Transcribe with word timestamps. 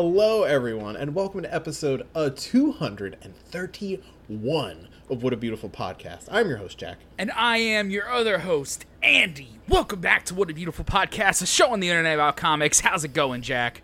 Hello, 0.00 0.44
everyone, 0.44 0.94
and 0.94 1.12
welcome 1.12 1.42
to 1.42 1.52
episode 1.52 2.06
uh, 2.14 2.30
231 2.30 4.88
of 5.10 5.24
What 5.24 5.32
a 5.32 5.36
Beautiful 5.36 5.68
Podcast. 5.68 6.28
I'm 6.30 6.48
your 6.48 6.58
host, 6.58 6.78
Jack. 6.78 6.98
And 7.18 7.32
I 7.32 7.56
am 7.56 7.90
your 7.90 8.08
other 8.08 8.38
host, 8.38 8.86
Andy. 9.02 9.58
Welcome 9.68 10.00
back 10.00 10.24
to 10.26 10.36
What 10.36 10.50
a 10.50 10.54
Beautiful 10.54 10.84
Podcast, 10.84 11.42
a 11.42 11.46
show 11.46 11.72
on 11.72 11.80
the 11.80 11.88
internet 11.88 12.14
about 12.14 12.36
comics. 12.36 12.78
How's 12.78 13.02
it 13.02 13.12
going, 13.12 13.42
Jack? 13.42 13.82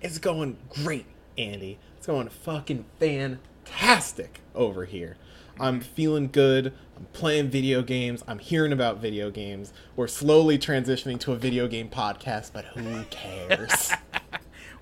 It's 0.00 0.18
going 0.18 0.58
great, 0.68 1.06
Andy. 1.38 1.78
It's 1.96 2.08
going 2.08 2.28
fucking 2.28 2.84
fantastic 2.98 4.40
over 4.56 4.84
here. 4.84 5.16
I'm 5.60 5.80
feeling 5.80 6.28
good. 6.32 6.72
I'm 6.96 7.06
playing 7.12 7.50
video 7.50 7.82
games. 7.82 8.24
I'm 8.26 8.40
hearing 8.40 8.72
about 8.72 8.98
video 8.98 9.30
games. 9.30 9.72
We're 9.94 10.08
slowly 10.08 10.58
transitioning 10.58 11.20
to 11.20 11.30
a 11.30 11.36
video 11.36 11.68
game 11.68 11.88
podcast, 11.88 12.50
but 12.52 12.64
who 12.64 13.04
cares? 13.10 13.92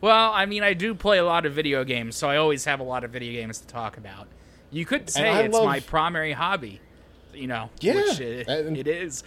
Well, 0.00 0.32
I 0.32 0.46
mean, 0.46 0.62
I 0.62 0.72
do 0.74 0.94
play 0.94 1.18
a 1.18 1.24
lot 1.24 1.44
of 1.46 1.52
video 1.52 1.84
games, 1.84 2.16
so 2.16 2.28
I 2.28 2.36
always 2.36 2.64
have 2.64 2.80
a 2.80 2.84
lot 2.84 3.04
of 3.04 3.10
video 3.10 3.32
games 3.40 3.58
to 3.60 3.66
talk 3.66 3.96
about. 3.98 4.28
You 4.70 4.86
could 4.86 5.10
say 5.10 5.44
it's 5.44 5.52
love- 5.54 5.64
my 5.66 5.80
primary 5.80 6.32
hobby, 6.32 6.80
you 7.34 7.46
know, 7.46 7.70
Yeah, 7.80 7.94
which 7.96 8.20
it, 8.20 8.48
and- 8.48 8.76
it 8.76 8.86
is. 8.88 9.22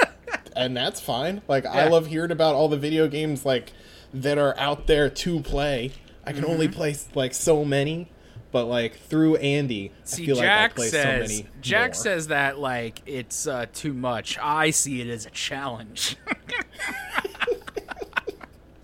and 0.56 0.76
that's 0.76 1.00
fine. 1.00 1.42
Like 1.46 1.66
I 1.66 1.88
love 1.88 2.06
hearing 2.08 2.30
about 2.32 2.54
all 2.54 2.68
the 2.68 2.76
video 2.78 3.06
games 3.06 3.44
like 3.44 3.72
that 4.14 4.38
are 4.38 4.56
out 4.58 4.86
there 4.86 5.08
to 5.10 5.40
play. 5.40 5.92
I 6.24 6.32
can 6.32 6.42
Mm-hmm. 6.42 6.50
only 6.50 6.68
play 6.68 6.96
like 7.14 7.32
so 7.34 7.64
many, 7.64 8.10
but 8.50 8.64
like 8.64 8.96
through 8.98 9.36
Andy, 9.36 9.92
See, 10.04 10.24
I 10.24 10.26
feel 10.26 10.36
Jack 10.36 10.60
like 10.60 10.70
I 10.72 10.74
play 10.74 10.88
says 10.88 11.30
so 11.30 11.36
many. 11.42 11.48
Jack 11.60 11.88
more. 11.90 11.94
says 11.94 12.26
that 12.28 12.58
like 12.58 13.02
it's 13.06 13.46
uh, 13.46 13.66
too 13.72 13.92
much. 13.94 14.36
I 14.42 14.70
see 14.70 15.00
it 15.00 15.08
as 15.08 15.26
a 15.26 15.30
challenge. 15.30 16.16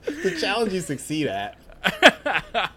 the 0.07 0.37
challenge 0.41 0.73
you 0.73 0.81
succeed 0.81 1.27
at. 1.27 1.57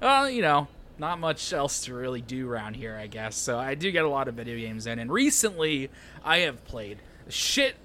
well, 0.00 0.28
you 0.28 0.42
know, 0.42 0.68
not 0.98 1.18
much 1.18 1.52
else 1.52 1.84
to 1.84 1.94
really 1.94 2.20
do 2.20 2.50
around 2.50 2.74
here, 2.74 2.96
I 2.96 3.06
guess. 3.06 3.36
So 3.36 3.58
I 3.58 3.74
do 3.74 3.90
get 3.90 4.04
a 4.04 4.08
lot 4.08 4.28
of 4.28 4.34
video 4.34 4.56
games 4.56 4.86
in, 4.86 4.98
and 4.98 5.12
recently 5.12 5.90
I 6.24 6.38
have 6.38 6.64
played 6.64 6.98
a 7.26 7.30
shit 7.30 7.76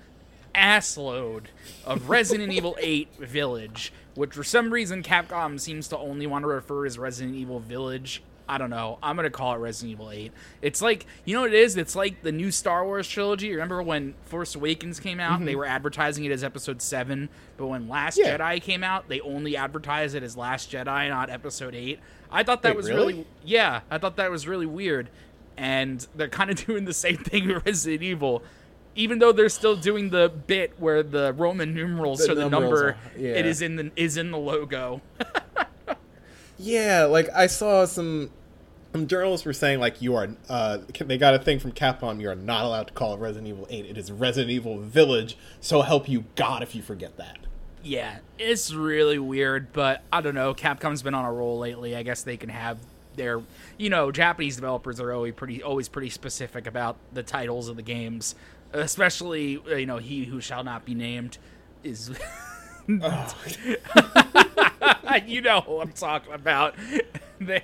ass 0.55 0.97
load 0.97 1.49
of 1.85 2.09
Resident 2.09 2.51
Evil 2.53 2.75
8 2.79 3.15
Village, 3.19 3.93
which 4.15 4.33
for 4.33 4.43
some 4.43 4.71
reason 4.71 5.03
Capcom 5.03 5.59
seems 5.59 5.87
to 5.89 5.97
only 5.97 6.27
want 6.27 6.43
to 6.43 6.47
refer 6.47 6.85
as 6.85 6.97
Resident 6.97 7.35
Evil 7.35 7.59
Village. 7.59 8.21
I 8.47 8.57
don't 8.57 8.69
know. 8.69 8.99
I'm 9.01 9.15
gonna 9.15 9.29
call 9.29 9.53
it 9.53 9.57
Resident 9.57 9.91
Evil 9.93 10.11
8. 10.11 10.31
It's 10.61 10.81
like 10.81 11.05
you 11.25 11.35
know 11.35 11.41
what 11.41 11.53
it 11.53 11.59
is. 11.59 11.77
It's 11.77 11.95
like 11.95 12.21
the 12.21 12.31
new 12.31 12.51
Star 12.51 12.85
Wars 12.85 13.07
trilogy. 13.07 13.51
Remember 13.51 13.81
when 13.81 14.15
Force 14.25 14.55
Awakens 14.55 14.99
came 14.99 15.19
out? 15.19 15.39
They 15.39 15.51
mm-hmm. 15.51 15.59
were 15.59 15.65
advertising 15.65 16.25
it 16.25 16.31
as 16.31 16.43
Episode 16.43 16.81
Seven, 16.81 17.29
but 17.57 17.67
when 17.67 17.87
Last 17.87 18.17
Yeah. 18.17 18.37
Jedi 18.37 18.61
came 18.61 18.83
out, 18.83 19.07
they 19.07 19.21
only 19.21 19.55
advertised 19.55 20.15
it 20.15 20.23
as 20.23 20.35
Last 20.35 20.71
Jedi, 20.71 21.09
not 21.09 21.29
Episode 21.29 21.73
Eight. 21.73 21.99
I 22.31 22.43
thought 22.43 22.63
that 22.63 22.71
Wait, 22.71 22.77
was 22.77 22.89
really? 22.89 23.13
really 23.13 23.27
yeah. 23.45 23.81
I 23.89 23.97
thought 23.97 24.17
that 24.17 24.29
was 24.31 24.47
really 24.47 24.65
weird, 24.65 25.09
and 25.57 26.05
they're 26.15 26.27
kind 26.27 26.49
of 26.49 26.57
doing 26.65 26.85
the 26.85 26.93
same 26.93 27.17
thing 27.17 27.47
with 27.47 27.65
Resident 27.65 28.03
Evil. 28.03 28.43
Even 28.95 29.17
though 29.17 29.31
they're 29.31 29.49
still 29.49 29.75
doing 29.75 30.11
the 30.11 30.31
bit 30.45 30.73
where 30.77 31.01
the 31.01 31.33
Roman 31.33 31.73
numerals 31.73 32.25
The 32.25 32.31
or 32.31 32.35
the 32.35 32.49
number 32.49 32.89
are- 32.89 32.97
yeah. 33.17 33.31
it 33.31 33.45
is 33.45 33.61
in 33.61 33.75
the 33.75 33.91
is 33.95 34.17
in 34.17 34.31
the 34.31 34.37
logo. 34.37 35.01
Yeah, 36.57 37.05
like 37.05 37.29
I 37.33 37.47
saw 37.47 37.85
some 37.85 38.31
some 38.93 39.07
journalists 39.07 39.45
were 39.45 39.53
saying 39.53 39.79
like 39.79 40.01
you 40.01 40.15
are 40.15 40.29
uh 40.49 40.77
they 40.99 41.17
got 41.17 41.33
a 41.33 41.39
thing 41.39 41.59
from 41.59 41.71
Capcom 41.71 42.21
you 42.21 42.29
are 42.29 42.35
not 42.35 42.63
allowed 42.63 42.87
to 42.87 42.93
call 42.93 43.15
it 43.15 43.19
Resident 43.19 43.47
Evil 43.47 43.67
8. 43.69 43.85
It 43.85 43.97
is 43.97 44.11
Resident 44.11 44.51
Evil 44.51 44.79
Village, 44.79 45.37
so 45.59 45.81
help 45.81 46.07
you 46.07 46.25
God 46.35 46.61
if 46.61 46.75
you 46.75 46.81
forget 46.81 47.17
that. 47.17 47.37
Yeah, 47.83 48.19
it's 48.39 48.73
really 48.73 49.19
weird, 49.19 49.73
but 49.73 50.03
I 50.11 50.21
don't 50.21 50.35
know. 50.35 50.53
Capcom's 50.53 51.03
been 51.03 51.13
on 51.13 51.25
a 51.25 51.33
roll 51.33 51.59
lately. 51.59 51.97
I 51.97 52.03
guess 52.03 52.23
they 52.23 52.37
can 52.37 52.49
have 52.49 52.77
their, 53.15 53.41
you 53.77 53.89
know, 53.89 54.09
Japanese 54.11 54.55
developers 54.55 55.01
are 55.01 55.11
always 55.11 55.33
pretty, 55.33 55.61
always 55.61 55.89
pretty 55.89 56.09
specific 56.09 56.65
about 56.65 56.95
the 57.11 57.23
titles 57.23 57.67
of 57.67 57.75
the 57.75 57.81
games, 57.81 58.35
especially 58.71 59.61
uh, 59.69 59.75
you 59.75 59.85
know, 59.85 59.97
he 59.97 60.23
who 60.25 60.39
shall 60.39 60.63
not 60.63 60.85
be 60.85 60.93
named 60.95 61.37
is. 61.83 62.11
Oh, 63.01 63.35
you 65.25 65.41
know 65.41 65.61
who 65.61 65.79
I'm 65.81 65.91
talking 65.91 66.33
about. 66.33 66.75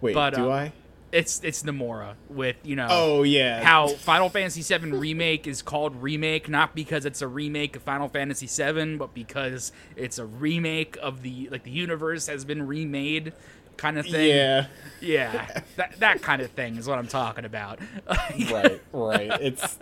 Wait, 0.00 0.14
But, 0.14 0.34
do 0.34 0.50
uh, 0.50 0.54
I? 0.54 0.72
it's 1.12 1.40
it's 1.44 1.62
Nomura 1.62 2.14
with 2.30 2.56
you 2.64 2.74
know 2.74 2.88
Oh 2.90 3.22
yeah. 3.22 3.62
how 3.62 3.86
Final 3.88 4.28
Fantasy 4.30 4.62
VII 4.62 4.92
Remake 4.92 5.46
is 5.46 5.62
called 5.62 6.02
remake, 6.02 6.48
not 6.48 6.74
because 6.74 7.04
it's 7.04 7.20
a 7.22 7.28
remake 7.28 7.76
of 7.76 7.82
Final 7.82 8.08
Fantasy 8.08 8.46
VII, 8.46 8.96
but 8.96 9.14
because 9.14 9.72
it's 9.94 10.18
a 10.18 10.24
remake 10.24 10.96
of 11.02 11.22
the 11.22 11.48
like 11.50 11.62
the 11.64 11.70
universe 11.70 12.26
has 12.26 12.44
been 12.44 12.66
remade, 12.66 13.32
kind 13.76 13.98
of 13.98 14.06
thing. 14.06 14.28
Yeah. 14.28 14.66
yeah, 15.00 15.60
that 15.76 16.00
that 16.00 16.22
kind 16.22 16.40
of 16.42 16.50
thing 16.50 16.76
is 16.76 16.88
what 16.88 16.98
I'm 16.98 17.08
talking 17.08 17.44
about. 17.44 17.78
right 18.50 18.80
right 18.92 19.30
it's 19.40 19.78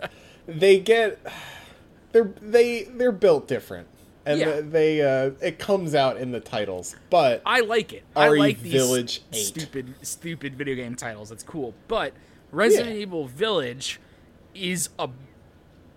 they 0.47 0.79
get 0.79 1.17
they're 2.11 2.31
they 2.41 2.83
they're 2.83 3.11
built 3.13 3.47
different 3.47 3.87
and 4.31 4.39
Yeah. 4.39 4.61
they 4.61 5.01
uh 5.01 5.31
it 5.41 5.59
comes 5.59 5.93
out 5.95 6.17
in 6.17 6.31
the 6.31 6.39
titles 6.39 6.95
but 7.09 7.41
I 7.45 7.61
like 7.61 7.93
it. 7.93 8.03
I 8.15 8.27
RE 8.27 8.39
like 8.39 8.61
these 8.61 8.73
Village 8.73 9.21
8. 9.33 9.35
stupid 9.37 9.95
stupid 10.01 10.55
video 10.55 10.75
game 10.75 10.95
titles. 10.95 11.31
It's 11.31 11.43
cool, 11.43 11.73
but 11.87 12.13
Resident 12.51 12.95
Yeah. 12.95 13.01
Evil 13.03 13.27
Village 13.27 13.99
is 14.53 14.89
a 14.99 15.09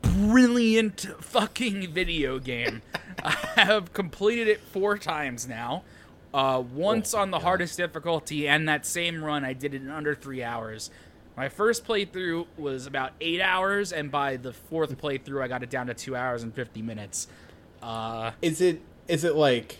brilliant 0.02 1.06
fucking 1.20 1.92
video 1.92 2.38
game. 2.38 2.82
I 3.24 3.30
have 3.56 3.92
completed 3.92 4.48
it 4.48 4.60
four 4.60 4.98
times 4.98 5.48
now. 5.48 5.82
Uh, 6.32 6.62
once 6.74 7.14
Oh, 7.14 7.18
on 7.20 7.30
the 7.30 7.38
God. 7.38 7.44
hardest 7.44 7.76
difficulty, 7.76 8.48
and 8.48 8.68
that 8.68 8.84
same 8.84 9.22
run, 9.24 9.44
I 9.44 9.52
did 9.52 9.72
it 9.74 9.82
in 9.82 9.90
under 9.90 10.14
three 10.14 10.42
hours. 10.42 10.90
My 11.36 11.48
first 11.48 11.86
playthrough 11.86 12.46
was 12.56 12.86
about 12.86 13.12
eight 13.20 13.40
hours, 13.40 13.92
and 13.92 14.10
by 14.10 14.36
the 14.36 14.52
fourth 14.52 14.96
playthrough, 15.00 15.42
I 15.42 15.48
got 15.48 15.62
it 15.62 15.70
down 15.70 15.86
to 15.88 15.94
two 15.94 16.14
hours 16.16 16.42
and 16.42 16.52
fifty 16.54 16.82
minutes. 16.82 17.28
Uh, 17.84 18.32
is 18.40 18.60
it 18.60 18.80
is 19.08 19.24
it 19.24 19.34
like 19.36 19.78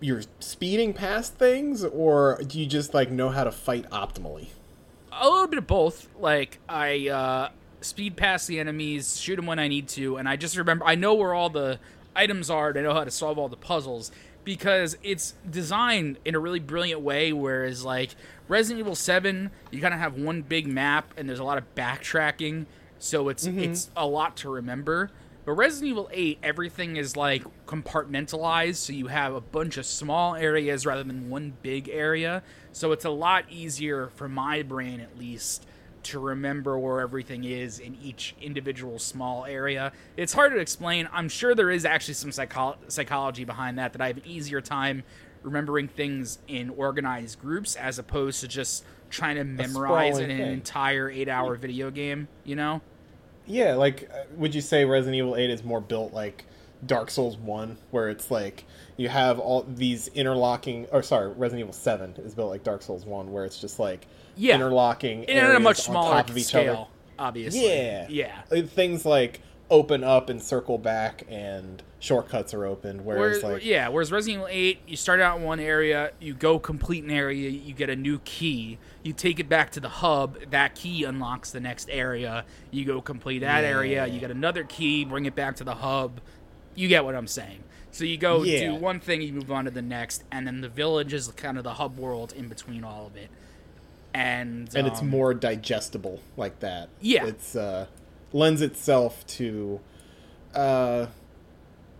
you're 0.00 0.22
speeding 0.40 0.92
past 0.92 1.36
things 1.36 1.84
or 1.84 2.40
do 2.46 2.58
you 2.58 2.66
just 2.66 2.92
like 2.92 3.10
know 3.10 3.28
how 3.28 3.44
to 3.44 3.52
fight 3.52 3.88
optimally 3.90 4.48
a 5.20 5.28
little 5.28 5.46
bit 5.46 5.58
of 5.58 5.66
both. 5.66 6.08
Like 6.18 6.58
I 6.68 7.08
uh, 7.08 7.48
speed 7.80 8.16
past 8.16 8.48
the 8.48 8.58
enemies, 8.60 9.20
shoot 9.20 9.36
them 9.36 9.46
when 9.46 9.58
I 9.58 9.68
need 9.68 9.88
to, 9.90 10.16
and 10.16 10.28
I 10.28 10.36
just 10.36 10.56
remember 10.56 10.84
I 10.84 10.94
know 10.94 11.14
where 11.14 11.34
all 11.34 11.50
the 11.50 11.78
items 12.16 12.50
are, 12.50 12.70
and 12.70 12.78
I 12.78 12.82
know 12.82 12.94
how 12.94 13.04
to 13.04 13.10
solve 13.10 13.38
all 13.38 13.48
the 13.48 13.56
puzzles 13.56 14.10
because 14.44 14.96
it's 15.02 15.34
designed 15.48 16.18
in 16.24 16.34
a 16.34 16.38
really 16.38 16.60
brilliant 16.60 17.00
way. 17.00 17.32
Whereas 17.32 17.84
like 17.84 18.14
Resident 18.48 18.80
Evil 18.80 18.94
Seven, 18.94 19.50
you 19.70 19.80
kind 19.80 19.94
of 19.94 20.00
have 20.00 20.16
one 20.18 20.42
big 20.42 20.66
map, 20.66 21.12
and 21.16 21.28
there's 21.28 21.38
a 21.40 21.44
lot 21.44 21.58
of 21.58 21.74
backtracking, 21.74 22.66
so 22.98 23.28
it's 23.28 23.46
it's 23.46 23.90
a 23.96 24.06
lot 24.06 24.36
to 24.38 24.50
remember. 24.50 25.10
But 25.44 25.52
Resident 25.52 25.90
Evil 25.90 26.08
8, 26.10 26.38
everything 26.42 26.96
is 26.96 27.16
like 27.16 27.44
compartmentalized, 27.66 28.76
so 28.76 28.92
you 28.94 29.08
have 29.08 29.34
a 29.34 29.40
bunch 29.40 29.76
of 29.76 29.84
small 29.84 30.34
areas 30.34 30.86
rather 30.86 31.04
than 31.04 31.28
one 31.28 31.54
big 31.62 31.88
area. 31.88 32.42
So 32.72 32.92
it's 32.92 33.04
a 33.04 33.10
lot 33.10 33.44
easier 33.50 34.08
for 34.14 34.28
my 34.28 34.62
brain, 34.62 35.00
at 35.00 35.18
least, 35.18 35.66
to 36.04 36.18
remember 36.18 36.78
where 36.78 37.00
everything 37.00 37.44
is 37.44 37.78
in 37.78 37.96
each 38.02 38.34
individual 38.40 38.98
small 38.98 39.44
area. 39.44 39.92
It's 40.16 40.32
hard 40.32 40.52
to 40.52 40.58
explain. 40.58 41.08
I'm 41.12 41.28
sure 41.28 41.54
there 41.54 41.70
is 41.70 41.84
actually 41.84 42.14
some 42.14 42.32
psycho- 42.32 42.76
psychology 42.88 43.44
behind 43.44 43.78
that, 43.78 43.92
that 43.92 44.00
I 44.00 44.06
have 44.08 44.16
an 44.16 44.26
easier 44.26 44.62
time 44.62 45.02
remembering 45.42 45.88
things 45.88 46.38
in 46.48 46.70
organized 46.70 47.38
groups 47.38 47.76
as 47.76 47.98
opposed 47.98 48.40
to 48.40 48.48
just 48.48 48.82
trying 49.10 49.36
to 49.36 49.44
memorize 49.44 50.18
in 50.18 50.30
an 50.30 50.40
entire 50.52 51.10
eight 51.10 51.28
hour 51.28 51.54
video 51.56 51.90
game, 51.90 52.28
you 52.44 52.56
know? 52.56 52.80
Yeah 53.46 53.74
like 53.74 54.10
uh, 54.12 54.24
would 54.36 54.54
you 54.54 54.60
say 54.60 54.84
resident 54.84 55.16
evil 55.16 55.36
8 55.36 55.50
is 55.50 55.62
more 55.64 55.80
built 55.80 56.12
like 56.12 56.44
dark 56.86 57.10
souls 57.10 57.36
1 57.36 57.76
where 57.90 58.08
it's 58.10 58.30
like 58.30 58.64
you 58.96 59.08
have 59.08 59.38
all 59.38 59.62
these 59.68 60.08
interlocking 60.08 60.86
or 60.92 61.02
sorry 61.02 61.28
resident 61.32 61.60
evil 61.60 61.72
7 61.72 62.14
is 62.18 62.34
built 62.34 62.50
like 62.50 62.62
dark 62.62 62.82
souls 62.82 63.04
1 63.06 63.32
where 63.32 63.44
it's 63.44 63.60
just 63.60 63.78
like 63.78 64.06
Yeah. 64.36 64.54
interlocking 64.56 65.24
In 65.24 65.38
a 65.38 65.60
much 65.60 65.78
on 65.80 65.84
smaller 65.84 66.10
top 66.12 66.30
of 66.30 66.36
each 66.38 66.46
scale, 66.46 66.72
other 66.74 66.86
obviously. 67.18 67.66
Yeah. 67.66 68.06
Yeah. 68.08 68.42
Uh, 68.52 68.62
Things 68.62 69.04
like 69.06 69.40
open 69.70 70.04
up 70.04 70.28
and 70.28 70.42
circle 70.42 70.78
back 70.78 71.24
and 71.28 71.82
shortcuts 71.98 72.52
are 72.52 72.66
opened. 72.66 73.04
Whereas 73.04 73.42
Whereas, 73.42 73.42
like 73.42 73.64
yeah, 73.64 73.88
whereas 73.88 74.12
Resident 74.12 74.42
Evil 74.42 74.48
8, 74.50 74.80
you 74.86 74.96
start 74.96 75.20
out 75.20 75.38
in 75.38 75.42
one 75.44 75.58
area, 75.58 76.12
you 76.20 76.34
go 76.34 76.58
complete 76.58 77.02
an 77.02 77.10
area, 77.10 77.48
you 77.48 77.72
get 77.72 77.88
a 77.88 77.96
new 77.96 78.18
key, 78.20 78.78
you 79.02 79.12
take 79.12 79.40
it 79.40 79.48
back 79.48 79.70
to 79.72 79.80
the 79.80 79.88
hub, 79.88 80.38
that 80.50 80.74
key 80.74 81.04
unlocks 81.04 81.50
the 81.50 81.60
next 81.60 81.88
area, 81.90 82.44
you 82.70 82.84
go 82.84 83.00
complete 83.00 83.38
that 83.40 83.64
area, 83.64 84.06
you 84.06 84.20
get 84.20 84.30
another 84.30 84.64
key, 84.64 85.04
bring 85.04 85.24
it 85.24 85.34
back 85.34 85.56
to 85.56 85.64
the 85.64 85.76
hub. 85.76 86.20
You 86.74 86.88
get 86.88 87.04
what 87.04 87.14
I'm 87.14 87.28
saying. 87.28 87.62
So 87.90 88.04
you 88.04 88.16
go 88.16 88.42
Yeah. 88.42 88.72
do 88.72 88.74
one 88.74 88.98
thing, 88.98 89.22
you 89.22 89.32
move 89.32 89.50
on 89.50 89.64
to 89.64 89.70
the 89.70 89.80
next, 89.82 90.24
and 90.30 90.46
then 90.46 90.60
the 90.60 90.68
village 90.68 91.14
is 91.14 91.28
kind 91.28 91.56
of 91.56 91.64
the 91.64 91.74
hub 91.74 91.96
world 91.96 92.32
in 92.36 92.48
between 92.48 92.82
all 92.84 93.06
of 93.06 93.16
it. 93.16 93.30
And 94.12 94.68
and 94.74 94.86
it's 94.86 95.00
um, 95.00 95.08
more 95.08 95.32
digestible 95.32 96.20
like 96.36 96.60
that. 96.60 96.88
Yeah. 97.00 97.26
It's 97.26 97.56
uh 97.56 97.86
lends 98.34 98.60
itself 98.60 99.24
to 99.28 99.80
uh 100.54 101.06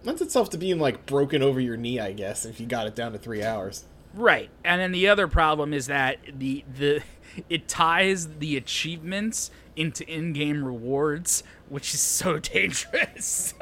lends 0.02 0.20
itself 0.20 0.50
to 0.50 0.58
being 0.58 0.78
like 0.78 1.06
broken 1.06 1.42
over 1.42 1.58
your 1.60 1.76
knee, 1.78 1.98
I 1.98 2.12
guess, 2.12 2.44
if 2.44 2.60
you 2.60 2.66
got 2.66 2.86
it 2.86 2.94
down 2.94 3.12
to 3.12 3.18
three 3.18 3.42
hours. 3.42 3.84
Right. 4.12 4.50
And 4.64 4.80
then 4.80 4.92
the 4.92 5.08
other 5.08 5.26
problem 5.28 5.72
is 5.72 5.86
that 5.86 6.18
the 6.38 6.62
the 6.76 7.02
it 7.48 7.66
ties 7.68 8.28
the 8.38 8.56
achievements 8.56 9.50
into 9.76 10.06
in-game 10.08 10.62
rewards, 10.64 11.42
which 11.68 11.94
is 11.94 12.00
so 12.00 12.38
dangerous. 12.54 13.54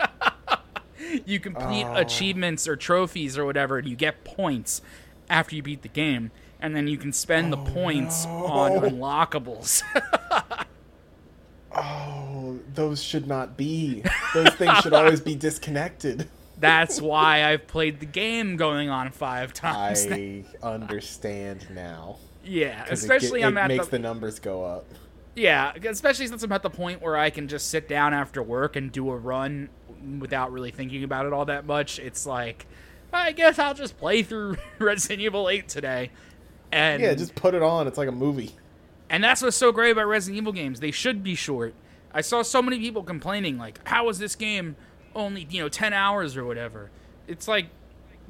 you 1.27 1.41
complete 1.41 1.85
Oh. 1.85 1.95
achievements 1.97 2.67
or 2.69 2.77
trophies 2.77 3.39
or 3.39 3.45
whatever, 3.45 3.79
and 3.79 3.89
you 3.89 3.97
get 3.97 4.25
points 4.25 4.83
after 5.31 5.55
you 5.57 5.63
beat 5.63 5.83
the 5.83 5.89
game, 5.89 6.31
and 6.61 6.75
then 6.77 6.87
you 6.89 6.99
can 6.99 7.13
spend 7.13 7.51
the 7.53 7.57
points 7.57 8.27
on 8.27 8.73
unlockables. 8.73 9.83
Oh, 11.75 12.59
those 12.75 13.03
should 13.03 13.27
not 13.27 13.57
be. 13.57 14.03
Those 14.35 14.51
things 14.55 14.79
should 14.79 14.93
always 14.93 15.21
be 15.21 15.35
disconnected. 15.35 16.29
That's 16.59 17.01
why 17.01 17.45
I've 17.51 17.67
played 17.67 17.99
the 17.99 18.07
game 18.07 18.57
going 18.57 18.89
on 18.89 19.11
five 19.11 19.53
times. 19.53 20.07
now. 20.07 20.15
I 20.17 20.45
understand 20.63 21.67
now. 21.71 22.17
Yeah, 22.45 22.85
especially 22.89 23.41
it, 23.41 23.43
get- 23.43 23.47
I'm 23.49 23.59
at 23.59 23.69
makes 23.69 23.87
the, 23.87 23.93
the 23.93 23.99
numbers 23.99 24.39
go 24.39 24.65
up. 24.65 24.85
Yeah, 25.35 25.73
especially 25.85 26.27
since 26.27 26.43
I'm 26.43 26.53
at 26.53 26.63
the 26.63 26.71
point 26.71 27.01
where 27.01 27.17
I 27.17 27.31
can 27.31 27.49
just 27.49 27.69
sit 27.69 27.89
down 27.89 28.13
after 28.13 28.43
work 28.43 28.77
and 28.77 28.93
do 28.93 29.11
a 29.11 29.17
run 29.17 29.71
without 30.19 30.53
really 30.53 30.71
thinking 30.71 31.05
about 31.05 31.25
it 31.27 31.33
all 31.33 31.47
that 31.47 31.65
much. 31.67 31.99
It's 31.99 32.27
like, 32.27 32.67
I 33.13 33.33
guess 33.33 33.59
I'll 33.59 33.75
just 33.75 33.97
play 33.99 34.23
through 34.23 34.57
Resident 34.79 35.21
Evil 35.23 35.49
8 35.49 35.69
today. 35.69 36.11
And 36.71 37.03
Yeah, 37.03 37.15
just 37.15 37.35
put 37.35 37.55
it 37.55 37.63
on. 37.63 37.87
It's 37.87 37.97
like 37.99 38.09
a 38.09 38.13
movie. 38.13 38.55
And 39.13 39.23
that's 39.23 39.43
what's 39.43 39.57
so 39.57 39.71
great 39.73 39.91
about 39.91 40.07
Resident 40.07 40.39
Evil 40.39 40.55
games. 40.55 40.81
They 40.81 40.91
should 40.91 41.23
be 41.23 41.35
short. 41.35 41.75
I 42.15 42.23
saw 42.23 42.41
so 42.41 42.63
many 42.63 42.79
people 42.79 43.03
complaining 43.03 43.59
like, 43.59 43.87
"How 43.87 44.09
is 44.09 44.19
this 44.19 44.35
game 44.35 44.75
only, 45.15 45.47
you 45.51 45.61
know, 45.61 45.69
10 45.69 45.93
hours 45.93 46.35
or 46.35 46.47
whatever?" 46.47 46.91
It's 47.29 47.47
like 47.47 47.67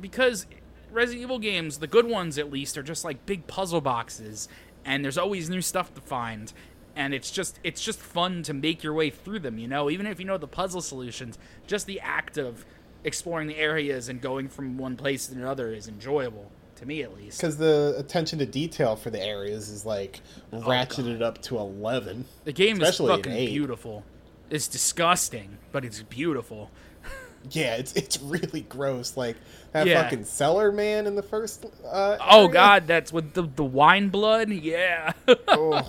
because 0.00 0.46
Resident 0.90 1.22
Evil 1.22 1.38
games, 1.38 1.78
the 1.78 1.86
good 1.86 2.06
ones 2.06 2.36
at 2.36 2.50
least, 2.50 2.76
are 2.76 2.82
just 2.82 3.04
like 3.04 3.24
big 3.26 3.46
puzzle 3.46 3.80
boxes 3.80 4.48
and 4.84 5.04
there's 5.04 5.16
always 5.16 5.48
new 5.48 5.62
stuff 5.62 5.94
to 5.94 6.00
find. 6.00 6.52
And 6.96 7.14
it's 7.14 7.30
just 7.30 7.60
it's 7.62 7.82
just 7.82 8.00
fun 8.00 8.42
to 8.42 8.52
make 8.52 8.82
your 8.82 8.92
way 8.92 9.08
through 9.08 9.38
them, 9.38 9.58
you 9.58 9.68
know, 9.68 9.88
even 9.88 10.04
if 10.04 10.18
you 10.18 10.26
know 10.26 10.36
the 10.36 10.48
puzzle 10.48 10.82
solutions, 10.82 11.38
just 11.64 11.86
the 11.86 12.00
act 12.00 12.36
of 12.36 12.66
exploring 13.04 13.46
the 13.46 13.56
areas 13.56 14.08
and 14.08 14.20
going 14.20 14.48
from 14.48 14.76
one 14.78 14.96
place 14.96 15.28
to 15.28 15.36
another 15.36 15.72
is 15.72 15.86
enjoyable 15.86 16.50
to 16.82 16.86
me 16.88 17.02
at 17.02 17.16
least. 17.16 17.38
Because 17.40 17.56
the 17.56 17.94
attention 17.98 18.38
to 18.40 18.46
detail 18.46 18.94
for 18.96 19.10
the 19.10 19.20
areas 19.22 19.70
is 19.70 19.86
like 19.86 20.20
Oh, 20.52 20.58
ratcheted 20.60 21.22
up 21.22 21.40
to 21.42 21.56
11. 21.58 22.26
The 22.44 22.52
game 22.52 22.80
is 22.82 22.98
fucking 22.98 23.32
beautiful. 23.46 24.04
It's 24.50 24.68
disgusting, 24.68 25.56
but 25.72 25.84
it's 25.84 26.02
beautiful. 26.02 26.70
Yeah, 27.50 27.74
it's 27.74 27.92
it's 27.94 28.20
really 28.22 28.60
gross. 28.60 29.16
Like 29.16 29.36
that 29.72 29.84
Yeah. 29.88 30.04
fucking 30.04 30.26
cellar 30.26 30.70
man 30.70 31.08
in 31.08 31.16
the 31.16 31.24
first. 31.24 31.66
Uh, 31.84 32.16
Oh 32.20 32.46
god, 32.46 32.86
that's 32.86 33.12
with 33.12 33.32
the 33.32 33.42
the 33.42 33.64
wine 33.64 34.10
blood. 34.10 34.48
Yeah. 34.50 35.12
Oh, 35.48 35.82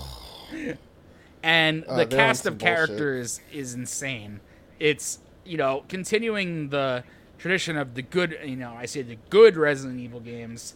and 1.44 1.84
Uh, 1.86 1.98
the 1.98 2.06
they're 2.06 2.18
cast 2.19 2.46
of 2.48 2.57
bullshit. 2.57 2.75
characters 2.75 3.39
is 3.51 3.74
insane. 3.75 4.39
It's 4.80 5.19
you 5.46 5.57
know 5.57 5.84
continuing 5.89 6.69
the 6.69 7.04
tradition 7.38 7.78
of 7.78 7.94
the 7.94 8.01
good. 8.01 8.36
You 8.44 8.56
know, 8.56 8.74
I 8.75 8.88
say 8.88 9.04
the 9.04 9.18
good 9.30 9.56
Resident 9.56 10.00
Evil 10.00 10.22
games. 10.22 10.74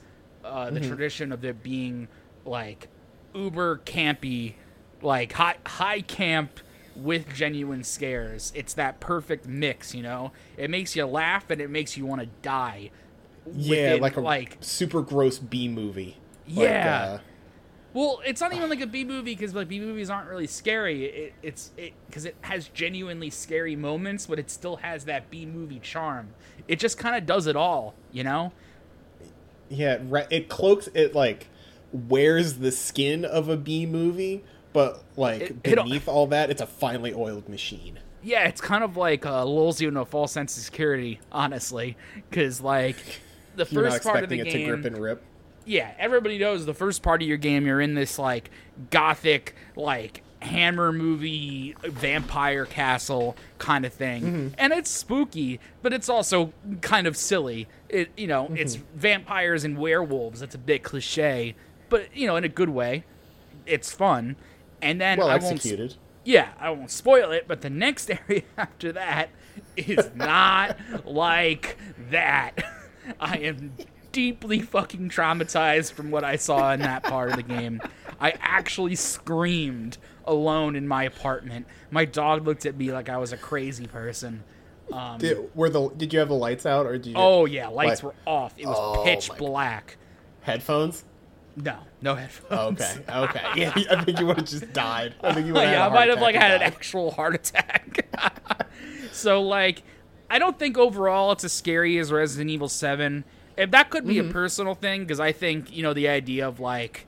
Uh, 0.47 0.65
Mm-hmm. 0.67 0.73
the 0.75 0.79
tradition 0.88 1.31
of 1.31 1.44
it 1.45 1.61
being 1.63 2.07
like 2.45 2.88
uber 3.35 3.81
campy, 3.85 4.53
like 5.01 5.33
high 5.33 5.57
high 5.65 6.01
camp 6.01 6.59
with 6.95 7.33
genuine 7.33 7.83
scares. 7.83 8.51
It's 8.55 8.73
that 8.75 8.99
perfect 8.99 9.45
mix. 9.47 9.94
You 9.94 10.03
know, 10.03 10.31
it 10.57 10.69
makes 10.69 10.95
you 10.95 11.05
laugh 11.05 11.49
and 11.49 11.61
it 11.61 11.69
makes 11.69 11.95
you 11.97 12.05
want 12.05 12.21
to 12.21 12.27
die. 12.41 12.91
yeah, 13.53 13.69
within, 13.94 14.01
like 14.01 14.17
a 14.17 14.21
like 14.21 14.57
super 14.61 15.01
gross 15.01 15.38
B 15.39 15.67
movie. 15.67 16.17
Like, 16.47 16.57
Yeah. 16.69 17.03
uh, 17.15 17.19
Well, 17.94 18.21
it's 18.25 18.41
not 18.41 18.53
even 18.53 18.69
like 18.69 18.81
a 18.81 18.88
B 18.88 19.03
movie 19.03 19.35
because 19.35 19.53
like 19.53 19.67
B 19.67 19.79
movies 19.79 20.09
aren't 20.09 20.29
really 20.29 20.47
scary. 20.47 21.05
It, 21.05 21.33
it's 21.44 21.71
it 21.77 21.94
because 22.07 22.25
it 22.25 22.35
has 22.41 22.67
genuinely 22.69 23.29
scary 23.29 23.75
moments, 23.75 24.25
but 24.25 24.39
it 24.39 24.49
still 24.49 24.77
has 24.77 25.05
that 25.05 25.29
B 25.29 25.45
movie 25.45 25.79
charm. 25.79 26.29
It 26.67 26.79
just 26.79 26.97
kind 26.97 27.15
of 27.15 27.25
does 27.25 27.47
it 27.47 27.55
all, 27.55 27.94
you 28.11 28.23
know. 28.23 28.51
Yeah, 29.69 29.97
re- 30.07 30.27
it 30.29 30.49
cloaks 30.49 30.87
it 30.93 31.13
like 31.15 31.47
wears 31.91 32.55
the 32.55 32.71
skin 32.71 33.25
of 33.25 33.49
a 33.49 33.57
B 33.57 33.85
movie, 33.85 34.43
but 34.73 35.03
like 35.15 35.41
It- 35.41 35.55
it- 35.63 35.75
beneath 35.75 36.07
all 36.07 36.27
that, 36.27 36.49
it's 36.49 36.61
a 36.61 36.67
finely 36.67 37.13
oiled 37.13 37.47
machine. 37.49 37.99
Yeah, 38.23 38.47
it's 38.47 38.59
kind 38.61 38.83
of 38.83 38.97
like 38.97 39.25
uh, 39.25 39.45
lulls 39.45 39.79
you 39.79 39.87
into 39.87 40.01
a 40.01 40.05
false 40.05 40.31
sense 40.33 40.57
of 40.57 40.63
security, 40.63 41.19
honestly, 41.31 41.95
because 42.29 42.59
like 42.61 42.97
the 43.55 43.65
first 43.65 44.03
part 44.03 44.23
of 44.23 44.29
the 44.29 44.39
expecting 44.39 44.39
it 44.39 44.51
game, 44.51 44.67
to 44.69 44.75
grip 44.81 44.85
and 44.85 44.97
rip. 45.01 45.23
yeah, 45.65 45.91
everybody 45.97 46.37
knows 46.37 46.65
the 46.65 46.73
first 46.73 47.03
part 47.03 47.21
of 47.21 47.27
your 47.27 47.37
game, 47.37 47.65
you're 47.65 47.79
in 47.79 47.93
this 47.93 48.19
like 48.19 48.49
gothic, 48.89 49.55
like 49.75 50.23
hammer 50.47 50.91
movie 50.91 51.75
vampire 51.83 52.65
castle 52.65 53.35
kind 53.57 53.85
of 53.85 53.94
thing, 53.94 54.23
mm-hmm. 54.23 54.47
and 54.57 54.73
it's 54.73 54.89
spooky, 54.89 55.59
but 55.81 55.94
it's 55.94 56.09
also 56.09 56.53
kind 56.81 57.07
of 57.07 57.15
silly. 57.15 57.67
It 57.89 58.09
you 58.17 58.27
know, 58.27 58.45
mm-hmm. 58.45 58.57
it's 58.57 58.75
vampires 58.75 59.63
and 59.63 59.77
werewolves. 59.77 60.41
It's 60.41 60.55
a 60.55 60.59
bit 60.59 60.83
cliche, 60.83 61.55
but 61.89 62.15
you 62.15 62.27
know, 62.27 62.35
in 62.35 62.44
a 62.44 62.49
good 62.49 62.69
way. 62.69 63.03
It's 63.65 63.91
fun, 63.91 64.38
and 64.81 65.01
then 65.01 65.17
Well 65.17 65.29
I 65.29 65.38
won't 65.38 65.61
yeah, 66.27 66.49
I 66.59 66.71
won't 66.71 66.91
spoil 66.91 67.31
it, 67.31 67.45
but 67.47 67.61
the 67.61 67.69
next 67.69 68.11
area 68.29 68.44
after 68.57 68.91
that 68.91 69.29
is 69.77 70.09
not 70.13 70.77
like 71.05 71.77
that. 72.11 72.53
I 73.19 73.38
am 73.38 73.71
deeply 74.11 74.59
fucking 74.59 75.09
traumatized 75.09 75.94
from 75.94 76.11
what 76.11 76.25
I 76.25 76.35
saw 76.35 76.73
in 76.73 76.81
that 76.81 77.03
part 77.03 77.29
of 77.29 77.38
the 77.38 77.44
game. 77.44 77.79
I 78.19 78.33
actually 78.41 78.95
screamed 78.95 79.97
alone 80.27 80.75
in 80.75 80.87
my 80.87 81.03
apartment. 81.03 81.65
My 81.89 82.05
dog 82.05 82.45
looked 82.45 82.65
at 82.65 82.75
me 82.77 82.91
like 82.91 83.09
I 83.09 83.17
was 83.17 83.31
a 83.31 83.37
crazy 83.37 83.87
person. 83.87 84.43
Um, 84.91 85.17
Did, 85.17 85.49
were 85.55 85.69
the 85.69 85.89
did 85.89 86.13
you 86.13 86.19
have 86.19 86.29
the 86.29 86.35
lights 86.35 86.65
out 86.65 86.85
or 86.85 86.93
did 86.93 87.07
you 87.07 87.13
oh 87.17 87.45
yeah, 87.45 87.67
lights 87.67 88.01
Like- 88.03 88.15
were 88.15 88.15
off. 88.31 88.53
It 88.57 88.67
was 88.67 88.77
Oh 88.79 89.03
pitch 89.03 89.29
black. 89.37 89.97
headphones? 90.41 91.03
No, 91.57 91.75
no 92.01 92.15
headphones. 92.15 92.79
Okay, 92.81 93.03
okay. 93.13 93.41
Yeah, 93.55 93.73
I 93.91 94.03
think 94.03 94.19
you 94.19 94.27
would 94.27 94.37
have 94.37 94.45
just 94.45 94.71
died. 94.73 95.15
I 95.21 95.33
think 95.33 95.47
you 95.47 95.53
would 95.53 95.63
have 95.63 95.71
yeah, 95.73 95.87
I 95.87 95.89
might 95.89 96.07
have 96.09 96.21
like 96.21 96.35
had 96.35 96.51
an 96.51 96.61
actual 96.61 97.11
heart 97.11 97.35
attack. 97.35 98.07
so 99.11 99.41
like, 99.41 99.83
I 100.29 100.39
don't 100.39 100.57
think 100.59 100.77
overall 100.77 101.31
it's 101.31 101.43
as 101.43 101.51
scary 101.53 101.97
as 101.97 102.11
Resident 102.11 102.49
Evil 102.49 102.69
Seven. 102.69 103.23
If 103.57 103.71
that 103.71 103.89
could 103.89 104.05
be 104.05 104.15
Mm-hmm. 104.17 104.29
a 104.29 104.33
personal 104.33 104.75
thing, 104.75 105.01
because 105.01 105.19
I 105.19 105.31
think 105.31 105.75
you 105.75 105.83
know 105.83 105.93
the 105.93 106.07
idea 106.09 106.47
of 106.47 106.59
like 106.59 107.07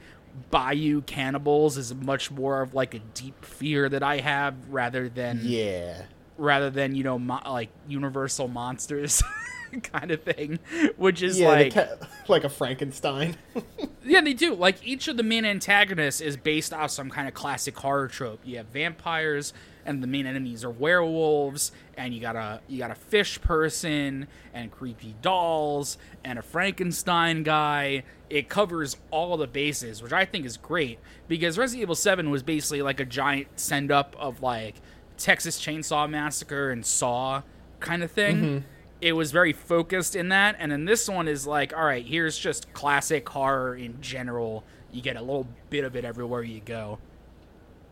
bayou 0.51 1.01
cannibals 1.01 1.77
is 1.77 1.93
much 1.93 2.31
more 2.31 2.61
of 2.61 2.73
like 2.73 2.93
a 2.93 2.99
deep 2.99 3.43
fear 3.45 3.89
that 3.89 4.03
I 4.03 4.17
have 4.19 4.55
rather 4.69 5.09
than 5.09 5.41
Yeah. 5.43 6.03
rather 6.37 6.69
than 6.69 6.95
you 6.95 7.03
know 7.03 7.19
mo- 7.19 7.41
like 7.45 7.69
universal 7.87 8.47
monsters 8.47 9.21
kind 9.83 10.09
of 10.11 10.23
thing, 10.23 10.57
which 10.97 11.21
is 11.21 11.39
Yeah, 11.39 11.47
like 11.49 11.73
ca- 11.73 11.97
like 12.27 12.43
a 12.43 12.49
Frankenstein. 12.49 13.35
yeah, 14.03 14.21
they 14.21 14.33
do. 14.33 14.55
Like 14.55 14.77
each 14.83 15.07
of 15.07 15.17
the 15.17 15.23
main 15.23 15.45
antagonists 15.45 16.21
is 16.21 16.37
based 16.37 16.73
off 16.73 16.89
some 16.91 17.09
kind 17.09 17.27
of 17.27 17.33
classic 17.35 17.77
horror 17.77 18.07
trope. 18.07 18.39
You 18.43 18.57
have 18.57 18.67
vampires, 18.67 19.53
and 19.85 20.03
the 20.03 20.07
main 20.07 20.25
enemies 20.25 20.63
are 20.63 20.69
werewolves, 20.69 21.71
and 21.97 22.13
you 22.13 22.21
got 22.21 22.35
a 22.35 22.61
you 22.67 22.77
got 22.77 22.91
a 22.91 22.95
fish 22.95 23.41
person, 23.41 24.27
and 24.53 24.71
creepy 24.71 25.15
dolls, 25.21 25.97
and 26.23 26.39
a 26.39 26.41
Frankenstein 26.41 27.43
guy. 27.43 28.03
It 28.29 28.49
covers 28.49 28.97
all 29.09 29.37
the 29.37 29.47
bases, 29.47 30.03
which 30.03 30.13
I 30.13 30.25
think 30.25 30.45
is 30.45 30.57
great 30.57 30.99
because 31.27 31.57
Resident 31.57 31.83
Evil 31.83 31.95
Seven 31.95 32.29
was 32.29 32.43
basically 32.43 32.81
like 32.81 32.99
a 32.99 33.05
giant 33.05 33.47
send 33.55 33.91
up 33.91 34.15
of 34.19 34.41
like 34.41 34.75
Texas 35.17 35.59
Chainsaw 35.59 36.09
Massacre 36.09 36.69
and 36.69 36.85
Saw 36.85 37.41
kind 37.79 38.03
of 38.03 38.11
thing. 38.11 38.37
Mm-hmm. 38.37 38.57
It 39.01 39.13
was 39.13 39.31
very 39.31 39.53
focused 39.53 40.15
in 40.15 40.29
that 40.29 40.57
and 40.59 40.71
then 40.71 40.85
this 40.85 41.09
one 41.09 41.27
is 41.27 41.47
like 41.47 41.73
all 41.75 41.85
right 41.85 42.05
here's 42.05 42.37
just 42.37 42.71
classic 42.73 43.27
horror 43.29 43.75
in 43.75 44.01
general. 44.01 44.63
You 44.91 45.01
get 45.01 45.15
a 45.15 45.21
little 45.21 45.47
bit 45.69 45.83
of 45.85 45.95
it 45.95 46.03
everywhere 46.03 46.43
you 46.43 46.59
go 46.59 46.99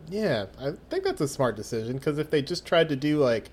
yeah, 0.09 0.45
I 0.59 0.73
think 0.89 1.03
that's 1.03 1.21
a 1.21 1.27
smart 1.27 1.55
decision 1.55 1.97
because 1.97 2.17
if 2.17 2.29
they 2.29 2.41
just 2.41 2.65
tried 2.65 2.89
to 2.89 2.95
do 2.95 3.19
like 3.19 3.49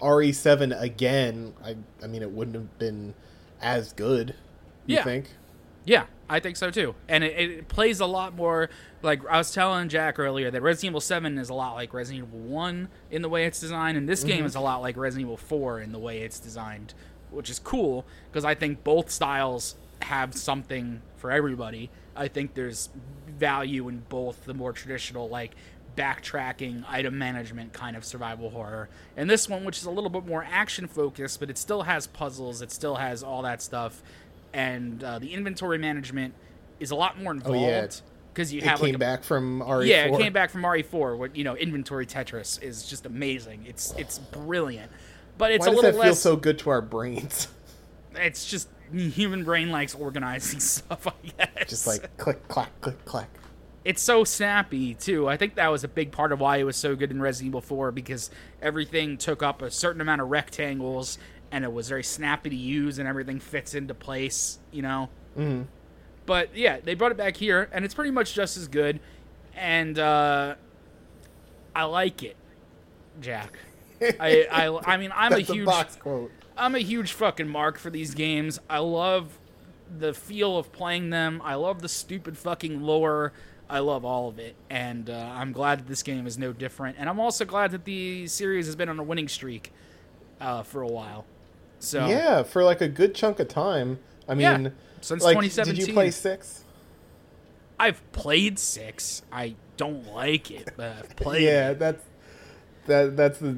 RE7 0.00 0.80
again, 0.80 1.54
I 1.64 1.76
I 2.02 2.06
mean 2.06 2.22
it 2.22 2.30
wouldn't 2.30 2.56
have 2.56 2.78
been 2.78 3.14
as 3.60 3.92
good. 3.92 4.34
You 4.86 4.96
Yeah. 4.96 5.04
think? 5.04 5.26
yeah 5.84 6.04
i 6.28 6.40
think 6.40 6.56
so 6.56 6.70
too 6.70 6.94
and 7.08 7.22
it, 7.22 7.38
it 7.38 7.68
plays 7.68 8.00
a 8.00 8.06
lot 8.06 8.34
more 8.34 8.70
like 9.02 9.24
i 9.28 9.36
was 9.38 9.52
telling 9.52 9.88
jack 9.88 10.18
earlier 10.18 10.50
that 10.50 10.62
resident 10.62 10.92
evil 10.92 11.00
7 11.00 11.38
is 11.38 11.48
a 11.48 11.54
lot 11.54 11.74
like 11.74 11.92
resident 11.92 12.26
evil 12.26 12.40
1 12.40 12.88
in 13.10 13.22
the 13.22 13.28
way 13.28 13.44
it's 13.44 13.60
designed 13.60 13.96
and 13.96 14.08
this 14.08 14.24
game 14.24 14.38
mm-hmm. 14.38 14.46
is 14.46 14.54
a 14.54 14.60
lot 14.60 14.80
like 14.80 14.96
resident 14.96 15.26
evil 15.26 15.36
4 15.36 15.80
in 15.80 15.92
the 15.92 15.98
way 15.98 16.20
it's 16.20 16.38
designed 16.38 16.94
which 17.30 17.50
is 17.50 17.58
cool 17.58 18.06
because 18.30 18.44
i 18.44 18.54
think 18.54 18.82
both 18.82 19.10
styles 19.10 19.76
have 20.02 20.34
something 20.34 21.02
for 21.16 21.30
everybody 21.30 21.90
i 22.16 22.28
think 22.28 22.54
there's 22.54 22.88
value 23.28 23.88
in 23.88 24.02
both 24.08 24.44
the 24.44 24.54
more 24.54 24.72
traditional 24.72 25.28
like 25.28 25.54
backtracking, 25.96 26.84
item 26.88 27.16
management 27.18 27.72
kind 27.72 27.96
of 27.96 28.04
survival 28.04 28.50
horror. 28.50 28.88
And 29.16 29.28
this 29.30 29.48
one, 29.48 29.64
which 29.64 29.78
is 29.78 29.84
a 29.84 29.90
little 29.90 30.10
bit 30.10 30.26
more 30.26 30.44
action 30.50 30.86
focused, 30.88 31.40
but 31.40 31.50
it 31.50 31.58
still 31.58 31.82
has 31.82 32.06
puzzles, 32.06 32.62
it 32.62 32.70
still 32.70 32.96
has 32.96 33.22
all 33.22 33.42
that 33.42 33.62
stuff, 33.62 34.02
and 34.52 35.02
uh, 35.02 35.18
the 35.18 35.32
inventory 35.32 35.78
management 35.78 36.34
is 36.80 36.90
a 36.90 36.94
lot 36.96 37.20
more 37.20 37.32
involved. 37.32 37.56
Oh, 37.58 37.60
yeah. 37.68 37.86
Because 38.32 38.52
you 38.52 38.58
It 38.58 38.64
have 38.64 38.80
came 38.80 38.88
like 38.88 38.94
a, 38.96 38.98
back 38.98 39.22
from 39.22 39.62
E 39.62 39.64
RE4. 39.64 39.86
yeah, 39.86 40.04
it 40.06 40.18
came 40.18 40.32
back 40.32 40.50
from 40.50 40.62
RE4. 40.62 41.16
What 41.16 41.36
you 41.36 41.44
know, 41.44 41.54
inventory 41.56 42.04
Tetris 42.04 42.60
is 42.60 42.84
just 42.84 43.06
amazing. 43.06 43.64
It's 43.64 43.92
it's 43.96 44.18
brilliant, 44.18 44.90
but 45.38 45.52
it's 45.52 45.66
Why 45.66 45.72
a 45.72 45.76
little 45.76 45.92
that 45.92 45.98
feel 45.98 46.08
less. 46.10 46.20
so 46.20 46.34
good 46.34 46.58
to 46.60 46.70
our 46.70 46.80
brains? 46.82 47.46
it's 48.16 48.44
just 48.44 48.68
human 48.92 49.44
brain 49.44 49.70
likes 49.70 49.94
organizing 49.94 50.58
stuff. 50.60 51.06
I 51.06 51.12
guess. 51.38 51.70
Just 51.70 51.86
like 51.86 52.16
click, 52.16 52.48
clack, 52.48 52.70
click, 52.80 53.04
clack. 53.04 53.28
It's 53.84 54.00
so 54.02 54.24
snappy 54.24 54.94
too. 54.94 55.28
I 55.28 55.36
think 55.36 55.56
that 55.56 55.68
was 55.68 55.84
a 55.84 55.88
big 55.88 56.10
part 56.12 56.32
of 56.32 56.40
why 56.40 56.56
it 56.58 56.64
was 56.64 56.76
so 56.76 56.96
good 56.96 57.10
in 57.10 57.20
Resident 57.20 57.48
Evil 57.50 57.60
4 57.60 57.92
because 57.92 58.30
everything 58.62 59.18
took 59.18 59.42
up 59.42 59.60
a 59.62 59.70
certain 59.70 60.00
amount 60.00 60.20
of 60.22 60.28
rectangles 60.28 61.18
and 61.52 61.64
it 61.64 61.72
was 61.72 61.88
very 61.88 62.02
snappy 62.02 62.50
to 62.50 62.56
use 62.56 62.98
and 62.98 63.06
everything 63.06 63.38
fits 63.40 63.74
into 63.74 63.94
place. 63.94 64.58
You 64.72 64.82
know. 64.82 65.08
hmm 65.36 65.62
But 66.26 66.56
yeah, 66.56 66.80
they 66.82 66.94
brought 66.94 67.12
it 67.12 67.18
back 67.18 67.36
here, 67.36 67.68
and 67.72 67.84
it's 67.84 67.94
pretty 67.94 68.10
much 68.10 68.34
just 68.34 68.56
as 68.56 68.68
good. 68.68 69.00
And 69.54 69.98
uh, 69.98 70.54
I 71.76 71.84
like 71.84 72.22
it, 72.22 72.36
Jack. 73.20 73.52
I, 74.00 74.46
I, 74.50 74.94
I 74.94 74.96
mean, 74.96 75.12
I'm 75.14 75.32
a 75.38 75.40
huge. 75.40 75.68
I'm 76.56 76.74
a 76.74 76.80
huge 76.80 77.12
fucking 77.12 77.48
mark 77.48 77.78
for 77.78 77.90
these 77.90 78.14
games. 78.14 78.58
I 78.70 78.78
love 78.78 79.38
the 79.98 80.14
feel 80.14 80.56
of 80.56 80.72
playing 80.72 81.10
them. 81.10 81.40
I 81.44 81.54
love 81.54 81.82
the 81.82 81.88
stupid 81.88 82.36
fucking 82.38 82.82
lore. 82.82 83.32
I 83.68 83.78
love 83.78 84.04
all 84.04 84.28
of 84.28 84.38
it, 84.38 84.54
and 84.68 85.08
uh, 85.08 85.32
I'm 85.34 85.52
glad 85.52 85.80
that 85.80 85.86
this 85.88 86.02
game 86.02 86.26
is 86.26 86.36
no 86.38 86.52
different. 86.52 86.96
And 86.98 87.08
I'm 87.08 87.18
also 87.18 87.44
glad 87.44 87.70
that 87.72 87.84
the 87.84 88.26
series 88.26 88.66
has 88.66 88.76
been 88.76 88.88
on 88.88 88.98
a 88.98 89.02
winning 89.02 89.28
streak 89.28 89.72
uh, 90.40 90.62
for 90.62 90.82
a 90.82 90.86
while. 90.88 91.24
So 91.78 92.06
Yeah, 92.06 92.42
for 92.42 92.62
like 92.62 92.80
a 92.80 92.88
good 92.88 93.14
chunk 93.14 93.40
of 93.40 93.48
time. 93.48 93.98
I 94.28 94.34
Yeah, 94.34 94.56
mean, 94.56 94.72
since 95.00 95.22
like, 95.22 95.34
2017. 95.34 95.74
Did 95.78 95.88
you 95.88 95.94
play 95.94 96.10
six? 96.10 96.64
I've 97.78 98.00
played 98.12 98.58
six. 98.58 99.22
I 99.32 99.54
don't 99.76 100.06
like 100.12 100.50
it, 100.50 100.70
but 100.76 100.92
I've 100.98 101.16
played. 101.16 101.42
yeah, 101.44 101.70
it. 101.70 101.78
that's 101.78 102.02
that. 102.86 103.16
That's 103.16 103.38
the, 103.38 103.52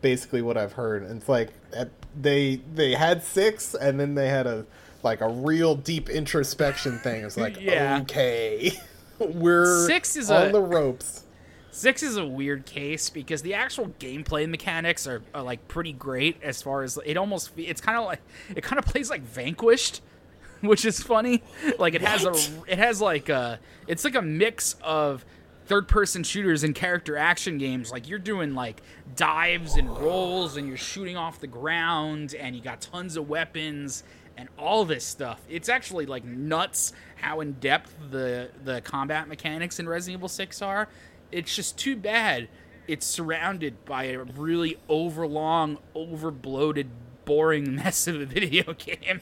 basically 0.00 0.42
what 0.42 0.56
I've 0.56 0.72
heard. 0.72 1.02
It's 1.04 1.28
like 1.28 1.50
at, 1.72 1.90
they 2.20 2.60
they 2.74 2.92
had 2.94 3.22
six, 3.22 3.74
and 3.74 4.00
then 4.00 4.14
they 4.14 4.28
had 4.28 4.46
a 4.46 4.66
like 5.02 5.20
a 5.20 5.28
real 5.28 5.74
deep 5.74 6.08
introspection 6.10 6.98
thing. 6.98 7.24
It's 7.24 7.36
like 7.36 7.56
Yeah. 7.60 8.00
okay, 8.02 8.72
we're 9.18 9.86
Six 9.86 10.16
is 10.16 10.30
on 10.30 10.48
a- 10.48 10.52
the 10.52 10.60
ropes. 10.60 11.24
Six 11.70 12.02
is 12.02 12.18
a 12.18 12.26
weird 12.26 12.66
case 12.66 13.08
because 13.08 13.40
the 13.40 13.54
actual 13.54 13.88
gameplay 13.98 14.46
mechanics 14.48 15.06
are, 15.06 15.22
are 15.34 15.42
like 15.42 15.68
pretty 15.68 15.92
great 15.94 16.36
as 16.42 16.60
far 16.60 16.82
as 16.82 16.98
it 17.06 17.16
almost 17.16 17.52
it's 17.56 17.80
kind 17.80 17.96
of 17.96 18.04
like 18.04 18.20
it 18.54 18.62
kind 18.62 18.78
of 18.78 18.84
plays 18.84 19.08
like 19.08 19.22
Vanquished, 19.22 20.00
which 20.60 20.84
is 20.84 21.02
funny. 21.02 21.42
Like 21.78 21.94
it 21.94 22.02
has 22.02 22.24
a 22.26 22.34
it 22.70 22.78
has 22.78 23.00
like 23.00 23.30
a 23.30 23.58
it's 23.86 24.04
like 24.04 24.14
a 24.14 24.22
mix 24.22 24.76
of 24.82 25.24
third 25.64 25.88
person 25.88 26.22
shooters 26.24 26.62
and 26.62 26.74
character 26.74 27.16
action 27.16 27.56
games. 27.56 27.90
Like 27.90 28.06
you're 28.06 28.18
doing 28.18 28.54
like 28.54 28.82
dives 29.16 29.76
and 29.76 29.88
rolls 29.96 30.58
and 30.58 30.68
you're 30.68 30.76
shooting 30.76 31.16
off 31.16 31.40
the 31.40 31.46
ground 31.46 32.34
and 32.34 32.54
you 32.54 32.60
got 32.60 32.82
tons 32.82 33.16
of 33.16 33.30
weapons 33.30 34.04
and 34.36 34.48
all 34.58 34.84
this 34.84 35.04
stuff. 35.04 35.40
It's 35.48 35.68
actually 35.68 36.06
like 36.06 36.24
nuts 36.24 36.92
how 37.16 37.40
in 37.40 37.52
depth 37.54 37.94
the 38.10 38.50
the 38.64 38.80
combat 38.80 39.28
mechanics 39.28 39.78
in 39.78 39.88
Resident 39.88 40.18
Evil 40.20 40.28
6 40.28 40.62
are. 40.62 40.88
It's 41.30 41.54
just 41.54 41.78
too 41.78 41.96
bad 41.96 42.48
it's 42.88 43.06
surrounded 43.06 43.84
by 43.84 44.04
a 44.06 44.18
really 44.18 44.76
overlong, 44.88 45.78
overbloated, 45.94 46.88
boring 47.24 47.76
mess 47.76 48.06
of 48.08 48.20
a 48.20 48.26
video 48.26 48.72
game. 48.74 49.20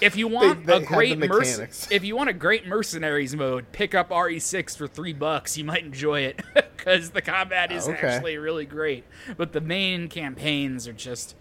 if 0.00 0.16
you 0.16 0.28
want 0.28 0.66
they 0.66 0.76
a 0.76 0.80
great 0.80 1.18
merc- 1.18 1.30
mechanics. 1.40 1.88
if 1.90 2.04
you 2.04 2.16
want 2.16 2.28
a 2.28 2.32
great 2.34 2.66
mercenaries 2.66 3.34
mode, 3.34 3.72
pick 3.72 3.94
up 3.94 4.10
RE6 4.10 4.76
for 4.76 4.86
three 4.86 5.12
bucks. 5.12 5.56
You 5.56 5.64
might 5.64 5.84
enjoy 5.84 6.20
it 6.20 6.42
because 6.76 7.10
the 7.10 7.22
combat 7.22 7.72
is 7.72 7.88
Okay. 7.88 8.06
actually 8.06 8.36
really 8.36 8.66
great. 8.66 9.04
But 9.36 9.52
the 9.52 9.60
main 9.60 10.08
campaigns 10.08 10.86
are 10.86 10.92
just 10.92 11.34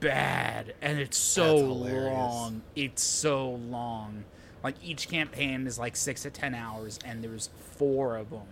bad, 0.00 0.74
and 0.82 0.98
it's 0.98 1.16
so 1.18 1.56
long. 1.56 2.62
It's 2.74 3.02
so 3.02 3.50
long. 3.50 4.24
Like 4.64 4.76
each 4.82 5.08
campaign 5.08 5.66
is 5.66 5.78
like 5.78 5.96
six 5.96 6.22
to 6.22 6.30
ten 6.30 6.54
hours, 6.54 6.98
and 7.04 7.22
there's 7.22 7.50
four 7.76 8.16
of 8.16 8.30
them. 8.30 8.46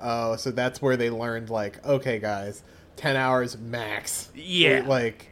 Oh, 0.00 0.36
so 0.36 0.50
that's 0.50 0.80
where 0.80 0.96
they 0.96 1.10
learned 1.10 1.50
like, 1.50 1.84
okay, 1.84 2.18
guys, 2.18 2.62
ten 2.96 3.16
hours 3.16 3.58
max. 3.58 4.30
Yeah. 4.34 4.84
like, 4.86 5.30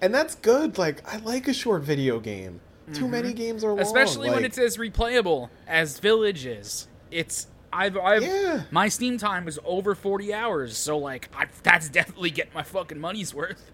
and 0.00 0.14
that's 0.14 0.34
good. 0.34 0.78
Like, 0.78 1.06
I 1.12 1.18
like 1.18 1.48
a 1.48 1.54
short 1.54 1.82
video 1.82 2.18
game. 2.20 2.60
Too 2.94 3.06
many 3.06 3.34
games 3.34 3.64
are 3.64 3.68
long. 3.68 3.76
Mm-hmm. 3.76 3.82
especially 3.86 4.30
when 4.30 4.44
it's 4.46 4.56
as 4.56 4.78
replayable 4.78 5.50
as 5.66 5.98
Village 5.98 6.46
is. 6.46 6.88
It's 7.10 7.46
I've 7.70 7.98
I've 7.98 8.22
Yeah. 8.22 8.62
my 8.70 8.88
Steam 8.88 9.18
time 9.18 9.46
is 9.46 9.60
over 9.64 9.94
forty 9.94 10.32
hours, 10.32 10.74
so 10.76 10.96
like 10.96 11.28
I, 11.36 11.46
that's 11.62 11.90
definitely 11.90 12.30
getting 12.30 12.54
my 12.54 12.62
fucking 12.62 12.98
money's 12.98 13.34
worth. 13.34 13.70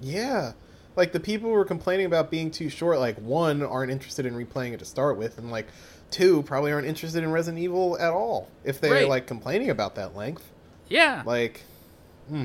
Yeah. 0.00 0.52
Like 0.96 1.12
the 1.12 1.20
people 1.20 1.50
who 1.50 1.54
were 1.54 1.64
complaining 1.64 2.06
about 2.06 2.30
being 2.30 2.50
too 2.50 2.68
short, 2.70 2.98
like 2.98 3.16
one 3.18 3.62
aren't 3.62 3.92
interested 3.92 4.24
in 4.26 4.34
replaying 4.34 4.72
it 4.72 4.78
to 4.78 4.84
start 4.86 5.16
with, 5.18 5.36
and 5.38 5.50
like 5.50 5.66
two 6.10 6.42
probably 6.44 6.72
aren't 6.72 6.86
interested 6.86 7.22
in 7.22 7.30
Resident 7.32 7.62
Evil 7.62 7.98
at 7.98 8.12
all 8.12 8.48
if 8.64 8.80
they're 8.80 8.92
Right. 8.92 9.08
like 9.08 9.26
complaining 9.26 9.68
about 9.70 9.94
that 9.96 10.16
length. 10.16 10.50
Yeah, 10.88 11.22
Like, 11.26 11.62
hmm. 12.28 12.44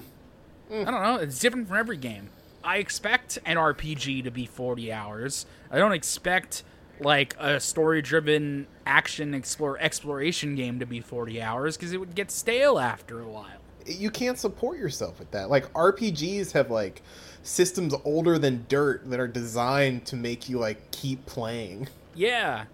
I 0.71 0.83
don't 0.85 1.03
know. 1.03 1.15
It's 1.17 1.39
different 1.39 1.67
from 1.67 1.77
every 1.77 1.97
game. 1.97 2.29
I 2.63 2.77
expect 2.77 3.37
an 3.45 3.57
RPG 3.57 4.23
to 4.23 4.31
be 4.31 4.45
40 4.45 4.91
hours. 4.91 5.45
I 5.69 5.77
don't 5.77 5.91
expect 5.93 6.63
like 6.99 7.35
a 7.39 7.59
story-driven 7.59 8.67
action 8.85 9.33
explore 9.33 9.77
exploration 9.79 10.55
game 10.55 10.79
to 10.79 10.85
be 10.85 10.99
40 10.99 11.41
hours 11.41 11.77
because 11.77 11.93
it 11.93 11.97
would 11.99 12.15
get 12.15 12.31
stale 12.31 12.77
after 12.79 13.19
a 13.21 13.27
while. 13.27 13.47
you 13.87 14.11
can't 14.11 14.37
support 14.37 14.77
yourself 14.77 15.17
with 15.19 15.31
that. 15.31 15.49
Like 15.49 15.71
RPGs 15.73 16.51
have 16.51 16.69
like 16.69 17.01
systems 17.43 17.93
older 18.05 18.37
than 18.37 18.65
dirt 18.67 19.09
that 19.09 19.19
are 19.19 19.27
designed 19.27 20.05
to 20.07 20.15
make 20.15 20.49
you 20.49 20.59
like 20.59 20.91
keep 20.91 21.25
playing. 21.25 21.87
Yeah. 22.15 22.65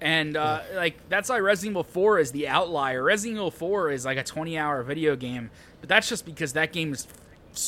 And 0.00 0.36
uh, 0.36 0.62
like 0.74 0.96
that's 1.08 1.28
why 1.28 1.38
Resident 1.38 1.72
Evil 1.72 1.84
4 1.84 2.18
is 2.18 2.32
the 2.32 2.48
outlier. 2.48 3.02
Resident 3.02 3.36
Evil 3.36 3.50
4 3.50 3.90
is 3.92 4.04
like 4.04 4.18
a 4.18 4.24
20-hour 4.24 4.82
video 4.82 5.14
game, 5.14 5.50
but 5.80 5.88
that's 5.88 6.08
just 6.08 6.26
because 6.26 6.54
that 6.54 6.72
game 6.72 6.92
is, 6.92 7.06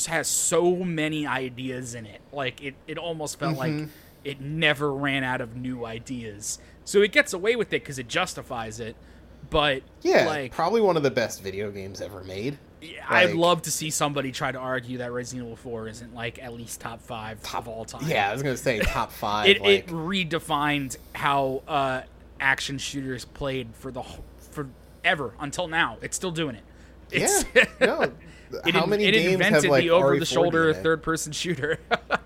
has 0.08 0.26
so 0.26 0.76
many 0.76 1.26
ideas 1.26 1.94
in 1.94 2.06
it. 2.06 2.20
Like 2.32 2.60
it, 2.62 2.74
it 2.88 2.98
almost 2.98 3.38
felt 3.38 3.56
like 3.56 3.88
it 4.24 4.40
never 4.40 4.92
ran 4.92 5.22
out 5.22 5.40
of 5.40 5.54
new 5.54 5.84
ideas. 5.84 6.58
So 6.84 7.02
it 7.02 7.12
gets 7.12 7.32
away 7.32 7.54
with 7.54 7.68
it 7.68 7.82
because 7.82 7.98
it 7.98 8.08
justifies 8.08 8.80
it. 8.80 8.96
But 9.50 9.82
Yeah, 10.02 10.26
like 10.26 10.52
probably 10.52 10.80
one 10.80 10.96
of 10.96 11.02
the 11.02 11.10
best 11.10 11.42
video 11.42 11.70
games 11.70 12.00
ever 12.00 12.24
made. 12.24 12.58
I'd 13.08 13.34
love 13.34 13.62
to 13.62 13.70
see 13.70 13.90
somebody 13.90 14.32
try 14.32 14.52
to 14.52 14.58
argue 14.58 14.98
that 14.98 15.12
Resident 15.12 15.46
Evil 15.46 15.56
4 15.56 15.88
isn't 15.88 16.14
like 16.14 16.42
at 16.42 16.52
least 16.54 16.80
top 16.80 17.00
five 17.02 17.38
of 17.54 17.68
all 17.68 17.84
time. 17.84 18.08
Yeah, 18.08 18.28
I 18.28 18.32
was 18.32 18.42
gonna 18.42 18.56
say 18.56 18.80
top 18.80 19.10
five. 19.12 19.48
it, 19.48 19.60
like, 19.60 19.70
it 19.84 19.86
redefined 19.88 20.96
how 21.14 21.62
uh, 21.68 22.02
action 22.40 22.78
shooters 22.78 23.24
played 23.24 23.68
for 23.74 23.90
the 23.92 24.02
wh- 24.02 24.20
for 24.50 24.68
ever 25.04 25.34
until 25.40 25.68
now. 25.68 25.98
It's 26.02 26.16
still 26.16 26.30
doing 26.30 26.56
it. 26.56 26.62
It's, 27.10 27.44
yeah, 27.54 27.64
no. 27.80 28.00
it, 28.66 28.74
How 28.74 28.86
many 28.86 29.04
it 29.04 29.12
games 29.12 29.32
invented 29.34 29.62
have 29.64 29.70
like 29.70 29.82
the 29.82 29.90
over-the-shoulder 29.90 30.74
third-person 30.74 31.32
shooter, 31.32 31.78
Oh 31.90 32.16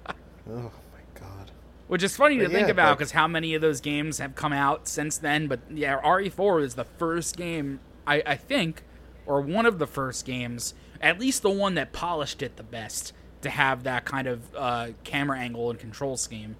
my 0.46 0.70
god. 1.14 1.50
which 1.88 2.02
is 2.02 2.16
funny 2.16 2.38
to 2.38 2.44
But 2.44 2.52
think 2.52 2.66
yeah, 2.68 2.72
about 2.72 2.88
like- 2.90 2.98
because 2.98 3.12
how 3.12 3.26
many 3.28 3.54
of 3.54 3.60
those 3.60 3.80
games 3.80 4.18
have 4.18 4.34
come 4.34 4.52
out 4.52 4.88
since 4.88 5.18
then? 5.18 5.46
But 5.48 5.60
yeah, 5.70 6.00
RE4 6.00 6.62
is 6.62 6.74
the 6.74 6.84
first 6.84 7.36
game 7.36 7.80
I, 8.06 8.22
I 8.24 8.36
think, 8.36 8.82
or 9.28 9.42
one 9.42 9.66
of 9.66 9.78
the 9.78 9.86
first 9.86 10.24
games, 10.24 10.74
at 11.00 11.20
least 11.20 11.42
the 11.42 11.50
one 11.50 11.74
that 11.74 11.92
polished 11.92 12.42
it 12.42 12.56
the 12.56 12.62
best 12.62 13.12
to 13.42 13.50
have 13.50 13.84
that 13.84 14.04
kind 14.04 14.26
of 14.26 14.42
uh, 14.56 14.88
camera 15.04 15.38
angle 15.38 15.70
and 15.70 15.78
control 15.78 16.16
scheme. 16.16 16.56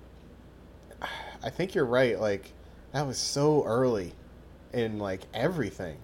I 1.42 1.50
think 1.50 1.75
you're 1.75 1.87
right. 1.87 2.20
Like 2.20 2.52
that 2.92 3.06
was 3.06 3.18
so 3.18 3.64
early 3.64 4.12
in 4.72 4.98
like 4.98 5.22
everything. 5.34 5.96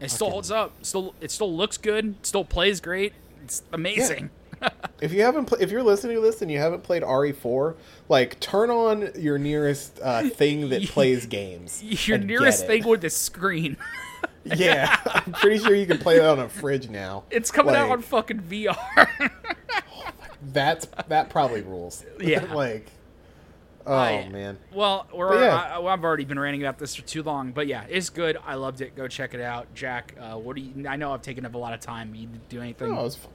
It 0.00 0.10
still 0.10 0.30
holds 0.30 0.50
up. 0.50 0.72
Still, 0.82 1.14
it 1.20 1.30
still 1.30 1.54
looks 1.54 1.76
good. 1.76 2.16
Still 2.22 2.44
plays 2.44 2.80
great. 2.80 3.12
It's 3.44 3.62
amazing. 3.72 4.30
If 5.00 5.12
you 5.12 5.22
haven't, 5.22 5.46
pl- 5.46 5.58
if 5.60 5.70
you're 5.70 5.82
listening 5.82 6.16
to 6.16 6.22
this 6.22 6.42
and 6.42 6.50
you 6.50 6.58
haven't 6.58 6.84
played 6.84 7.02
RE4, 7.02 7.74
like 8.08 8.38
turn 8.38 8.70
on 8.70 9.10
your 9.16 9.36
nearest 9.36 9.98
uh, 10.02 10.28
thing 10.28 10.68
that 10.70 10.82
plays 10.88 11.26
games. 11.26 11.82
Your 12.08 12.18
nearest 12.18 12.66
thing 12.66 12.86
with 12.86 13.04
a 13.04 13.10
screen. 13.10 13.76
Yeah, 14.56 14.96
I'm 15.06 15.32
pretty 15.32 15.58
sure 15.58 15.74
you 15.74 15.86
can 15.86 15.98
play 15.98 16.18
that 16.18 16.28
on 16.28 16.38
a 16.40 16.48
fridge 16.48 16.88
now. 16.88 17.24
It's 17.30 17.50
coming 17.50 17.74
out 17.76 17.90
on 17.90 18.02
fucking 18.02 18.40
VR. 18.42 19.30
That's 20.52 20.86
that 21.08 21.30
probably 21.30 21.62
rules. 21.62 22.04
Yeah. 22.20 22.52
like, 22.52 22.86
Oh 23.86 23.94
I- 23.94 24.28
man. 24.28 24.58
Well, 24.72 25.06
we're, 25.12 25.42
yeah. 25.44 25.76
I, 25.78 25.84
I've 25.92 26.04
already 26.04 26.24
been 26.24 26.38
ranting 26.38 26.62
about 26.62 26.78
this 26.78 26.94
for 26.94 27.02
too 27.02 27.22
long, 27.22 27.52
but 27.52 27.66
yeah, 27.66 27.84
it's 27.88 28.10
good. 28.10 28.36
I 28.44 28.54
loved 28.54 28.80
it. 28.80 28.94
Go 28.96 29.08
check 29.08 29.34
it 29.34 29.40
out, 29.40 29.72
Jack. 29.74 30.14
Uh, 30.20 30.36
what 30.38 30.56
do 30.56 30.62
you? 30.62 30.88
I 30.88 30.96
know 30.96 31.12
I've 31.12 31.22
taken 31.22 31.44
up 31.46 31.54
a 31.54 31.58
lot 31.58 31.72
of 31.74 31.80
time. 31.80 32.14
You 32.14 32.28
do 32.48 32.60
anything? 32.60 32.92
Oh, 32.92 33.00
it 33.00 33.02
was 33.04 33.16
fun. 33.16 33.32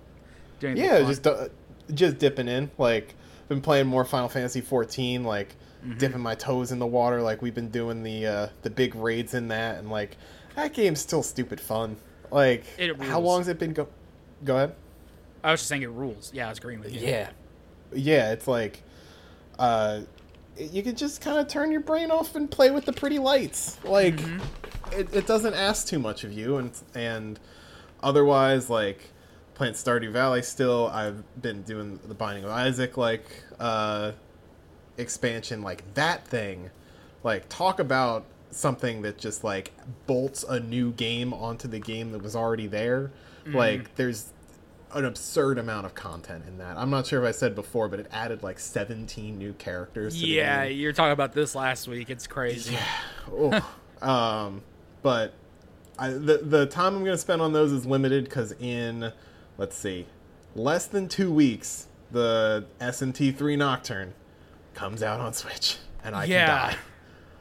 do 0.60 0.70
Yeah, 0.70 0.98
fun? 1.00 1.08
just 1.08 1.28
uh, 1.28 1.48
just 1.94 2.18
dipping 2.18 2.48
in. 2.48 2.72
Like 2.78 3.14
I've 3.44 3.50
been 3.50 3.62
playing 3.62 3.88
more 3.88 4.06
Final 4.06 4.30
Fantasy 4.30 4.62
14. 4.62 5.24
Like 5.24 5.56
Mm-hmm. 5.86 6.00
dipping 6.00 6.22
my 6.22 6.34
toes 6.34 6.72
in 6.72 6.80
the 6.80 6.88
water. 6.88 7.22
Like 7.22 7.44
we've 7.44 7.54
been 7.54 7.70
doing 7.70 8.02
the 8.02 8.26
uh, 8.26 8.48
the 8.64 8.70
big 8.72 8.96
raids 8.96 9.36
in 9.36 9.50
that, 9.50 9.78
and 9.78 9.92
like 9.92 10.18
that 10.58 10.74
game's 10.74 11.00
still 11.00 11.24
stupid 11.24 11.62
fun. 11.62 11.96
Like 12.32 12.66
It 12.78 12.96
how 13.04 13.20
rules. 13.20 13.24
long's 13.24 13.48
it 13.48 13.58
been 13.60 13.72
go? 13.74 13.88
Go 14.44 14.56
ahead. 14.58 14.76
I 15.44 15.52
was 15.52 15.62
just 15.62 15.70
saying 15.70 15.84
it 15.84 15.90
rules. 15.90 16.32
Yeah, 16.34 16.48
I 16.48 16.50
was 16.50 16.58
agreeing 16.58 16.82
with 16.82 16.94
you. 16.94 17.00
Yeah, 17.00 17.30
yeah. 17.94 18.32
It's 18.34 18.48
like, 18.48 18.82
uh, 19.58 20.02
you 20.58 20.84
can 20.84 20.96
just 20.96 21.22
kind 21.22 21.38
of 21.40 21.48
turn 21.48 21.72
your 21.72 21.82
brain 21.82 22.12
off 22.12 22.36
and 22.36 22.50
play 22.52 22.72
with 22.72 22.86
the 22.86 22.92
pretty 22.94 23.20
lights. 23.20 23.78
Like, 23.86 24.16
Mm-hmm. 24.18 25.00
it, 25.00 25.14
it 25.14 25.28
doesn't 25.28 25.54
ask 25.54 25.88
too 25.88 26.00
much 26.00 26.24
of 26.24 26.34
you, 26.34 26.58
and 26.58 26.72
and 26.96 27.40
otherwise, 28.04 28.70
like 28.70 29.12
playing 29.54 29.76
Stardew 29.76 30.12
Valley. 30.12 30.42
Still, 30.42 30.88
I've 30.88 31.24
been 31.42 31.62
doing 31.62 32.00
the 32.08 32.14
Binding 32.16 32.44
of 32.44 32.50
Isaac 32.52 32.98
like 32.98 33.26
uh, 33.60 34.12
expansion, 34.98 35.62
like 35.62 35.84
that 35.94 36.28
thing. 36.28 36.70
Like, 37.24 37.48
talk 37.50 37.80
about 37.80 38.26
something 38.52 39.02
that 39.04 39.18
just 39.18 39.44
like 39.44 39.74
bolts 40.06 40.44
a 40.44 40.60
new 40.60 40.92
game 40.92 41.34
onto 41.34 41.68
the 41.68 41.80
game 41.80 42.12
that 42.12 42.22
was 42.22 42.36
already 42.36 42.68
there. 42.68 43.12
Like, 43.46 43.96
there's 43.96 44.34
an 44.94 45.06
absurd 45.06 45.58
amount 45.58 45.86
of 45.86 45.96
content 45.96 46.46
in 46.48 46.58
that. 46.58 46.78
I'm 46.78 46.90
not 46.90 47.08
sure 47.08 47.24
if 47.24 47.28
I 47.28 47.32
said 47.32 47.56
before, 47.56 47.88
but 47.88 48.00
it 48.00 48.08
added 48.12 48.44
like 48.44 48.60
17 48.60 49.38
new 49.38 49.54
characters. 49.54 50.20
To 50.20 50.26
Yeah, 50.26 50.64
you're 50.64 50.94
talking 50.94 51.12
about 51.12 51.34
this 51.34 51.56
last 51.56 51.88
week. 51.88 52.10
It's 52.10 52.28
crazy. 52.28 52.74
Yeah. 52.74 53.64
Oh. 54.02 54.02
um, 54.02 54.62
but 55.02 55.34
I, 56.00 56.10
the 56.10 56.40
the 56.42 56.66
time 56.66 56.96
I'm 56.96 57.04
gonna 57.04 57.18
spend 57.18 57.42
on 57.42 57.54
those 57.54 57.72
is 57.72 57.86
limited 57.86 58.26
because 58.26 58.54
in 58.54 59.12
let's 59.58 59.76
see, 59.76 60.06
less 60.56 60.88
than 60.88 61.08
two 61.08 61.32
weeks, 61.32 61.88
the 62.12 62.66
SMT 62.80 63.36
three 63.36 63.56
Nocturne 63.56 64.14
comes 64.74 65.04
out 65.04 65.20
on 65.20 65.34
Switch, 65.34 65.78
and 66.04 66.16
I 66.16 66.26
yeah. 66.26 66.46
can 66.46 66.48
die. 66.48 66.78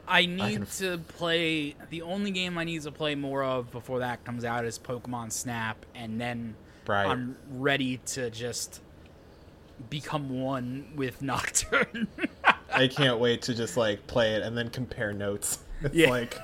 I 0.07 0.25
need 0.25 0.53
can- 0.53 0.65
to 0.77 0.97
play. 0.97 1.75
The 1.89 2.01
only 2.01 2.31
game 2.31 2.57
I 2.57 2.63
need 2.63 2.81
to 2.83 2.91
play 2.91 3.15
more 3.15 3.43
of 3.43 3.71
before 3.71 3.99
that 3.99 4.23
comes 4.23 4.43
out 4.45 4.65
is 4.65 4.79
Pokemon 4.79 5.31
Snap, 5.31 5.85
and 5.95 6.19
then 6.19 6.55
Right. 6.87 7.05
I'm 7.05 7.35
ready 7.51 7.97
to 8.07 8.29
just 8.29 8.81
become 9.89 10.29
one 10.41 10.87
with 10.95 11.21
Nocturne. 11.21 12.07
I 12.71 12.87
can't 12.87 13.19
wait 13.19 13.41
to 13.43 13.53
just 13.53 13.77
like 13.77 14.07
play 14.07 14.35
it 14.35 14.43
and 14.43 14.57
then 14.57 14.69
compare 14.69 15.13
notes. 15.13 15.59
It's 15.83 15.93
Yeah. 15.93 16.09
like, 16.09 16.35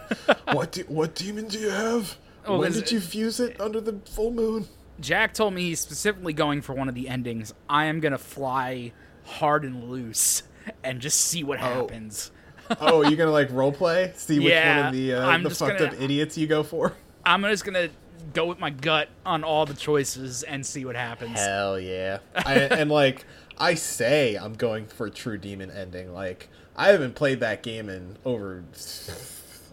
what 0.51 0.77
what 0.87 1.15
demon 1.15 1.47
do 1.47 1.57
you 1.57 1.69
have? 1.71 2.17
Oh, 2.45 2.59
when 2.59 2.73
did 2.73 2.91
you 2.91 2.99
fuse 2.99 3.39
it 3.39 3.59
under 3.59 3.79
the 3.79 3.93
full 4.05 4.29
moon? 4.29 4.67
Jack 4.99 5.33
told 5.33 5.53
me 5.53 5.61
he's 5.63 5.79
specifically 5.79 6.33
going 6.33 6.61
for 6.61 6.73
one 6.73 6.89
of 6.89 6.93
the 6.93 7.07
endings. 7.07 7.53
I 7.69 7.85
am 7.85 7.99
gonna 8.01 8.17
fly 8.17 8.91
hard 9.23 9.63
and 9.63 9.89
loose 9.89 10.43
and 10.83 10.99
just 10.99 11.19
see 11.21 11.41
what 11.43 11.57
oh. 11.59 11.63
happens. 11.63 12.31
Oh, 12.79 13.01
you're 13.03 13.17
gonna 13.17 13.31
like 13.31 13.51
role 13.51 13.71
play? 13.71 14.11
See 14.15 14.39
which 14.39 14.53
one 14.53 14.85
of 14.87 14.93
the 14.93 15.13
uh, 15.15 15.27
I'm 15.27 15.43
the 15.43 15.49
just 15.49 15.59
fucked 15.59 15.79
gonna- 15.79 15.91
up 15.91 16.01
idiots 16.01 16.37
you 16.37 16.47
go 16.47 16.63
for? 16.63 16.93
I'm 17.25 17.41
just 17.43 17.65
gonna 17.65 17.89
go 18.33 18.45
with 18.45 18.59
my 18.59 18.69
gut 18.69 19.09
on 19.25 19.43
all 19.43 19.65
the 19.65 19.73
choices 19.73 20.43
and 20.43 20.65
see 20.65 20.85
what 20.85 20.95
happens. 20.95 21.37
Hell 21.39 21.79
yeah! 21.79 22.19
I, 22.35 22.53
and 22.55 22.89
like 22.91 23.25
I 23.57 23.73
say, 23.75 24.35
I'm 24.35 24.53
going 24.53 24.87
for 24.87 25.09
true 25.09 25.37
demon 25.37 25.71
ending. 25.71 26.13
Like 26.13 26.49
I 26.75 26.87
haven't 26.89 27.15
played 27.15 27.41
that 27.41 27.63
game 27.63 27.89
in 27.89 28.17
over, 28.25 28.63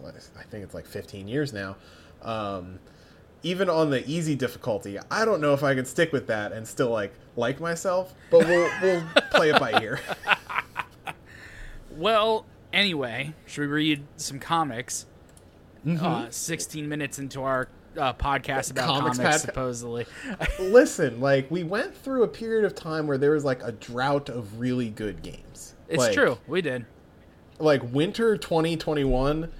I 0.05 0.43
think 0.43 0.63
it's 0.63 0.73
like 0.73 0.85
15 0.85 1.27
years 1.27 1.51
now. 1.53 1.77
Um, 2.21 2.79
even 3.43 3.69
on 3.69 3.89
the 3.89 4.07
easy 4.07 4.35
difficulty, 4.35 4.99
I 5.09 5.25
don't 5.25 5.41
know 5.41 5.53
if 5.53 5.63
I 5.63 5.73
can 5.73 5.85
stick 5.85 6.11
with 6.11 6.27
that 6.27 6.51
and 6.51 6.67
still 6.67 6.89
like 6.89 7.13
like 7.35 7.59
myself. 7.59 8.13
But 8.29 8.47
we'll 8.47 8.69
we'll 8.81 9.03
play 9.31 9.49
it 9.49 9.59
by 9.59 9.81
ear. 9.81 9.99
Well, 11.91 12.45
anyway, 12.73 13.33
should 13.45 13.61
we 13.61 13.67
read 13.67 14.03
some 14.17 14.39
comics? 14.39 15.05
Uh, 15.87 16.27
16 16.29 16.87
minutes 16.87 17.17
into 17.17 17.41
our 17.41 17.67
uh, 17.97 18.13
podcast 18.13 18.69
about 18.71 18.85
Comics 18.87 19.17
comics, 19.17 19.37
podca- 19.37 19.39
supposedly. 19.45 20.05
Listen, 20.59 21.19
like 21.19 21.49
we 21.49 21.63
went 21.63 21.95
through 21.95 22.23
a 22.23 22.27
period 22.27 22.65
of 22.65 22.75
time 22.75 23.07
where 23.07 23.17
there 23.17 23.31
was 23.31 23.43
like 23.43 23.63
a 23.63 23.71
drought 23.71 24.29
of 24.29 24.59
really 24.59 24.89
good 24.89 25.23
games. 25.23 25.73
It's 25.89 25.97
Like, 25.97 26.13
true. 26.13 26.37
We 26.47 26.61
did. 26.61 26.85
like 27.59 27.81
winter 27.91 28.37
2021 28.37 29.51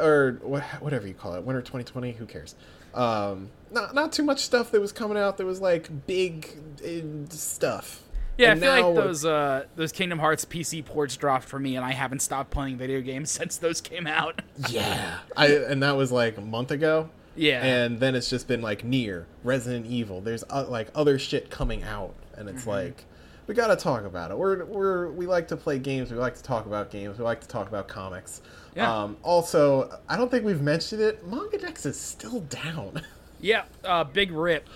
or 0.00 0.32
whatever 0.80 1.06
you 1.06 1.14
call 1.14 1.34
it 1.34 1.44
winter 1.44 1.60
2020 1.62 2.10
who 2.12 2.26
cares 2.26 2.56
um 2.92 3.48
not 3.70 3.94
not 3.94 4.10
too 4.12 4.24
much 4.24 4.40
stuff 4.40 4.72
that 4.72 4.80
was 4.80 4.90
coming 4.90 5.16
out 5.16 5.36
that 5.36 5.46
was 5.46 5.60
like 5.60 5.88
big 6.08 6.48
uh, 6.84 7.30
stuff 7.32 8.02
Yeah, 8.38 8.52
And 8.52 8.62
I 8.64 8.66
feel 8.66 8.76
now- 8.76 8.88
like 9.00 9.04
those 9.04 9.24
uh, 9.24 9.64
those 9.76 9.92
Kingdom 9.92 10.18
Hearts 10.18 10.44
PC 10.44 10.84
ports 10.84 11.16
dropped 11.16 11.44
for 11.46 11.58
me, 11.58 11.76
and 11.76 11.84
I 11.84 11.92
haven't 11.92 12.20
stopped 12.20 12.50
playing 12.50 12.76
video 12.76 13.00
games 13.00 13.30
since 13.38 13.56
those 13.56 13.80
came 13.80 14.06
out. 14.06 14.42
yeah 14.70 15.18
i 15.36 15.46
and 15.48 15.82
that 15.82 15.96
was 15.96 16.10
like 16.12 16.36
a 16.38 16.40
month 16.40 16.70
ago 16.70 17.08
Yeah. 17.34 17.62
and 17.64 18.00
then 18.00 18.14
it's 18.14 18.30
just 18.30 18.48
been 18.48 18.62
like 18.62 18.84
near 18.84 19.26
resident 19.44 19.86
evil 19.86 20.20
there's 20.22 20.44
uh, 20.50 20.64
like 20.68 20.88
other 20.94 21.18
shit 21.18 21.50
coming 21.50 21.82
out 21.82 22.14
and 22.36 22.48
Mm-hmm. 22.48 22.56
it's 22.56 22.66
like 22.66 23.04
we 23.46 23.54
gotta 23.54 23.76
talk 23.76 24.04
about 24.04 24.30
it 24.30 24.38
we're 24.38 24.64
we're 24.64 25.10
we 25.10 25.26
like 25.26 25.46
to 25.48 25.56
play 25.56 25.78
games 25.78 26.10
we 26.10 26.16
like 26.16 26.34
to 26.36 26.42
talk 26.42 26.64
about 26.66 26.90
games 26.90 27.18
we 27.18 27.24
like 27.24 27.40
to 27.42 27.48
talk 27.48 27.68
about 27.68 27.86
comics 27.86 28.40
Yeah. 28.74 28.90
um 29.02 29.16
also 29.22 29.98
i 30.08 30.16
don't 30.16 30.30
think 30.30 30.44
we've 30.44 30.62
mentioned 30.62 31.00
it 31.02 31.24
MangaDex 31.30 31.84
is 31.86 31.98
still 32.00 32.40
down 32.40 33.02
Yeah, 33.38 33.64
uh, 33.84 34.02
big 34.04 34.32
rip. 34.32 34.66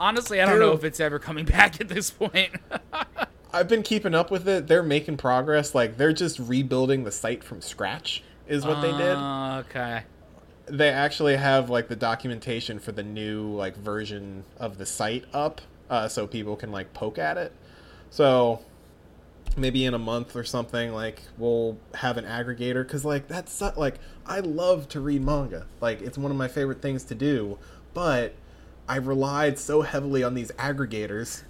Uh, 0.00 0.04
honestly, 0.04 0.40
I 0.40 0.46
don't 0.46 0.58
know 0.58 0.72
if 0.72 0.84
it's 0.84 1.00
ever 1.00 1.18
coming 1.18 1.44
back 1.46 1.80
at 1.80 1.88
this 1.88 2.10
point. 2.10 2.50
I've 3.52 3.68
been 3.68 3.82
keeping 3.82 4.14
up 4.14 4.30
with 4.30 4.48
it. 4.48 4.66
They're 4.66 4.82
making 4.82 5.16
progress. 5.16 5.74
Like 5.74 5.96
they're 5.96 6.12
just 6.12 6.38
rebuilding 6.38 7.04
the 7.04 7.12
site 7.12 7.44
from 7.44 7.60
scratch 7.60 8.22
is 8.48 8.64
what 8.64 8.80
they 8.80 8.92
did. 8.92 9.16
Uh, 9.16 9.62
okay. 9.66 10.02
They 10.66 10.88
actually 10.88 11.36
have 11.36 11.68
like 11.68 11.88
the 11.88 11.96
documentation 11.96 12.78
for 12.78 12.92
the 12.92 13.02
new 13.02 13.50
like 13.50 13.76
version 13.76 14.44
of 14.58 14.78
the 14.78 14.86
site 14.86 15.24
up 15.32 15.60
uh, 15.88 16.08
so 16.08 16.26
people 16.26 16.56
can 16.56 16.70
like 16.70 16.92
poke 16.94 17.18
at 17.18 17.36
it. 17.36 17.52
So 18.10 18.60
maybe 19.56 19.84
in 19.84 19.94
a 19.94 19.98
month 19.98 20.36
or 20.36 20.44
something 20.44 20.92
like 20.92 21.22
we'll 21.36 21.76
have 21.94 22.16
an 22.16 22.24
aggregator 22.24 22.86
cuz 22.88 23.04
like 23.04 23.26
that's 23.26 23.60
like 23.76 23.96
I 24.24 24.40
love 24.40 24.88
to 24.90 25.00
read 25.00 25.24
manga. 25.24 25.66
Like 25.80 26.00
it's 26.02 26.16
one 26.16 26.30
of 26.30 26.36
my 26.36 26.48
favorite 26.48 26.80
things 26.80 27.02
to 27.04 27.16
do, 27.16 27.58
but 27.94 28.34
I 28.88 28.96
relied 28.96 29.58
so 29.58 29.82
heavily 29.82 30.22
on 30.22 30.34
these 30.34 30.50
aggregators 30.52 31.42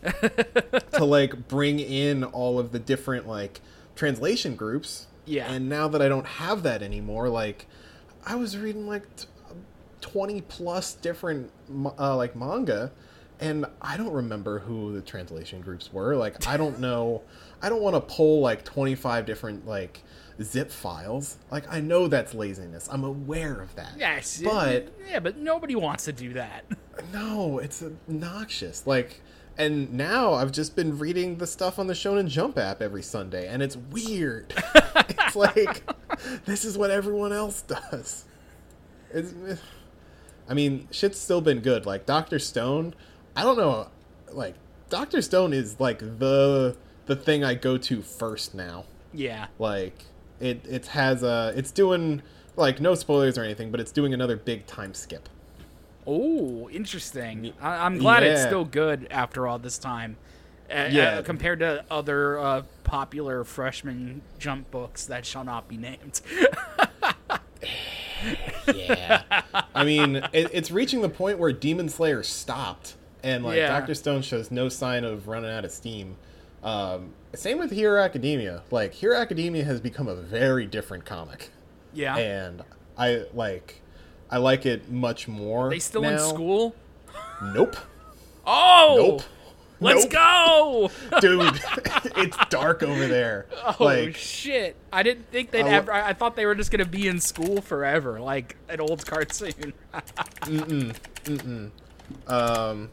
to 0.92 1.04
like 1.04 1.48
bring 1.48 1.80
in 1.80 2.24
all 2.24 2.58
of 2.58 2.72
the 2.72 2.78
different 2.78 3.26
like 3.26 3.60
translation 3.96 4.56
groups. 4.56 5.06
Yeah. 5.24 5.50
And 5.50 5.68
now 5.68 5.88
that 5.88 6.02
I 6.02 6.08
don't 6.08 6.26
have 6.26 6.62
that 6.64 6.82
anymore, 6.82 7.28
like 7.28 7.66
I 8.26 8.34
was 8.34 8.58
reading 8.58 8.86
like 8.86 9.04
t- 9.16 9.26
20 10.00 10.40
plus 10.42 10.94
different 10.94 11.50
uh, 11.98 12.16
like 12.16 12.34
manga 12.36 12.92
and 13.40 13.64
I 13.80 13.96
don't 13.96 14.12
remember 14.12 14.58
who 14.58 14.92
the 14.92 15.00
translation 15.00 15.60
groups 15.62 15.92
were. 15.92 16.14
Like 16.14 16.46
I 16.46 16.56
don't 16.56 16.78
know. 16.78 17.22
I 17.62 17.68
don't 17.68 17.80
want 17.80 17.96
to 17.96 18.14
pull 18.14 18.40
like 18.40 18.64
25 18.64 19.24
different 19.24 19.66
like 19.66 20.02
zip 20.42 20.70
files. 20.70 21.37
Like 21.50 21.64
I 21.72 21.81
know 21.81 22.09
that's 22.09 22.35
laziness. 22.35 22.88
I'm 22.90 23.05
aware 23.05 23.61
of 23.61 23.74
that. 23.76 23.92
Yes, 23.98 24.40
But 24.42 24.92
yeah, 25.09 25.20
but 25.20 25.37
nobody 25.37 25.76
wants 25.76 26.05
to 26.05 26.12
do 26.12 26.33
that. 26.35 26.64
no, 27.12 27.59
it's 27.59 27.83
obnoxious. 27.83 28.87
Like, 28.87 29.20
and 29.59 29.92
now 29.92 30.35
I've 30.35 30.53
just 30.53 30.76
been 30.76 30.98
reading 30.98 31.37
the 31.38 31.46
stuff 31.46 31.79
on 31.79 31.87
the 31.87 31.94
Shonen 31.94 32.29
Jump 32.29 32.59
app 32.59 32.81
every 32.81 33.03
Sunday, 33.03 33.48
and 33.48 33.62
it's 33.62 33.76
weird. 33.76 34.53
it's 34.74 35.37
like 35.37 35.83
this 36.44 36.64
is 36.64 36.79
what 36.79 36.90
everyone 36.90 37.33
else 37.33 37.62
does. 37.62 38.24
It's, 39.12 39.35
I 40.48 40.55
mean, 40.55 40.88
shit's 40.90 41.18
still 41.18 41.40
been 41.40 41.61
good. 41.61 41.87
Like 41.87 42.07
Doctor 42.07 42.38
Stone, 42.38 42.94
I 43.37 43.42
don't 43.42 43.57
know. 43.57 43.88
Like 44.33 44.55
Doctor 44.88 45.22
Stone 45.22 45.53
is 45.53 45.79
like 45.79 45.98
the 45.98 46.76
the 47.07 47.16
thing 47.16 47.42
I 47.44 47.55
go 47.55 47.76
to 47.76 48.03
first 48.03 48.55
now. 48.55 48.85
Yeah. 49.12 49.48
Like 49.59 50.05
it 50.40 50.64
it 50.68 50.87
has 50.88 51.22
a 51.22 51.53
it's 51.57 51.70
doing 51.70 52.22
like 52.57 52.81
no 52.81 52.94
spoilers 52.94 53.38
or 53.38 53.44
anything, 53.44 53.70
but 53.70 53.81
it's 53.81 53.92
doing 53.92 54.12
another 54.14 54.37
big 54.37 54.66
time 54.66 54.94
skip. 54.94 55.29
Oh, 56.07 56.68
interesting. 56.70 57.53
I- 57.61 57.85
I'm 57.85 57.98
glad 57.98 58.22
it's 58.22 58.42
still 58.42 58.64
good 58.64 59.07
after 59.11 59.46
all 59.46 59.59
this 59.59 59.79
time. 59.79 60.16
Uh, 60.70 60.88
Yeah. 60.90 61.18
uh, 61.18 61.22
compared 61.22 61.59
to 61.61 61.85
other 61.90 62.38
uh, 62.38 62.62
popular 62.85 63.44
freshman 63.44 64.22
jump 64.38 64.70
books 64.70 65.05
that 65.07 65.26
shall 65.26 65.44
not 65.44 65.68
be 65.68 65.76
named. 65.76 66.20
Yeah. 68.74 69.22
I 69.74 69.85
mean, 69.85 70.16
it, 70.33 70.50
it's 70.53 70.70
reaching 70.70 71.00
the 71.00 71.09
point 71.09 71.38
where 71.38 71.53
Demon 71.53 71.88
Slayer 71.88 72.22
stopped, 72.22 72.94
and 73.22 73.42
like 73.44 73.57
Yeah. 73.57 73.68
Doctor 73.68 73.94
Stone 73.94 74.22
shows 74.22 74.50
no 74.50 74.68
sign 74.68 75.05
of 75.05 75.26
running 75.26 75.50
out 75.50 75.64
of 75.64 75.70
steam. 75.72 76.16
Um, 76.62 77.12
same 77.34 77.58
with 77.58 77.70
Hero 77.70 78.00
Academia. 78.02 78.62
Like 78.70 78.94
Hero 78.94 79.16
Academia 79.16 79.64
has 79.64 79.80
become 79.80 80.08
a 80.08 80.14
very 80.16 80.66
different 80.66 81.04
comic, 81.04 81.50
Yeah. 81.92 82.16
and 82.16 82.62
I 82.98 83.24
like 83.34 83.80
I 84.30 84.38
like 84.38 84.66
it 84.66 84.90
much 84.90 85.28
more. 85.28 85.68
Are 85.68 85.70
they 85.70 85.78
still 85.78 86.02
now. 86.02 86.12
in 86.12 86.18
school? 86.18 86.74
Nope. 87.42 87.76
Oh! 88.46 88.94
Nope. 88.98 89.22
Let's 89.82 90.04
Nope. 90.04 90.12
go! 90.12 90.90
Dude, 91.20 91.60
it's 92.16 92.36
dark 92.50 92.82
over 92.82 93.06
there. 93.08 93.46
Oh 93.64 93.76
like 93.80 94.14
shit! 94.14 94.76
I 94.92 95.02
didn't 95.02 95.30
think 95.30 95.52
they'd 95.52 95.64
I 95.64 95.70
ever. 95.70 95.92
I 95.92 96.12
thought 96.12 96.36
they 96.36 96.44
were 96.44 96.54
just 96.54 96.70
gonna 96.70 96.84
be 96.84 97.08
in 97.08 97.18
school 97.18 97.62
forever, 97.62 98.20
like 98.20 98.56
an 98.68 98.80
old 98.80 99.06
cartoon. 99.06 99.72
Mm-mm. 100.42 101.70
Um 102.26 102.90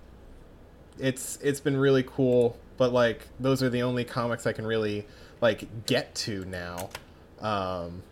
it's 0.99 1.37
it's 1.43 1.59
been 1.59 1.75
really 1.77 2.03
cool 2.03 2.57
but 2.77 2.93
like 2.93 3.27
those 3.39 3.61
are 3.63 3.69
the 3.69 3.81
only 3.81 4.03
comics 4.03 4.45
i 4.47 4.53
can 4.53 4.65
really 4.65 5.05
like 5.41 5.85
get 5.85 6.13
to 6.15 6.45
now 6.45 6.89
um 7.41 8.03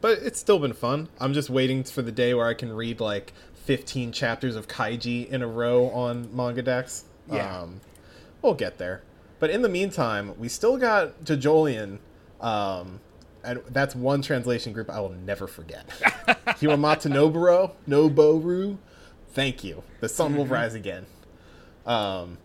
but 0.00 0.18
it's 0.18 0.38
still 0.38 0.58
been 0.58 0.72
fun 0.72 1.08
i'm 1.20 1.32
just 1.32 1.50
waiting 1.50 1.82
for 1.84 2.02
the 2.02 2.12
day 2.12 2.32
where 2.34 2.46
i 2.46 2.54
can 2.54 2.72
read 2.72 3.00
like 3.00 3.32
15 3.64 4.12
chapters 4.12 4.54
of 4.56 4.68
kaiji 4.68 5.28
in 5.28 5.42
a 5.42 5.46
row 5.46 5.90
on 5.90 6.26
MangaDex 6.28 7.02
Yeah. 7.30 7.62
um 7.62 7.80
we'll 8.42 8.54
get 8.54 8.78
there 8.78 9.02
but 9.40 9.50
in 9.50 9.62
the 9.62 9.68
meantime 9.68 10.38
we 10.38 10.48
still 10.48 10.76
got 10.76 11.24
JoJolion 11.24 11.98
um 12.40 13.00
and 13.44 13.60
that's 13.70 13.94
one 13.94 14.22
translation 14.22 14.72
group 14.72 14.90
I 14.90 14.98
will 14.98 15.10
never 15.10 15.46
forget. 15.46 15.86
Hiwamata 16.58 17.08
Noburo, 17.08 17.70
Noboru, 17.88 18.76
thank 19.34 19.62
you. 19.62 19.84
The 20.00 20.08
sun 20.08 20.34
will 20.34 20.46
rise 20.46 20.74
again. 20.74 21.06
Um, 21.86 22.38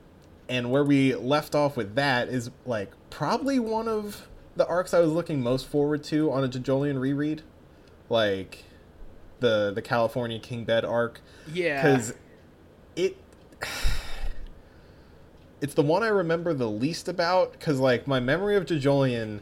and 0.52 0.70
where 0.70 0.84
we 0.84 1.16
left 1.16 1.56
off 1.56 1.78
with 1.78 1.96
that 1.96 2.28
is 2.28 2.52
like 2.66 2.92
probably 3.10 3.58
one 3.58 3.88
of 3.88 4.28
the 4.58 4.68
arcs 4.68 4.94
I 4.94 5.00
was 5.00 5.10
looking 5.10 5.42
most 5.42 5.66
forward 5.66 6.04
to 6.06 6.30
on 6.30 6.44
a 6.44 6.50
JoJolion 6.50 7.00
reread, 7.00 7.42
like 8.10 8.66
the 9.40 9.72
the 9.74 9.82
California 9.82 10.40
King 10.40 10.66
Bed 10.66 10.84
arc, 10.84 11.22
yeah. 11.52 11.82
because 11.82 12.14
it 12.98 13.16
it's 15.62 15.74
the 15.74 15.84
one 15.84 16.04
I 16.04 16.10
remember 16.10 16.54
the 16.54 16.70
least 16.70 17.08
about 17.08 17.54
because 17.54 17.80
like 17.80 18.06
my 18.06 18.20
memory 18.20 18.58
of 18.58 18.66
JoJolion 18.66 19.40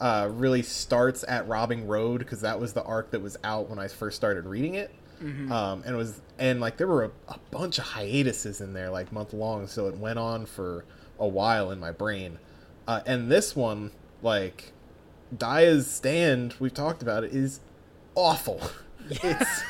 uh, 0.00 0.30
really 0.32 0.62
starts 0.62 1.22
at 1.28 1.46
Robbing 1.46 1.86
Road 1.86 2.20
because 2.20 2.40
that 2.40 2.58
was 2.58 2.72
the 2.72 2.82
arc 2.82 3.10
that 3.10 3.20
was 3.20 3.36
out 3.44 3.68
when 3.68 3.78
I 3.78 3.88
first 3.88 4.16
started 4.16 4.46
reading 4.46 4.74
it. 4.74 4.90
Um, 5.20 5.82
and 5.84 5.94
it 5.94 5.96
was 5.96 6.20
and 6.38 6.60
like 6.60 6.76
there 6.76 6.86
were 6.86 7.04
a, 7.04 7.10
a 7.28 7.38
bunch 7.50 7.78
of 7.78 7.84
hiatuses 7.84 8.60
in 8.60 8.74
there 8.74 8.90
like 8.90 9.10
month 9.12 9.32
long 9.32 9.66
so 9.66 9.86
it 9.88 9.96
went 9.96 10.18
on 10.18 10.44
for 10.44 10.84
a 11.18 11.26
while 11.26 11.70
in 11.70 11.80
my 11.80 11.90
brain 11.90 12.38
uh, 12.86 13.00
and 13.06 13.30
this 13.30 13.56
one 13.56 13.90
like 14.22 14.72
Daiya's 15.34 15.90
stand 15.90 16.54
we've 16.60 16.74
talked 16.74 17.00
about 17.02 17.24
it 17.24 17.32
is 17.32 17.60
awful 18.14 18.60
it's 19.10 19.62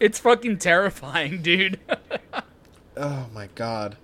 it's 0.00 0.18
fucking 0.20 0.58
terrifying, 0.58 1.42
dude. 1.42 1.80
oh 2.96 3.26
my 3.34 3.48
god 3.56 3.96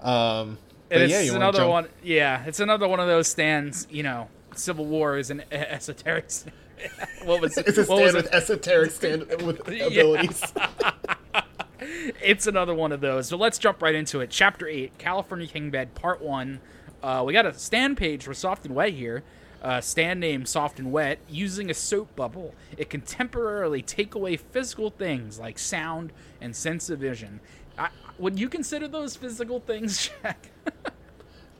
um 0.00 0.56
And 0.90 1.02
it's 1.02 1.12
yeah, 1.12 1.34
another 1.34 1.58
jump- 1.58 1.70
one. 1.70 1.88
Yeah, 2.04 2.44
it's 2.46 2.60
another 2.60 2.86
one 2.86 3.00
of 3.00 3.08
those 3.08 3.26
stands. 3.26 3.88
You 3.90 4.04
know, 4.04 4.28
Civil 4.54 4.84
War 4.86 5.18
is 5.18 5.30
an 5.30 5.42
esoteric. 5.50 6.30
stand. 6.30 6.54
what 7.24 7.40
was 7.40 7.56
it? 7.58 7.66
It's 7.68 7.78
a 7.78 7.84
stand 7.86 8.16
with 8.16 8.26
it? 8.26 8.32
esoteric 8.32 8.90
stand 8.90 9.26
with 9.42 9.60
abilities. 9.60 10.42
It's 12.22 12.46
another 12.46 12.74
one 12.74 12.90
of 12.90 13.00
those. 13.00 13.28
So 13.28 13.36
let's 13.36 13.58
jump 13.58 13.82
right 13.82 13.94
into 13.94 14.20
it. 14.20 14.30
Chapter 14.30 14.66
eight, 14.66 14.96
California 14.98 15.46
King 15.46 15.70
Bed, 15.70 15.94
Part 15.94 16.20
One. 16.20 16.60
Uh, 17.02 17.22
we 17.24 17.32
got 17.32 17.46
a 17.46 17.54
stand 17.54 17.96
page 17.96 18.24
for 18.24 18.34
Soft 18.34 18.64
and 18.64 18.74
Wet 18.74 18.92
here. 18.92 19.22
Uh, 19.62 19.80
stand 19.80 20.18
name 20.20 20.46
Soft 20.46 20.78
and 20.78 20.90
Wet. 20.90 21.18
Using 21.28 21.70
a 21.70 21.74
soap 21.74 22.16
bubble, 22.16 22.54
it 22.76 22.90
can 22.90 23.02
temporarily 23.02 23.82
take 23.82 24.14
away 24.14 24.36
physical 24.36 24.90
things 24.90 25.38
like 25.38 25.58
sound 25.58 26.12
and 26.40 26.56
sense 26.56 26.90
of 26.90 26.98
vision. 26.98 27.40
I, 27.78 27.90
would 28.18 28.38
you 28.38 28.48
consider 28.48 28.88
those 28.88 29.14
physical 29.14 29.60
things, 29.60 30.10
Jack? 30.22 30.50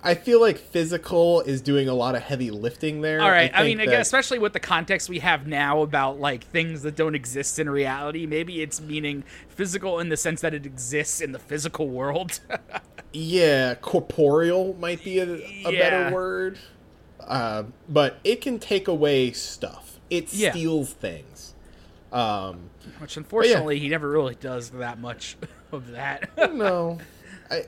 I 0.06 0.14
feel 0.14 0.40
like 0.40 0.56
physical 0.58 1.40
is 1.40 1.60
doing 1.60 1.88
a 1.88 1.94
lot 1.94 2.14
of 2.14 2.22
heavy 2.22 2.52
lifting 2.52 3.00
there. 3.00 3.20
All 3.20 3.28
right. 3.28 3.50
I, 3.52 3.64
think 3.64 3.78
mean, 3.78 3.88
again, 3.88 4.00
especially 4.00 4.38
with 4.38 4.52
the 4.52 4.60
context 4.60 5.08
we 5.08 5.18
have 5.18 5.48
now 5.48 5.82
about 5.82 6.20
like 6.20 6.44
things 6.44 6.82
that 6.82 6.94
don't 6.94 7.16
exist 7.16 7.58
in 7.58 7.68
reality, 7.68 8.24
maybe 8.24 8.62
it's 8.62 8.80
meaning 8.80 9.24
physical 9.48 9.98
in 9.98 10.08
the 10.08 10.16
sense 10.16 10.40
that 10.42 10.54
it 10.54 10.64
exists 10.64 11.20
in 11.20 11.32
the 11.32 11.40
physical 11.40 11.88
world. 11.88 12.38
yeah, 13.12 13.74
corporeal 13.74 14.74
might 14.78 15.02
be 15.02 15.18
a, 15.18 15.34
a 15.34 15.72
Yeah. 15.72 15.90
better 15.90 16.14
word. 16.14 16.58
Uh, 17.18 17.64
but 17.88 18.18
it 18.22 18.40
can 18.40 18.60
take 18.60 18.86
away 18.86 19.32
stuff. 19.32 19.98
It 20.08 20.32
Yeah. 20.32 20.52
steals 20.52 20.92
things. 20.92 21.54
Um, 22.12 22.70
Which 23.00 23.16
unfortunately 23.16 23.80
he 23.80 23.88
never 23.88 24.08
really 24.08 24.36
does 24.36 24.70
that 24.70 25.00
much 25.00 25.36
of 25.72 25.90
that. 25.90 26.30
no, 26.54 26.98
I, 27.00 27.04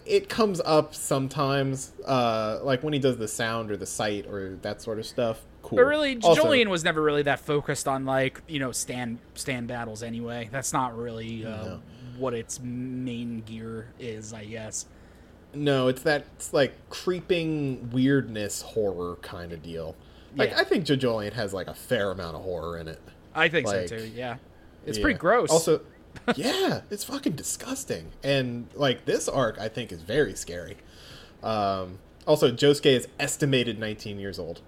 it 0.06 0.28
comes 0.28 0.60
up 0.64 0.94
sometimes, 0.94 1.92
uh, 2.06 2.60
like 2.62 2.82
when 2.82 2.92
he 2.92 2.98
does 2.98 3.16
the 3.18 3.28
sound 3.28 3.70
or 3.70 3.76
the 3.76 3.86
sight 3.86 4.26
or 4.26 4.56
that 4.62 4.80
sort 4.82 4.98
of 4.98 5.06
stuff. 5.06 5.40
Cool. 5.62 5.76
but 5.76 5.84
really, 5.84 6.18
Also- 6.22 6.42
Julian 6.42 6.70
was 6.70 6.82
never 6.84 7.02
really 7.02 7.22
that 7.22 7.40
focused 7.40 7.86
on 7.88 8.06
like 8.06 8.40
you 8.48 8.58
know 8.58 8.72
stand 8.72 9.18
stand 9.34 9.68
battles 9.68 10.02
anyway. 10.02 10.48
That's 10.50 10.72
not 10.72 10.96
really 10.96 11.44
uh, 11.44 11.50
No. 11.64 11.80
what 12.16 12.32
its 12.32 12.58
main 12.60 13.42
gear 13.42 13.88
is, 13.98 14.32
I 14.32 14.44
guess. 14.46 14.86
No, 15.54 15.88
it's 15.88 16.02
that 16.02 16.24
it's 16.36 16.52
like 16.52 16.72
creeping 16.90 17.90
weirdness 17.90 18.62
horror 18.62 19.16
kind 19.22 19.52
of 19.52 19.62
deal. 19.62 19.94
Like 20.36 20.50
Yeah. 20.50 20.60
I 20.60 20.64
think 20.64 20.84
JoJolion 20.86 21.32
has 21.34 21.52
like 21.52 21.66
a 21.66 21.74
fair 21.74 22.10
amount 22.12 22.36
of 22.36 22.42
horror 22.42 22.78
in 22.78 22.88
it. 22.88 23.00
I 23.34 23.48
think 23.48 23.66
Like, 23.66 23.88
so 23.88 23.98
too. 23.98 24.10
Yeah, 24.14 24.36
it's 24.86 24.98
Yeah. 24.98 25.02
pretty 25.02 25.18
gross. 25.18 25.50
Also, 25.50 25.80
yeah, 26.36 26.82
it's 26.90 27.04
fucking 27.04 27.32
disgusting. 27.32 28.12
And 28.22 28.68
like 28.74 29.04
this 29.04 29.28
arc, 29.28 29.58
I 29.58 29.68
think 29.68 29.92
is 29.92 30.02
very 30.02 30.34
scary. 30.34 30.76
Um, 31.42 31.98
also, 32.26 32.50
Josuke 32.50 32.86
is 32.86 33.08
estimated 33.18 33.78
19 33.78 34.18
years 34.18 34.38
old. 34.38 34.60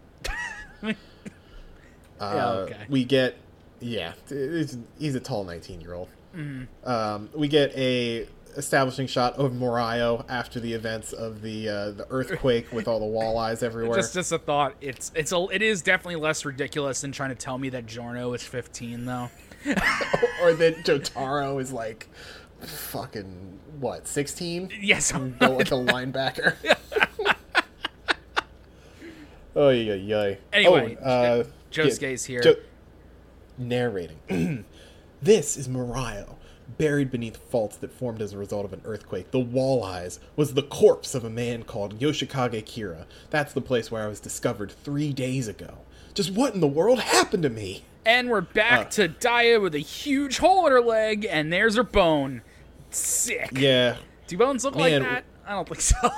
uh, 0.82 0.92
okay. 2.20 2.86
We 2.88 3.04
get, 3.04 3.36
yeah, 3.80 4.14
he's 4.28 5.14
a 5.14 5.20
tall 5.20 5.44
19 5.44 5.80
year 5.80 5.94
old. 5.94 6.08
Mm-hmm. 6.34 6.88
Um, 6.88 7.28
we 7.34 7.48
get 7.48 7.76
a 7.76 8.26
establishing 8.56 9.06
shot 9.06 9.34
of 9.34 9.52
Morioh 9.52 10.24
after 10.28 10.60
the 10.60 10.72
events 10.72 11.12
of 11.12 11.42
the 11.42 11.68
uh, 11.68 11.90
the 11.92 12.06
earthquake 12.10 12.72
with 12.72 12.88
all 12.88 12.98
the 13.00 13.06
Wall 13.06 13.38
Eyes 13.38 13.62
everywhere. 13.62 13.96
Just, 13.96 14.14
just 14.14 14.32
a 14.32 14.38
thought. 14.38 14.74
It's 14.80 15.12
it's 15.14 15.32
a, 15.32 15.46
it 15.52 15.62
is 15.62 15.82
definitely 15.82 16.16
less 16.16 16.44
ridiculous 16.44 17.00
than 17.00 17.12
trying 17.12 17.30
to 17.30 17.36
tell 17.36 17.58
me 17.58 17.68
that 17.70 17.86
Giorno 17.86 18.32
is 18.32 18.42
15, 18.42 19.04
though. 19.04 19.30
or 20.42 20.54
that 20.54 20.84
Jotaro 20.84 21.60
is 21.60 21.72
like 21.72 22.08
fucking 22.60 23.58
what 23.78 24.06
16 24.06 24.70
Yes, 24.80 25.12
I'm 25.14 25.30
built 25.30 25.58
like 25.58 25.70
a 25.70 25.74
linebacker. 25.74 26.54
oh 29.56 29.70
yeah, 29.70 29.94
yeah. 29.94 30.34
Anyway, 30.52 30.96
oh, 31.02 31.10
uh, 31.10 31.44
Josuke's 31.70 32.24
here. 32.24 32.40
Jo- 32.40 32.56
narrating. 33.58 34.64
this 35.22 35.56
is 35.56 35.68
Morioh, 35.68 36.34
buried 36.78 37.10
beneath 37.10 37.36
faults 37.36 37.76
that 37.76 37.92
formed 37.92 38.22
as 38.22 38.32
a 38.32 38.38
result 38.38 38.64
of 38.64 38.72
an 38.72 38.80
earthquake. 38.84 39.30
The 39.30 39.38
Wall 39.38 39.84
Eyes 39.84 40.18
was 40.36 40.54
the 40.54 40.62
corpse 40.62 41.14
of 41.14 41.24
a 41.24 41.30
man 41.30 41.62
called 41.62 41.98
Yoshikage 41.98 42.64
Kira. 42.64 43.04
That's 43.30 43.52
the 43.52 43.60
place 43.60 43.90
where 43.90 44.02
I 44.02 44.08
was 44.08 44.20
discovered 44.20 44.72
three 44.72 45.12
days 45.12 45.48
ago. 45.48 45.78
Just 46.14 46.32
what 46.32 46.54
in 46.54 46.60
the 46.60 46.66
world 46.66 47.00
happened 47.00 47.42
to 47.44 47.50
me? 47.50 47.84
And 48.06 48.30
we're 48.30 48.40
back 48.40 48.86
Uh. 48.86 48.90
to 48.90 49.08
Daiya 49.08 49.60
with 49.60 49.74
a 49.74 49.78
huge 49.80 50.38
hole 50.38 50.66
in 50.66 50.72
her 50.72 50.80
leg, 50.80 51.26
and 51.28 51.52
there's 51.52 51.76
her 51.76 51.82
bone. 51.82 52.42
Sick. 52.90 53.50
Yeah. 53.54 53.96
Do 54.26 54.36
bones 54.36 54.64
look 54.64 54.74
like 54.76 55.00
that? 55.02 55.24
I 55.46 55.52
don't 55.52 55.68
think 55.68 55.80
so. 55.80 55.96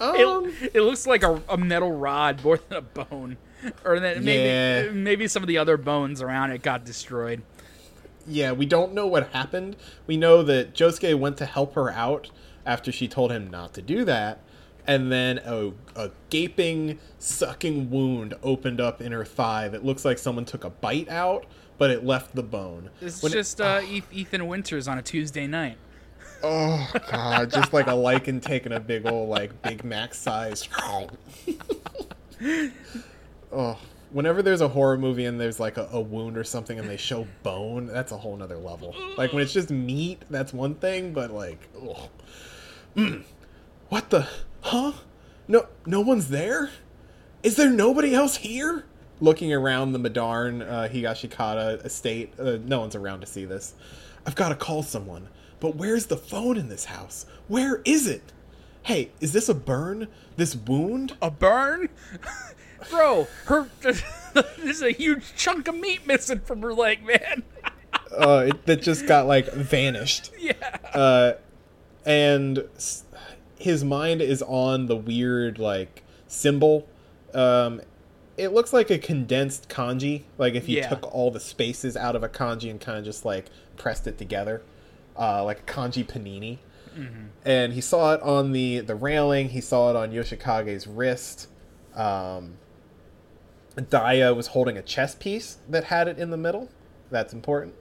Um, 0.00 0.46
it, 0.60 0.72
it 0.74 0.80
looks 0.80 1.06
like 1.06 1.22
a, 1.22 1.40
a 1.48 1.56
metal 1.56 1.92
rod 1.92 2.42
more 2.42 2.56
than 2.68 2.78
a 2.78 2.80
bone. 2.80 3.36
Or 3.84 4.00
then 4.00 4.24
maybe 4.24 4.42
Yeah. 4.42 4.90
maybe 4.90 5.28
some 5.28 5.44
of 5.44 5.46
the 5.46 5.58
other 5.58 5.76
bones 5.76 6.20
around 6.20 6.50
it 6.50 6.62
got 6.62 6.84
destroyed. 6.84 7.42
yeah, 8.26 8.50
we 8.50 8.66
don't 8.66 8.94
know 8.94 9.06
what 9.06 9.28
happened. 9.28 9.76
We 10.08 10.16
know 10.16 10.42
that 10.42 10.74
Josuke 10.74 11.16
went 11.16 11.36
to 11.36 11.46
help 11.46 11.74
her 11.74 11.90
out 11.90 12.30
after 12.66 12.90
she 12.90 13.06
told 13.06 13.30
him 13.30 13.48
not 13.48 13.74
to 13.74 13.82
do 13.82 14.04
that, 14.06 14.40
and 14.86 15.10
then 15.12 15.38
a, 15.44 15.72
a 15.96 16.10
gaping, 16.30 16.98
sucking 17.18 17.90
wound 17.90 18.34
opened 18.42 18.80
up 18.80 19.00
in 19.00 19.12
her 19.12 19.24
thigh 19.24 19.68
that 19.68 19.84
looks 19.84 20.04
like 20.04 20.18
someone 20.18 20.44
took 20.44 20.64
a 20.64 20.70
bite 20.70 21.08
out, 21.08 21.46
but 21.78 21.90
it 21.90 22.04
left 22.04 22.34
the 22.34 22.42
bone. 22.42 22.90
It's 23.00 23.22
When 23.22 23.32
it- 23.32 23.36
just 23.36 23.60
uh, 23.60 23.80
Eth- 23.84 24.12
Ethan 24.12 24.46
Winters 24.46 24.88
on 24.88 24.98
a 24.98 25.02
Tuesday 25.02 25.46
night. 25.46 25.76
oh 26.42 26.90
god, 27.10 27.50
just 27.52 27.72
like 27.72 27.86
a 27.86 27.90
lycan 27.92 28.42
taking 28.42 28.72
a 28.72 28.80
big 28.80 29.06
old 29.06 29.28
like 29.28 29.60
Big 29.62 29.84
Mac 29.84 30.12
size. 30.14 30.68
oh, 33.52 33.78
whenever 34.10 34.42
there's 34.42 34.60
a 34.60 34.68
horror 34.68 34.98
movie 34.98 35.24
and 35.26 35.40
there's 35.40 35.60
like 35.60 35.76
a, 35.76 35.88
a 35.92 36.00
wound 36.00 36.36
or 36.36 36.44
something 36.44 36.78
and 36.78 36.88
they 36.88 36.96
show 36.96 37.26
bone, 37.42 37.86
that's 37.86 38.12
a 38.12 38.16
whole 38.16 38.36
nother 38.36 38.56
level. 38.58 38.94
Like 39.16 39.32
when 39.32 39.42
it's 39.42 39.52
just 39.52 39.70
meat, 39.70 40.22
that's 40.30 40.52
one 40.52 40.74
thing, 40.74 41.12
but 41.12 41.30
like. 41.30 41.68
Mm. 42.96 43.22
what 43.88 44.10
the, 44.10 44.28
huh? 44.62 44.92
No, 45.48 45.66
no 45.86 46.00
one's 46.00 46.28
there. 46.28 46.70
Is 47.42 47.56
there 47.56 47.70
nobody 47.70 48.14
else 48.14 48.36
here? 48.36 48.84
Looking 49.20 49.52
around 49.52 49.92
the 49.92 49.98
Madarn 50.00 50.62
uh, 50.62 50.88
Higashikata 50.88 51.84
estate, 51.84 52.32
uh, 52.38 52.58
no 52.64 52.80
one's 52.80 52.96
around 52.96 53.20
to 53.20 53.26
see 53.26 53.44
this. 53.44 53.74
I've 54.26 54.34
got 54.34 54.48
to 54.48 54.54
call 54.56 54.82
someone. 54.82 55.28
But 55.60 55.76
where's 55.76 56.06
the 56.06 56.16
phone 56.16 56.56
in 56.56 56.68
this 56.68 56.86
house? 56.86 57.26
Where 57.46 57.82
is 57.84 58.08
it? 58.08 58.32
Hey, 58.82 59.12
is 59.20 59.32
this 59.32 59.48
a 59.48 59.54
burn? 59.54 60.08
This 60.36 60.56
wound? 60.56 61.16
A 61.22 61.30
burn? 61.30 61.88
Bro, 62.90 63.28
her 63.46 63.68
there's 63.80 64.82
a 64.82 64.90
huge 64.90 65.34
chunk 65.36 65.68
of 65.68 65.76
meat 65.76 66.04
missing 66.04 66.40
from 66.40 66.62
her 66.62 66.74
leg, 66.74 67.06
man. 67.06 67.44
uh, 68.18 68.46
it, 68.48 68.66
that 68.66 68.82
just 68.82 69.06
got 69.06 69.26
like 69.28 69.52
vanished. 69.52 70.32
Yeah. 70.40 70.76
Uh, 70.92 71.34
and 72.04 72.64
his 73.62 73.84
mind 73.84 74.20
is 74.20 74.42
on 74.42 74.86
the 74.86 74.96
weird 74.96 75.58
like 75.58 76.02
symbol. 76.26 76.88
Um, 77.34 77.80
it 78.36 78.48
looks 78.52 78.72
like 78.72 78.90
a 78.90 78.98
condensed 78.98 79.68
kanji. 79.68 80.22
Like 80.38 80.54
if 80.54 80.68
you 80.68 80.78
Yeah. 80.78 80.88
took 80.88 81.12
all 81.14 81.30
the 81.30 81.40
spaces 81.40 81.96
out 81.96 82.16
of 82.16 82.22
a 82.22 82.28
kanji 82.28 82.70
and 82.70 82.80
kind 82.80 82.98
of 82.98 83.04
just 83.04 83.24
like 83.24 83.46
pressed 83.76 84.06
it 84.06 84.18
together, 84.18 84.62
uh, 85.18 85.44
like 85.44 85.60
a 85.60 85.72
kanji 85.72 86.04
panini. 86.06 86.58
And 87.46 87.72
he 87.72 87.80
saw 87.80 88.12
it 88.12 88.20
on 88.20 88.52
the 88.52 88.80
the 88.80 88.94
railing. 88.94 89.48
He 89.50 89.62
saw 89.62 89.88
it 89.90 89.96
on 89.96 90.12
Yoshikage's 90.12 90.86
wrist. 90.86 91.48
Um, 91.94 92.58
Daiya 93.76 94.36
was 94.36 94.48
holding 94.48 94.76
a 94.76 94.82
chess 94.82 95.14
piece 95.14 95.56
that 95.70 95.84
had 95.84 96.06
it 96.08 96.18
in 96.18 96.28
the 96.30 96.36
middle. 96.36 96.68
That's 97.10 97.32
important. 97.32 97.74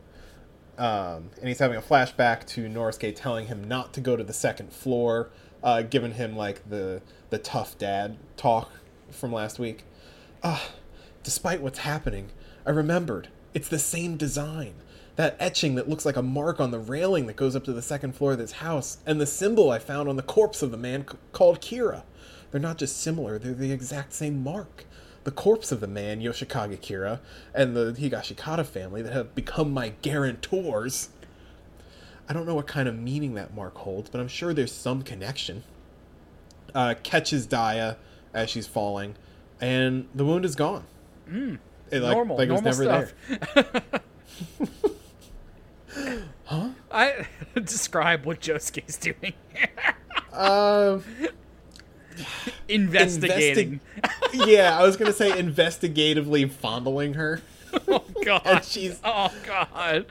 Um, 0.78 1.32
and 1.39 1.48
he's 1.48 1.60
having 1.60 1.78
a 1.78 1.82
flashback 1.82 2.46
to 2.48 2.67
Norisuke 2.70 3.13
telling 3.15 3.48
him 3.48 3.65
not 3.65 3.94
to 3.96 4.02
go 4.02 4.15
to 4.15 4.24
the 4.24 4.34
second 4.34 4.72
floor, 4.72 5.30
uh, 5.63 5.84
him 5.84 6.36
like 6.36 6.69
the 6.69 7.02
the 7.30 7.38
tough 7.38 7.78
dad 7.78 8.17
talk 8.38 8.71
from 9.10 9.32
last 9.32 9.60
week. 9.60 9.84
Ah, 10.43 10.71
despite 11.24 11.62
what's 11.62 11.80
happening, 11.80 12.30
I 12.65 12.71
remembered 12.71 13.30
it's 13.54 13.69
the 13.69 13.80
same 13.80 14.17
design. 14.17 14.74
That 15.17 15.36
etching 15.39 15.76
that 15.76 15.89
looks 15.89 16.06
like 16.06 16.15
a 16.15 16.21
mark 16.24 16.60
on 16.60 16.71
the 16.71 16.80
railing 16.80 17.28
that 17.28 17.36
goes 17.36 17.56
up 17.56 17.65
to 17.65 17.74
the 17.74 17.82
second 17.82 18.15
floor 18.15 18.32
of 18.32 18.38
this 18.38 18.54
house, 18.54 18.97
and 19.06 19.19
the 19.19 19.26
symbol 19.26 19.69
I 19.69 19.78
found 19.78 20.08
on 20.08 20.15
the 20.15 20.24
corpse 20.24 20.62
of 20.62 20.71
the 20.71 20.78
man 20.78 21.06
c- 21.08 21.17
called 21.34 21.62
Kira. 21.62 22.04
They're 22.50 22.62
not 22.62 22.78
just 22.78 23.00
similar, 23.00 23.38
they're 23.38 23.54
the 23.54 23.71
exact 23.71 24.13
same 24.13 24.43
mark. 24.43 24.86
The 25.24 25.32
corpse 25.32 25.71
of 25.71 25.82
the 25.82 25.88
man, 25.88 26.21
Yoshikage 26.21 26.80
Kira, 26.80 27.19
and 27.54 27.76
the 27.76 27.93
Higashikata 27.93 28.65
family 28.65 29.02
that 29.02 29.13
have 29.13 29.36
become 29.36 29.71
my 29.71 29.89
guarantors. 30.02 31.10
I 32.30 32.34
don't 32.34 32.46
know 32.46 32.56
what 32.56 32.68
kind 32.68 32.88
of 32.88 32.98
meaning 32.98 33.34
that 33.36 33.54
mark 33.54 33.76
holds, 33.78 34.10
but 34.10 34.22
I'm 34.22 34.28
sure 34.28 34.54
there's 34.54 34.72
some 34.72 35.02
connection. 35.02 35.64
Uh, 36.74 36.96
catches 37.04 37.48
Daiya 37.48 37.98
as 38.34 38.50
she's 38.50 38.68
falling, 38.68 39.16
and 39.60 40.08
the 40.16 40.24
wound 40.24 40.46
is 40.46 40.56
gone. 40.56 40.86
Mm, 41.30 41.60
it, 41.92 42.00
like, 42.02 42.16
normal, 42.16 42.38
like 42.38 42.48
it 42.48 42.52
was 42.54 42.62
normal 42.62 42.86
never 42.86 43.12
stuff. 43.54 44.02
huh? 46.46 46.70
I 46.92 47.28
describe 47.64 48.26
what 48.26 48.40
Josuke's 48.42 48.98
doing. 48.98 49.34
there. 49.54 49.96
Uh, 50.34 51.00
Investigating. 52.70 53.82
yeah, 54.34 54.78
I 54.80 54.84
was 54.84 54.96
gonna 54.96 55.12
say 55.12 55.30
investigatively 55.32 56.50
fondling 56.50 57.16
her. 57.16 57.42
oh 57.90 58.06
god. 58.24 58.42
And 58.46 58.64
she's 58.64 58.98
Oh 59.04 59.30
god. 59.46 60.06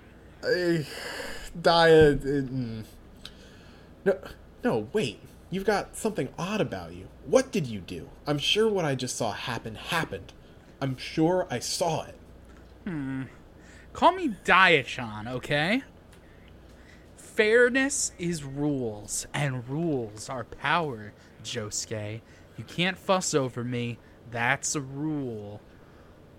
uh, 0.45 0.83
Daiya. 1.63 2.15
uh, 2.15 2.49
mm. 2.49 2.85
No, 4.05 4.19
no, 4.65 4.89
wait. 4.93 5.21
You've 5.51 5.65
got 5.65 5.97
something 5.97 6.29
odd 6.39 6.61
about 6.61 6.95
you. 6.95 7.09
What 7.27 7.51
did 7.51 7.67
you 7.67 7.81
do? 7.81 8.09
I'm 8.27 8.39
sure 8.39 8.69
what 8.69 8.85
I 8.85 8.95
just 8.95 9.17
saw 9.17 9.33
happen 9.33 9.75
happened. 9.75 10.33
I'm 10.81 10.97
sure 10.97 11.47
I 11.51 11.59
saw 11.59 12.05
it. 12.05 12.15
Hmm. 12.85 13.25
Call 13.93 14.13
me 14.13 14.37
Diachan, 14.45 15.29
okay? 15.29 15.83
Fairness 17.17 18.13
is 18.19 18.45
rules, 18.45 19.27
and 19.35 19.69
rules 19.69 20.29
are 20.29 20.45
power, 20.45 21.13
Josuke. 21.43 22.21
You 22.57 22.65
can't 22.65 22.97
fuss 22.99 23.35
over 23.35 23.65
me. 23.65 23.99
That's 24.31 24.75
a 24.77 24.81
rule. 24.81 25.61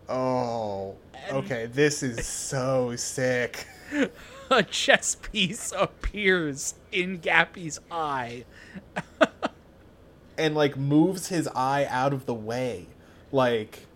Oh, 0.08 0.96
okay. 1.32 1.66
This 1.66 2.04
is 2.04 2.26
so 2.26 2.96
sick. 2.96 3.66
A 4.52 4.64
chess 4.70 5.16
piece 5.16 5.72
appears 5.78 6.76
in 6.92 7.20
Gappy's 7.20 7.80
eye. 7.90 8.44
and 10.38 10.54
like 10.56 10.76
moves 10.76 11.30
his 11.30 11.48
eye 11.56 11.88
out 11.90 12.12
of 12.12 12.26
the 12.26 12.34
way. 12.34 12.88
Like 13.32 13.88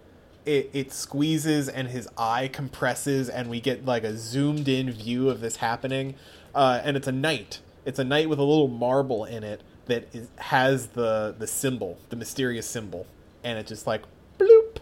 it, 0.46 0.70
it 0.72 0.94
squeezes 0.94 1.68
and 1.68 1.89
his 1.89 2.08
eye 2.18 2.48
compresses 2.48 3.28
and 3.28 3.50
we 3.50 3.60
get 3.60 3.84
like 3.84 4.06
a 4.06 4.15
zoomed 4.15 4.70
in 4.70 4.91
view 4.91 5.30
of 5.30 5.41
this 5.41 5.58
happening. 5.58 6.15
Uh, 6.54 6.80
and 6.84 6.96
it's 6.96 7.08
a 7.08 7.12
knight. 7.12 7.60
It's 7.84 8.00
a 8.00 8.06
knight 8.06 8.30
with 8.30 8.39
a 8.39 8.44
little 8.44 8.70
marble 8.70 9.26
in 9.26 9.44
it 9.44 9.62
that 9.88 10.08
is, 10.13 10.30
has 10.38 10.88
the 10.88 11.36
the 11.38 11.48
symbol 11.48 11.98
the 12.10 12.15
mysterious 12.15 12.65
symbol. 12.68 13.08
And 13.44 13.60
it 13.60 13.68
just 13.68 13.86
like 13.86 14.04
bloop. 14.39 14.78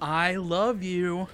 I 0.00 0.36
love 0.36 0.84
you. 0.84 1.26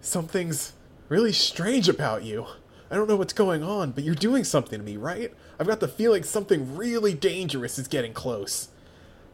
something's 0.00 0.74
really 1.12 1.32
strange 1.32 1.90
about 1.90 2.24
you. 2.24 2.46
I 2.90 2.94
don't 2.94 3.06
know 3.06 3.16
what's 3.16 3.34
going 3.34 3.62
on, 3.62 3.90
but 3.90 4.02
you're 4.02 4.14
doing 4.14 4.44
something 4.44 4.78
to 4.78 4.84
me, 4.84 4.96
right? 4.96 5.32
I've 5.60 5.66
got 5.66 5.80
the 5.80 5.88
feeling 5.88 6.22
something 6.22 6.74
really 6.74 7.12
dangerous 7.12 7.78
is 7.78 7.86
getting 7.86 8.14
close. 8.14 8.68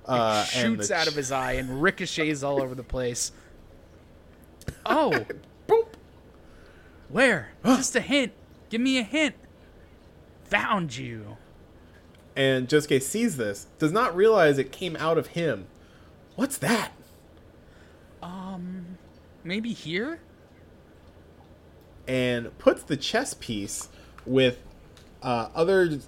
Uh, 0.05 0.45
and 0.57 0.77
Shoots 0.77 0.91
out 0.91 1.07
of 1.07 1.15
his 1.15 1.31
eye 1.31 1.53
and 1.53 1.81
ricochets 1.81 2.43
all 2.43 2.61
over 2.61 2.75
the 2.75 2.83
place. 2.83 3.33
Oh, 4.85 5.25
Boop. 5.67 5.87
where? 7.09 7.53
Just 7.65 7.97
a 7.97 8.03
hint. 8.03 8.33
Give 8.69 8.83
me 8.83 8.99
a 8.99 9.03
hint. 9.03 9.35
Found 10.45 10.95
you. 10.95 11.39
And 12.37 12.69
Josuke 12.69 13.01
sees 13.01 13.39
this, 13.39 13.67
does 13.79 13.93
not 13.93 14.15
realize 14.15 14.59
it 14.59 14.73
came 14.73 14.95
out 14.97 15.17
of 15.17 15.29
him. 15.29 15.69
What's 16.37 16.59
that? 16.59 16.93
Um, 18.23 18.99
maybe 19.43 19.73
here? 19.73 20.21
And 22.09 22.57
puts 22.59 22.83
the 22.83 22.97
chess 22.97 23.35
piece 23.35 23.89
with 24.27 24.59
uh, 25.23 25.51
other 25.55 26.01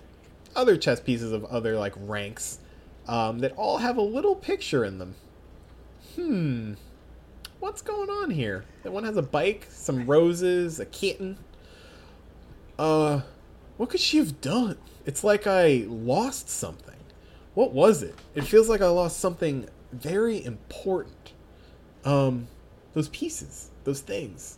other 0.56 0.76
chess 0.76 0.98
pieces 0.98 1.30
of 1.30 1.44
other 1.44 1.78
like 1.78 1.92
ranks 1.96 2.58
um, 3.06 3.40
that 3.40 3.52
all 3.56 3.78
have 3.78 3.96
a 3.96 4.02
little 4.02 4.34
picture 4.34 4.84
in 4.84 4.98
them. 4.98 5.14
Hmm. 6.16 6.74
What's 7.60 7.82
going 7.82 8.08
on 8.08 8.30
here? 8.30 8.64
That 8.82 8.92
one 8.92 9.04
has 9.04 9.16
a 9.16 9.22
bike, 9.22 9.66
some 9.70 10.06
roses, 10.06 10.80
a 10.80 10.86
kitten. 10.86 11.36
Uh, 12.78 13.20
what 13.76 13.90
could 13.90 14.00
she 14.00 14.16
have 14.16 14.40
done? 14.40 14.78
It's 15.04 15.22
like 15.22 15.46
I 15.46 15.84
lost 15.86 16.48
something. 16.48 16.96
What 17.54 17.72
was 17.72 18.02
it? 18.02 18.14
It 18.34 18.44
feels 18.44 18.68
like 18.68 18.80
I 18.80 18.86
lost 18.86 19.18
something 19.18 19.68
very 19.92 20.42
important. 20.42 21.32
Um, 22.04 22.48
those 22.94 23.08
pieces, 23.08 23.70
those 23.84 24.00
things. 24.00 24.56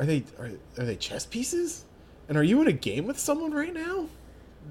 Are 0.00 0.06
they 0.06 0.24
are, 0.38 0.50
are 0.78 0.84
they 0.86 0.96
chess 0.96 1.26
pieces? 1.26 1.84
And 2.26 2.38
are 2.38 2.42
you 2.42 2.62
in 2.62 2.68
a 2.68 2.72
game 2.72 3.06
with 3.06 3.18
someone 3.18 3.52
right 3.52 3.74
now? 3.74 4.06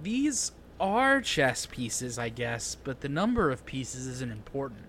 These 0.01 0.53
are 0.79 1.21
chess 1.21 1.67
pieces, 1.67 2.17
I 2.17 2.29
guess, 2.29 2.75
but 2.75 3.01
the 3.01 3.09
number 3.09 3.51
of 3.51 3.65
pieces 3.65 4.07
isn't 4.07 4.31
important. 4.31 4.87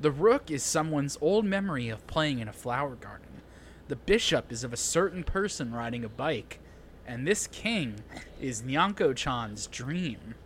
The 0.00 0.12
rook 0.12 0.48
is 0.48 0.62
someone's 0.62 1.18
old 1.20 1.44
memory 1.44 1.88
of 1.88 2.06
playing 2.06 2.38
in 2.38 2.46
a 2.46 2.52
flower 2.52 2.94
garden. 2.94 3.42
The 3.88 3.96
bishop 3.96 4.52
is 4.52 4.62
of 4.62 4.72
a 4.72 4.76
certain 4.76 5.24
person 5.24 5.74
riding 5.74 6.04
a 6.04 6.08
bike. 6.08 6.60
And 7.04 7.26
this 7.26 7.48
king 7.48 7.96
is 8.40 8.62
Nyanko 8.62 9.16
chan's 9.16 9.66
dream. 9.66 10.36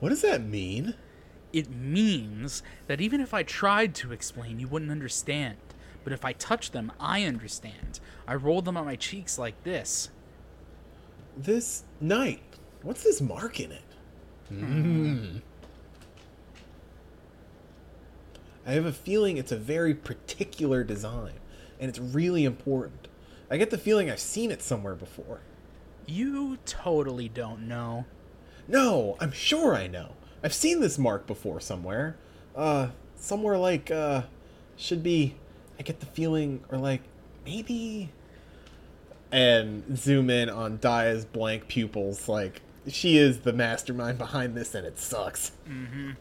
What 0.00 0.08
does 0.08 0.22
that 0.22 0.42
mean? 0.42 0.94
It 1.52 1.70
means 1.70 2.64
that 2.88 3.00
even 3.00 3.20
if 3.20 3.32
I 3.32 3.44
tried 3.44 3.94
to 3.96 4.10
explain, 4.10 4.58
you 4.58 4.66
wouldn't 4.66 4.90
understand. 4.90 5.58
But 6.06 6.12
if 6.12 6.24
I 6.24 6.34
touch 6.34 6.70
them, 6.70 6.92
I 7.00 7.24
understand. 7.24 7.98
I 8.28 8.36
roll 8.36 8.62
them 8.62 8.76
on 8.76 8.84
my 8.84 8.94
cheeks 8.94 9.40
like 9.40 9.60
this. 9.64 10.10
This 11.36 11.82
knight. 12.00 12.44
What's 12.82 13.02
this 13.02 13.20
mark 13.20 13.58
in 13.58 13.72
it? 13.72 13.82
Hmm. 14.48 15.38
I 18.64 18.70
have 18.70 18.86
a 18.86 18.92
feeling 18.92 19.36
it's 19.36 19.50
a 19.50 19.56
very 19.56 19.94
particular 19.96 20.84
design, 20.84 21.32
and 21.80 21.88
it's 21.88 21.98
really 21.98 22.44
important. 22.44 23.08
I 23.50 23.56
get 23.56 23.70
the 23.70 23.76
feeling 23.76 24.08
I've 24.08 24.20
seen 24.20 24.52
it 24.52 24.62
somewhere 24.62 24.94
before. 24.94 25.40
You 26.06 26.58
totally 26.66 27.28
don't 27.28 27.66
know. 27.66 28.04
No, 28.68 29.16
I'm 29.18 29.32
sure 29.32 29.74
I 29.74 29.88
know. 29.88 30.12
I've 30.44 30.54
seen 30.54 30.78
this 30.78 30.98
mark 30.98 31.26
before 31.26 31.58
somewhere. 31.58 32.16
Uh, 32.54 32.90
somewhere 33.16 33.58
like, 33.58 33.90
uh, 33.90 34.22
should 34.76 35.02
be, 35.02 35.34
I 35.78 35.82
get 35.82 36.00
the 36.00 36.06
feeling, 36.06 36.64
or 36.70 36.78
like, 36.78 37.02
maybe. 37.44 38.10
And 39.32 39.98
zoom 39.98 40.30
in 40.30 40.48
on 40.48 40.78
Daiya's 40.78 41.24
blank 41.24 41.68
pupils. 41.68 42.28
Like, 42.28 42.62
she 42.88 43.18
is 43.18 43.40
the 43.40 43.52
mastermind 43.52 44.18
behind 44.18 44.56
this, 44.56 44.74
and 44.74 44.86
it 44.86 44.98
sucks. 44.98 45.52
Mhm. 45.68 46.16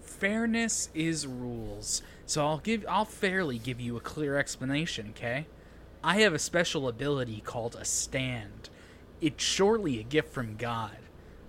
Fairness 0.00 0.88
is 0.94 1.26
rules. 1.26 2.02
So 2.26 2.46
I'll 2.46 2.58
give 2.58 2.84
I'll 2.88 3.04
fairly 3.04 3.58
give 3.58 3.80
you 3.80 3.96
a 3.96 4.00
clear 4.00 4.38
explanation, 4.38 5.10
okay? 5.10 5.46
I 6.02 6.20
have 6.20 6.32
a 6.32 6.38
special 6.38 6.88
ability 6.88 7.42
called 7.44 7.76
a 7.78 7.84
stand. 7.84 8.70
It's 9.20 9.42
surely 9.42 10.00
a 10.00 10.02
gift 10.02 10.32
from 10.32 10.56
God. 10.56 10.96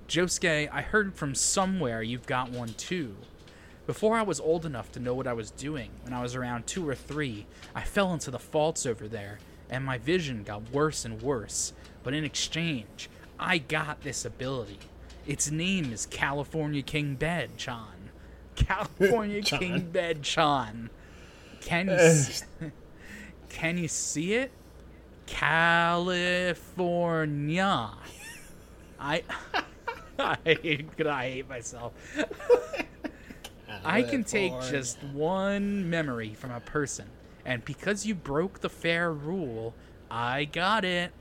Josuke, 0.08 0.70
I 0.72 0.82
heard 0.82 1.16
from 1.16 1.36
somewhere 1.36 2.02
you've 2.02 2.28
got 2.28 2.52
one 2.52 2.74
too. 2.74 3.16
Before 3.86 4.18
I 4.18 4.24
was 4.24 4.40
old 4.40 4.66
enough 4.66 4.92
to 4.94 5.00
know 5.00 5.14
what 5.14 5.28
I 5.28 5.34
was 5.34 5.52
doing, 5.52 5.92
when 6.02 6.14
I 6.14 6.22
was 6.22 6.36
around 6.36 6.66
two 6.66 6.88
or 6.88 6.96
three, 6.96 7.46
I 7.76 7.84
fell 7.84 8.14
into 8.14 8.32
the 8.32 8.40
faults 8.40 8.86
over 8.86 9.08
there, 9.08 9.38
and 9.70 9.84
my 9.86 9.98
vision 10.00 10.44
got 10.44 10.72
worse 10.72 11.06
and 11.06 11.22
worse. 11.22 11.74
But 12.04 12.14
in 12.16 12.24
exchange, 12.24 13.10
I 13.40 13.60
got 13.60 14.02
this 14.02 14.26
ability. 14.26 14.80
Its 15.28 15.52
name 15.52 15.92
is 15.94 16.06
California 16.08 16.82
King 16.82 17.16
Bed 17.16 17.58
Chan. 17.58 18.10
California. 18.56 19.42
King 19.42 19.90
Bed 19.92 20.24
Chan. 20.24 20.90
Can 21.62 21.88
you 21.88 21.94
eh. 21.94 21.98
s- 21.98 22.44
can 23.50 23.78
you 23.78 23.88
see 23.88 24.34
it? 24.34 24.52
California. 25.28 26.56
I 29.00 29.24
I 30.20 30.38
I 30.48 30.48
hate 30.64 31.50
myself. 31.50 31.94
I 33.86 34.04
can 34.04 34.24
take 34.24 34.54
just 34.70 35.02
one 35.04 35.90
memory 35.90 36.34
from 36.34 36.52
a 36.52 36.60
person, 36.60 37.08
and 37.46 37.64
because 37.64 38.06
you 38.06 38.16
broke 38.16 38.62
the 38.62 38.70
fair 38.70 39.12
rule, 39.12 39.74
I 40.10 40.46
got 40.46 40.84
it. 40.86 41.12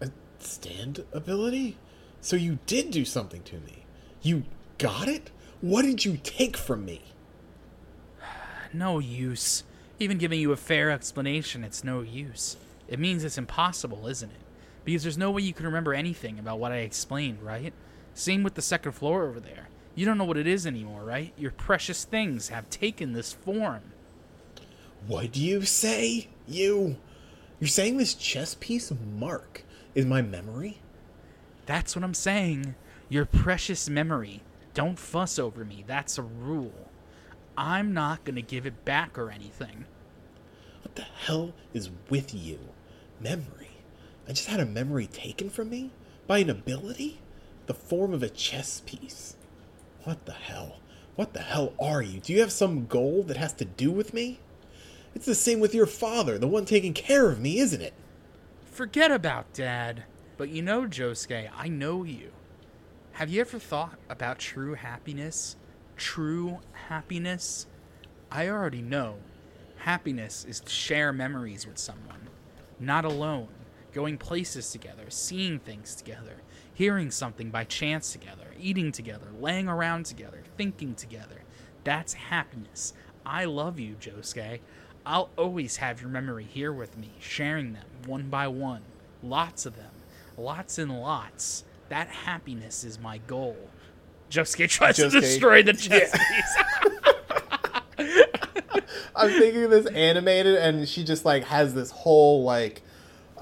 a 0.00 0.10
stand 0.38 1.04
ability. 1.12 1.76
So 2.20 2.36
you 2.36 2.58
did 2.66 2.90
do 2.90 3.04
something 3.04 3.42
to 3.44 3.56
me. 3.56 3.84
You 4.22 4.44
got 4.78 5.08
it. 5.08 5.30
What 5.60 5.82
did 5.82 6.04
you 6.04 6.18
take 6.22 6.56
from 6.56 6.84
me? 6.84 7.02
No 8.72 8.98
use. 8.98 9.62
Even 10.00 10.18
giving 10.18 10.40
you 10.40 10.50
a 10.50 10.56
fair 10.56 10.90
explanation, 10.90 11.62
it's 11.62 11.84
no 11.84 12.00
use. 12.00 12.56
It 12.88 12.98
means 12.98 13.22
it's 13.22 13.38
impossible, 13.38 14.08
isn't 14.08 14.30
it? 14.30 14.40
Because 14.84 15.02
there's 15.02 15.16
no 15.16 15.30
way 15.30 15.42
you 15.42 15.52
can 15.54 15.64
remember 15.66 15.94
anything 15.94 16.38
about 16.38 16.58
what 16.58 16.72
I 16.72 16.78
explained, 16.78 17.40
right? 17.42 17.72
Same 18.14 18.42
with 18.42 18.54
the 18.54 18.62
second 18.62 18.92
floor 18.92 19.26
over 19.28 19.38
there. 19.38 19.68
You 19.94 20.04
don't 20.04 20.18
know 20.18 20.24
what 20.24 20.36
it 20.36 20.46
is 20.46 20.66
anymore, 20.66 21.04
right? 21.04 21.32
Your 21.36 21.52
precious 21.52 22.04
things 22.04 22.48
have 22.48 22.68
taken 22.68 23.12
this 23.12 23.32
form. 23.32 23.92
What 25.06 25.32
do 25.32 25.40
you 25.40 25.62
say? 25.62 26.28
You. 26.48 26.96
You're 27.60 27.68
saying 27.68 27.96
this 27.96 28.14
chess 28.14 28.56
piece 28.58 28.92
mark 29.16 29.64
is 29.94 30.04
my 30.04 30.22
memory? 30.22 30.78
That's 31.66 31.94
what 31.94 32.04
I'm 32.04 32.14
saying. 32.14 32.74
Your 33.08 33.24
precious 33.24 33.88
memory. 33.88 34.42
Don't 34.74 34.98
fuss 34.98 35.38
over 35.38 35.64
me. 35.64 35.84
That's 35.86 36.18
a 36.18 36.22
rule. 36.22 36.90
I'm 37.56 37.94
not 37.94 38.24
gonna 38.24 38.42
give 38.42 38.66
it 38.66 38.84
back 38.84 39.16
or 39.16 39.30
anything. 39.30 39.84
What 40.82 40.96
the 40.96 41.02
hell 41.02 41.52
is 41.72 41.90
with 42.10 42.34
you? 42.34 42.58
Memory. 43.20 43.70
I 44.28 44.32
just 44.32 44.48
had 44.48 44.60
a 44.60 44.66
memory 44.66 45.06
taken 45.06 45.50
from 45.50 45.70
me? 45.70 45.90
By 46.26 46.38
an 46.38 46.50
ability? 46.50 47.20
The 47.66 47.74
form 47.74 48.12
of 48.12 48.22
a 48.22 48.28
chess 48.28 48.82
piece. 48.84 49.33
What 50.04 50.26
the 50.26 50.32
hell? 50.32 50.76
What 51.16 51.32
the 51.32 51.40
hell 51.40 51.72
are 51.80 52.02
you? 52.02 52.20
Do 52.20 52.32
you 52.32 52.40
have 52.40 52.52
some 52.52 52.86
goal 52.86 53.22
that 53.24 53.38
has 53.38 53.54
to 53.54 53.64
do 53.64 53.90
with 53.90 54.12
me? 54.12 54.38
It's 55.14 55.26
the 55.26 55.34
same 55.34 55.60
with 55.60 55.74
your 55.74 55.86
father, 55.86 56.38
the 56.38 56.48
one 56.48 56.66
taking 56.66 56.92
care 56.92 57.30
of 57.30 57.40
me, 57.40 57.58
isn't 57.58 57.80
it? 57.80 57.94
Forget 58.66 59.10
about 59.10 59.52
Dad. 59.54 60.04
But 60.36 60.50
you 60.50 60.60
know, 60.60 60.82
Josuke, 60.82 61.48
I 61.56 61.68
know 61.68 62.04
you. 62.04 62.32
Have 63.12 63.30
you 63.30 63.40
ever 63.40 63.58
thought 63.58 63.98
about 64.10 64.40
true 64.40 64.74
happiness? 64.74 65.56
True 65.96 66.58
happiness? 66.88 67.66
I 68.30 68.48
already 68.48 68.82
know. 68.82 69.16
Happiness 69.76 70.44
is 70.48 70.60
to 70.60 70.70
share 70.70 71.12
memories 71.12 71.66
with 71.66 71.78
someone, 71.78 72.28
not 72.80 73.04
alone, 73.04 73.48
going 73.92 74.18
places 74.18 74.72
together, 74.72 75.04
seeing 75.08 75.60
things 75.60 75.94
together, 75.94 76.42
hearing 76.74 77.10
something 77.10 77.50
by 77.50 77.64
chance 77.64 78.12
together, 78.12 78.48
eating 78.60 78.92
together, 78.92 79.28
laying 79.40 79.68
around 79.68 80.04
together, 80.06 80.42
thinking 80.56 80.94
together. 80.94 81.42
That's 81.84 82.14
happiness. 82.14 82.92
I 83.24 83.44
love 83.44 83.78
you, 83.78 83.94
Josuke. 83.94 84.60
I'll 85.06 85.30
always 85.36 85.76
have 85.78 86.00
your 86.00 86.10
memory 86.10 86.44
here 86.44 86.72
with 86.72 86.98
me, 86.98 87.12
sharing 87.20 87.74
them 87.74 87.86
one 88.06 88.28
by 88.28 88.48
one. 88.48 88.82
Lots 89.22 89.66
of 89.66 89.76
them. 89.76 89.92
Lots 90.36 90.78
and 90.78 91.00
lots. 91.00 91.64
That 91.88 92.08
happiness 92.08 92.84
is 92.84 92.98
my 92.98 93.18
goal. 93.18 93.56
Josuke 94.30 94.68
tries 94.70 94.96
to 94.96 95.10
destroy 95.10 95.62
the 95.62 95.74
chess 95.74 96.10
piece. 96.10 96.56
I'm 99.16 99.30
thinking 99.30 99.62
of 99.64 99.70
this 99.70 99.86
animated, 99.86 100.56
and 100.56 100.88
she 100.88 101.04
just 101.04 101.24
like 101.24 101.44
has 101.44 101.74
this 101.74 101.90
whole 101.90 102.42
like 102.42 102.82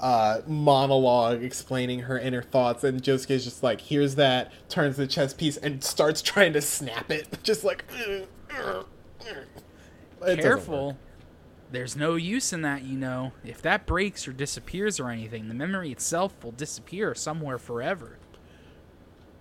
uh, 0.03 0.41
monologue 0.45 1.41
explaining 1.41 2.01
her 2.01 2.19
inner 2.19 2.41
thoughts, 2.41 2.83
and 2.83 3.01
Josuke's 3.01 3.45
just 3.45 3.63
like 3.63 3.79
hears 3.79 4.15
that, 4.15 4.51
turns 4.67 4.97
the 4.97 5.07
chess 5.07 5.33
piece, 5.33 5.55
and 5.55 5.81
starts 5.81 6.21
trying 6.21 6.51
to 6.53 6.61
snap 6.61 7.09
it, 7.09 7.27
just 7.43 7.63
like. 7.63 7.85
Doesn't 10.19 10.41
Careful. 10.41 10.97
There's 11.71 11.95
no 11.95 12.15
use 12.15 12.53
in 12.53 12.61
that, 12.61 12.83
you 12.83 12.97
know. 12.97 13.31
If 13.45 13.61
that 13.61 13.85
breaks 13.85 14.27
or 14.27 14.33
disappears 14.33 14.99
or 14.99 15.09
anything, 15.09 15.47
the 15.47 15.53
memory 15.53 15.91
itself 15.91 16.43
will 16.43 16.51
disappear 16.51 17.15
somewhere 17.15 17.57
forever. 17.57 18.19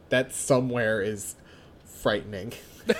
That 0.09 0.33
somewhere 0.33 1.03
is 1.03 1.35
frightening. 1.85 2.53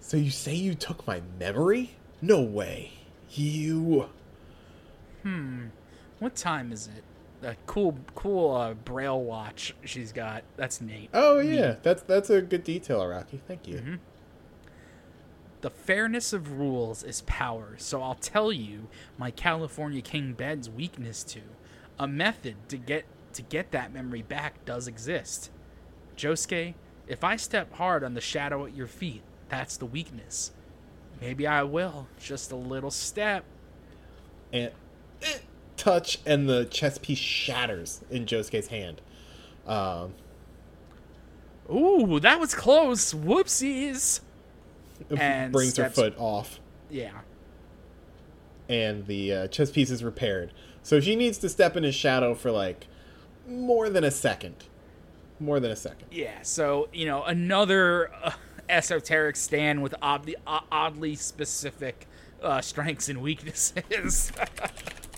so 0.00 0.16
you 0.16 0.30
say 0.30 0.54
you 0.54 0.74
took 0.74 1.06
my 1.06 1.22
memory? 1.38 1.96
No 2.22 2.40
way. 2.40 2.92
You. 3.30 4.08
What 6.18 6.34
time 6.36 6.72
is 6.72 6.86
it? 6.86 7.04
That 7.40 7.56
cool, 7.66 7.96
cool 8.14 8.54
uh, 8.54 8.74
braille 8.74 9.20
watch 9.22 9.74
she's 9.84 10.12
got. 10.12 10.42
That's 10.56 10.80
Nate. 10.80 11.08
Oh 11.14 11.38
yeah, 11.38 11.76
that's 11.82 12.02
that's 12.02 12.28
a 12.28 12.42
good 12.42 12.64
detail, 12.64 13.06
Rocky. 13.06 13.40
Thank 13.48 13.66
you. 13.66 13.98
The 15.62 15.70
fairness 15.70 16.32
of 16.32 16.58
rules 16.58 17.02
is 17.02 17.22
power, 17.22 17.74
so 17.78 18.02
I'll 18.02 18.14
tell 18.14 18.50
you 18.52 18.88
my 19.18 19.30
California 19.30 20.00
King 20.02 20.32
bed's 20.32 20.68
weakness 20.70 21.22
to. 21.24 21.40
A 21.98 22.06
method 22.06 22.56
to 22.68 22.76
get 22.76 23.04
to 23.34 23.42
get 23.42 23.70
that 23.70 23.92
memory 23.92 24.22
back 24.22 24.64
does 24.64 24.86
exist. 24.88 25.50
Josuke, 26.16 26.74
if 27.06 27.24
I 27.24 27.36
step 27.36 27.72
hard 27.74 28.04
on 28.04 28.14
the 28.14 28.20
shadow 28.20 28.66
at 28.66 28.74
your 28.74 28.86
feet, 28.86 29.22
that's 29.48 29.76
the 29.76 29.86
weakness. 29.86 30.52
Maybe 31.20 31.46
I 31.46 31.62
will, 31.62 32.08
just 32.18 32.52
a 32.52 32.56
little 32.56 32.90
step. 32.90 33.44
and 34.52 34.72
touch, 35.76 36.18
and 36.26 36.48
the 36.48 36.64
chess 36.66 36.98
piece 36.98 37.18
shatters 37.18 38.02
in 38.10 38.26
Josuke's 38.26 38.68
hand. 38.68 39.00
Um, 39.66 40.14
Ooh, 41.70 42.18
that 42.20 42.40
was 42.40 42.54
close. 42.54 43.12
Whoopsies. 43.14 44.20
And 45.16 45.52
brings 45.52 45.76
her 45.78 45.88
foot 45.88 46.14
off, 46.18 46.60
Yeah. 46.90 47.12
and 48.68 49.06
the 49.06 49.32
uh, 49.32 49.46
chess 49.48 49.70
piece 49.70 49.90
is 49.90 50.04
repaired. 50.04 50.52
So 50.82 51.00
she 51.00 51.16
needs 51.16 51.38
to 51.38 51.48
step 51.48 51.74
in 51.76 51.84
his 51.84 51.94
shadow 51.94 52.34
for 52.34 52.50
like 52.50 52.86
more 53.48 53.88
than 53.88 54.04
a 54.04 54.10
second. 54.10 54.56
More 55.38 55.58
than 55.58 55.70
a 55.70 55.76
second. 55.76 56.08
Yeah, 56.10 56.42
so 56.42 56.88
you 56.92 57.06
know 57.06 57.22
another 57.24 58.10
uh, 58.22 58.32
esoteric 58.68 59.36
stand 59.36 59.82
with 59.82 59.94
oddly, 60.02 60.36
uh, 60.46 60.60
oddly 60.70 61.14
specific 61.14 62.06
uh, 62.42 62.60
strengths 62.60 63.08
and 63.08 63.22
weaknesses. 63.22 64.32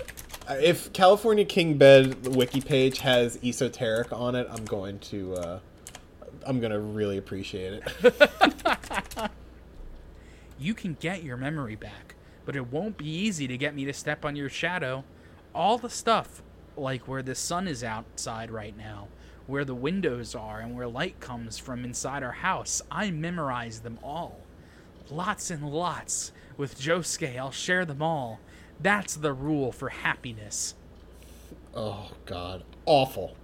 If 0.51 0.93
California 0.93 1.45
King 1.45 1.78
Bed 1.78 2.34
wiki 2.34 2.61
page 2.61 2.99
has 3.01 3.38
esoteric 3.45 4.12
on 4.12 4.34
it, 4.34 4.47
I'm 4.51 4.64
going 4.64 4.99
to 5.01 5.34
uh, 5.34 5.59
I'm 6.47 6.61
gonna 6.61 6.80
really 6.80 7.18
appreciate 7.18 7.82
it. 8.03 9.30
you 10.59 10.74
can 10.74 10.97
get 11.01 11.22
your 11.22 11.36
memory 11.36 11.76
back, 11.76 12.14
but 12.45 12.57
it 12.57 12.72
won't 12.72 12.97
be 12.97 13.09
easy 13.09 13.47
to 13.47 13.57
get 13.57 13.74
me 13.74 13.84
to 13.84 13.93
step 13.93 14.24
on 14.24 14.36
your 14.36 14.49
shadow. 14.49 15.05
All 15.55 15.78
the 15.78 15.90
stuff, 15.90 16.43
like 16.76 17.07
where 17.07 17.22
the 17.22 17.34
sun 17.34 17.68
is 17.68 17.84
outside 17.84 18.51
right 18.51 18.76
now, 18.76 19.09
where 19.47 19.64
the 19.64 19.74
windows 19.74 20.34
are, 20.34 20.61
and 20.61 20.74
where 20.76 20.88
light 20.88 21.20
comes 21.20 21.59
from 21.59 21.84
inside 21.84 22.22
our 22.22 22.32
house, 22.32 22.82
I 22.90 23.11
memorize 23.11 23.80
them 23.80 23.99
all. 24.03 24.40
Lots 25.11 25.51
and 25.51 25.68
lots. 25.68 26.32
With 26.57 26.80
Josuke, 26.80 27.38
I'll 27.38 27.51
share 27.51 27.84
them 27.84 28.03
all. 28.03 28.40
That's 28.83 29.14
the 29.16 29.33
rule 29.33 29.72
for 29.72 29.91
happiness. 29.91 30.74
Oh 31.74 32.11
God, 32.26 32.64
awful, 32.85 33.37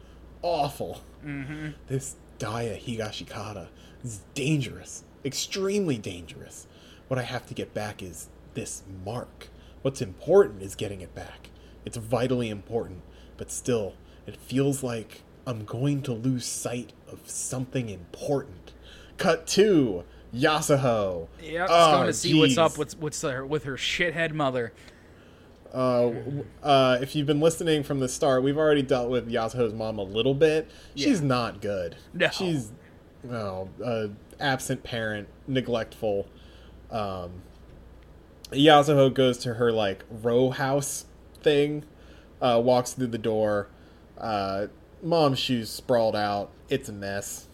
awful. 0.42 1.02
Mm-hmm. 1.24 1.70
This 1.86 2.16
Daiya 2.38 2.80
Higashikata 2.82 3.68
is 4.04 4.20
dangerous, 4.34 5.04
extremely 5.24 5.96
dangerous. 5.98 6.66
What 7.08 7.18
I 7.18 7.22
have 7.22 7.46
to 7.46 7.54
get 7.54 7.72
back 7.72 8.02
is 8.02 8.28
this 8.54 8.82
mark. 9.04 9.48
What's 9.82 10.02
important 10.02 10.62
is 10.62 10.74
getting 10.74 11.00
it 11.00 11.14
back. 11.14 11.50
It's 11.84 11.96
vitally 11.96 12.50
important, 12.50 13.02
but 13.36 13.50
still, 13.50 13.94
it 14.26 14.36
feels 14.36 14.82
like 14.82 15.22
I'm 15.46 15.64
going 15.64 16.02
to 16.02 16.12
lose 16.12 16.44
sight 16.44 16.92
of 17.10 17.20
something 17.30 17.88
important. 17.88 18.72
cut 19.16 19.46
two. 19.46 20.04
Yasuho. 20.34 21.28
Yep, 21.42 21.68
Oh, 21.70 21.74
just 21.74 21.92
going 21.96 22.06
to 22.06 22.12
see 22.12 22.38
what's 22.38 22.58
up 22.58 22.76
with 22.76 22.98
what's 22.98 23.22
her, 23.22 23.46
with 23.46 23.64
her 23.64 23.76
shithead 23.76 24.32
mother. 24.32 24.74
Uh, 25.72 26.10
uh, 26.62 26.98
if 27.02 27.14
you've 27.14 27.26
been 27.26 27.40
listening 27.40 27.82
from 27.82 28.00
the 28.00 28.08
start, 28.08 28.42
we've 28.42 28.56
already 28.56 28.82
dealt 28.82 29.10
with 29.10 29.28
Yasuho's 29.30 29.74
mom 29.74 29.98
a 29.98 30.02
little 30.02 30.34
bit. 30.34 30.70
She's 30.94 31.20
Yeah. 31.20 31.26
not 31.26 31.60
good. 31.60 31.96
No. 32.14 32.28
She's, 32.30 32.70
no, 33.22 33.68
uh, 33.84 34.08
absent 34.40 34.82
parent, 34.82 35.28
neglectful. 35.46 36.26
Um, 36.90 37.42
Yasuho 38.50 39.12
goes 39.12 39.36
to 39.38 39.54
her, 39.54 39.70
like, 39.70 40.04
row 40.10 40.50
house 40.50 41.04
thing, 41.42 41.84
uh, 42.40 42.60
walks 42.64 42.92
through 42.92 43.08
the 43.08 43.18
door. 43.18 43.68
Uh, 44.16 44.68
mom's 45.02 45.38
shoes 45.38 45.68
sprawled 45.68 46.16
out. 46.16 46.50
It's 46.70 46.88
a 46.88 46.92
mess. 46.92 47.46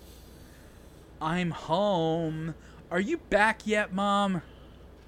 I'm 1.20 1.50
home. 1.50 2.54
Are 2.90 3.00
you 3.00 3.18
back 3.18 3.66
yet, 3.66 3.92
mom? 3.92 4.42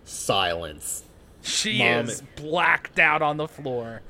Silence. 0.05 1.05
She 1.47 1.79
Mom- 1.79 2.09
is 2.09 2.23
blacked 2.37 2.99
out 2.99 3.23
on 3.23 3.37
the 3.37 3.49
floor. 3.49 4.03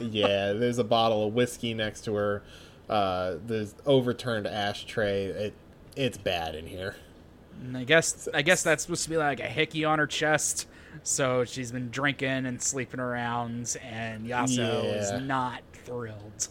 yeah, 0.00 0.52
there's 0.52 0.78
a 0.78 0.84
bottle 0.84 1.26
of 1.28 1.34
whiskey 1.34 1.74
next 1.74 2.02
to 2.06 2.14
her. 2.14 2.42
Uh, 2.88 3.36
there's 3.46 3.74
overturned 3.86 4.46
ashtray. 4.46 5.24
It 5.26 5.54
it's 5.96 6.16
bad 6.18 6.54
in 6.54 6.66
here. 6.66 6.96
And 7.62 7.76
I 7.76 7.84
guess 7.84 8.28
I 8.32 8.42
guess 8.42 8.62
that's 8.62 8.82
supposed 8.84 9.04
to 9.04 9.10
be 9.10 9.16
like 9.18 9.38
a 9.40 9.46
hickey 9.46 9.84
on 9.84 9.98
her 9.98 10.06
chest. 10.06 10.66
So 11.02 11.44
she's 11.44 11.72
been 11.72 11.90
drinking 11.90 12.46
and 12.46 12.60
sleeping 12.60 13.00
around, 13.00 13.76
and 13.82 14.26
Yasuho 14.26 14.84
Yeah. 14.84 14.90
is 15.00 15.22
not 15.22 15.62
thrilled. 15.84 16.48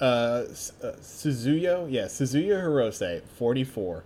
Uh, 0.00 0.44
S- 0.50 0.72
uh, 0.82 0.92
Suzuyo, 1.00 1.86
yeah, 1.90 2.04
Suzuyo 2.04 2.62
Hirose, 2.62 3.22
44, 3.38 4.04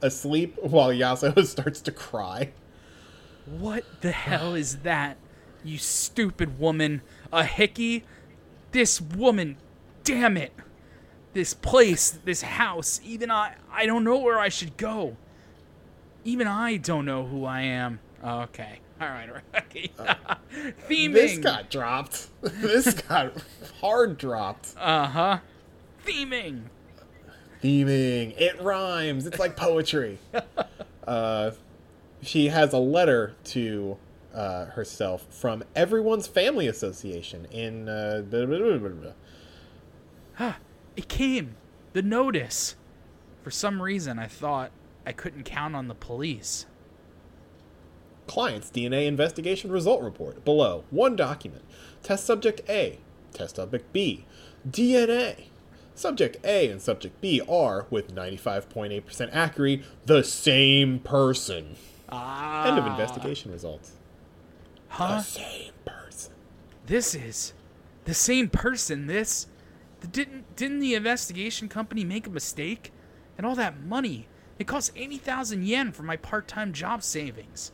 asleep 0.00 0.56
while 0.62 0.90
Yasuho 0.90 1.44
starts 1.46 1.80
to 1.82 1.90
cry. 1.92 2.50
What 3.58 3.84
the 4.00 4.12
hell 4.12 4.54
is 4.54 4.78
that? 4.78 5.18
You 5.62 5.76
stupid 5.76 6.58
woman. 6.58 7.02
A 7.30 7.44
hickey? 7.44 8.04
This 8.70 8.98
woman, 8.98 9.58
damn 10.04 10.38
it. 10.38 10.52
This 11.34 11.52
place, 11.52 12.10
this 12.24 12.42
house, 12.42 13.00
even 13.04 13.30
I 13.30 13.56
I 13.70 13.84
don't 13.84 14.04
know 14.04 14.18
where 14.18 14.38
I 14.38 14.48
should 14.48 14.76
go. 14.76 15.16
Even 16.24 16.46
I 16.46 16.78
don't 16.78 17.04
know 17.04 17.26
who 17.26 17.44
I 17.44 17.62
am. 17.62 18.00
Okay. 18.24 18.78
All 19.00 19.08
right, 19.08 19.28
all 19.28 19.34
right. 19.52 19.96
Theming. 20.88 21.12
This 21.12 21.38
got 21.38 21.70
dropped. 21.70 22.28
this 22.40 22.94
got 22.94 23.34
hard 23.80 24.16
dropped. 24.16 24.74
Uh-huh. 24.78 25.38
Theming. 26.06 26.62
Theming. 27.62 28.34
It 28.38 28.60
rhymes. 28.62 29.26
It's 29.26 29.38
like 29.38 29.56
poetry. 29.56 30.18
uh, 31.06 31.50
she 32.22 32.48
has 32.48 32.72
a 32.72 32.78
letter 32.78 33.34
to 33.44 33.98
uh, 34.34 34.66
herself 34.66 35.26
from 35.30 35.62
Everyone's 35.76 36.26
Family 36.26 36.66
Association 36.68 37.46
in. 37.46 37.88
Uh, 37.88 38.22
blah, 38.28 38.46
blah, 38.46 38.58
blah, 38.58 38.78
blah, 38.78 38.88
blah. 38.88 39.12
It 40.96 41.08
came. 41.08 41.56
The 41.92 42.02
notice. 42.02 42.76
For 43.42 43.50
some 43.50 43.82
reason, 43.82 44.18
I 44.18 44.26
thought 44.26 44.70
I 45.04 45.12
couldn't 45.12 45.44
count 45.44 45.74
on 45.74 45.88
the 45.88 45.94
police. 45.94 46.66
Client's 48.26 48.70
DNA 48.70 49.06
investigation 49.06 49.72
result 49.72 50.00
report. 50.02 50.44
Below, 50.44 50.84
one 50.90 51.16
document. 51.16 51.64
Test 52.02 52.24
subject 52.24 52.62
A, 52.68 52.98
test 53.32 53.56
subject 53.56 53.92
B, 53.92 54.24
DNA. 54.68 55.46
Subject 55.94 56.38
A 56.44 56.70
and 56.70 56.80
subject 56.80 57.20
B 57.20 57.42
are, 57.46 57.86
with 57.90 58.14
95.8% 58.14 59.28
accuracy, 59.32 59.82
the 60.06 60.22
same 60.22 61.00
person. 61.00 61.76
Ah. 62.12 62.68
End 62.68 62.78
of 62.78 62.86
investigation 62.86 63.50
results. 63.50 63.92
Huh? 64.88 65.16
The 65.16 65.22
same 65.22 65.72
person. 65.84 66.32
This 66.86 67.14
is 67.14 67.54
the 68.04 68.14
same 68.14 68.48
person. 68.48 69.06
This 69.06 69.46
didn't 70.10 70.54
didn't 70.56 70.80
the 70.80 70.94
investigation 70.94 71.68
company 71.68 72.04
make 72.04 72.26
a 72.26 72.30
mistake? 72.30 72.92
And 73.38 73.46
all 73.46 73.54
that 73.54 73.80
money. 73.80 74.28
It 74.58 74.66
cost 74.66 74.92
80,000 74.94 75.64
yen 75.64 75.90
for 75.92 76.02
my 76.02 76.16
part-time 76.16 76.72
job 76.72 77.02
savings. 77.02 77.72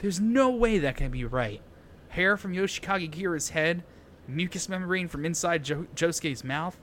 There's 0.00 0.20
no 0.20 0.50
way 0.50 0.78
that 0.78 0.96
can 0.96 1.10
be 1.10 1.24
right. 1.24 1.62
Hair 2.08 2.36
from 2.36 2.52
Yoshikage 2.52 3.10
Kira's 3.12 3.50
head, 3.50 3.84
mucous 4.26 4.68
membrane 4.68 5.06
from 5.08 5.24
inside 5.24 5.64
jo- 5.64 5.86
Josuke's 5.94 6.42
mouth. 6.42 6.76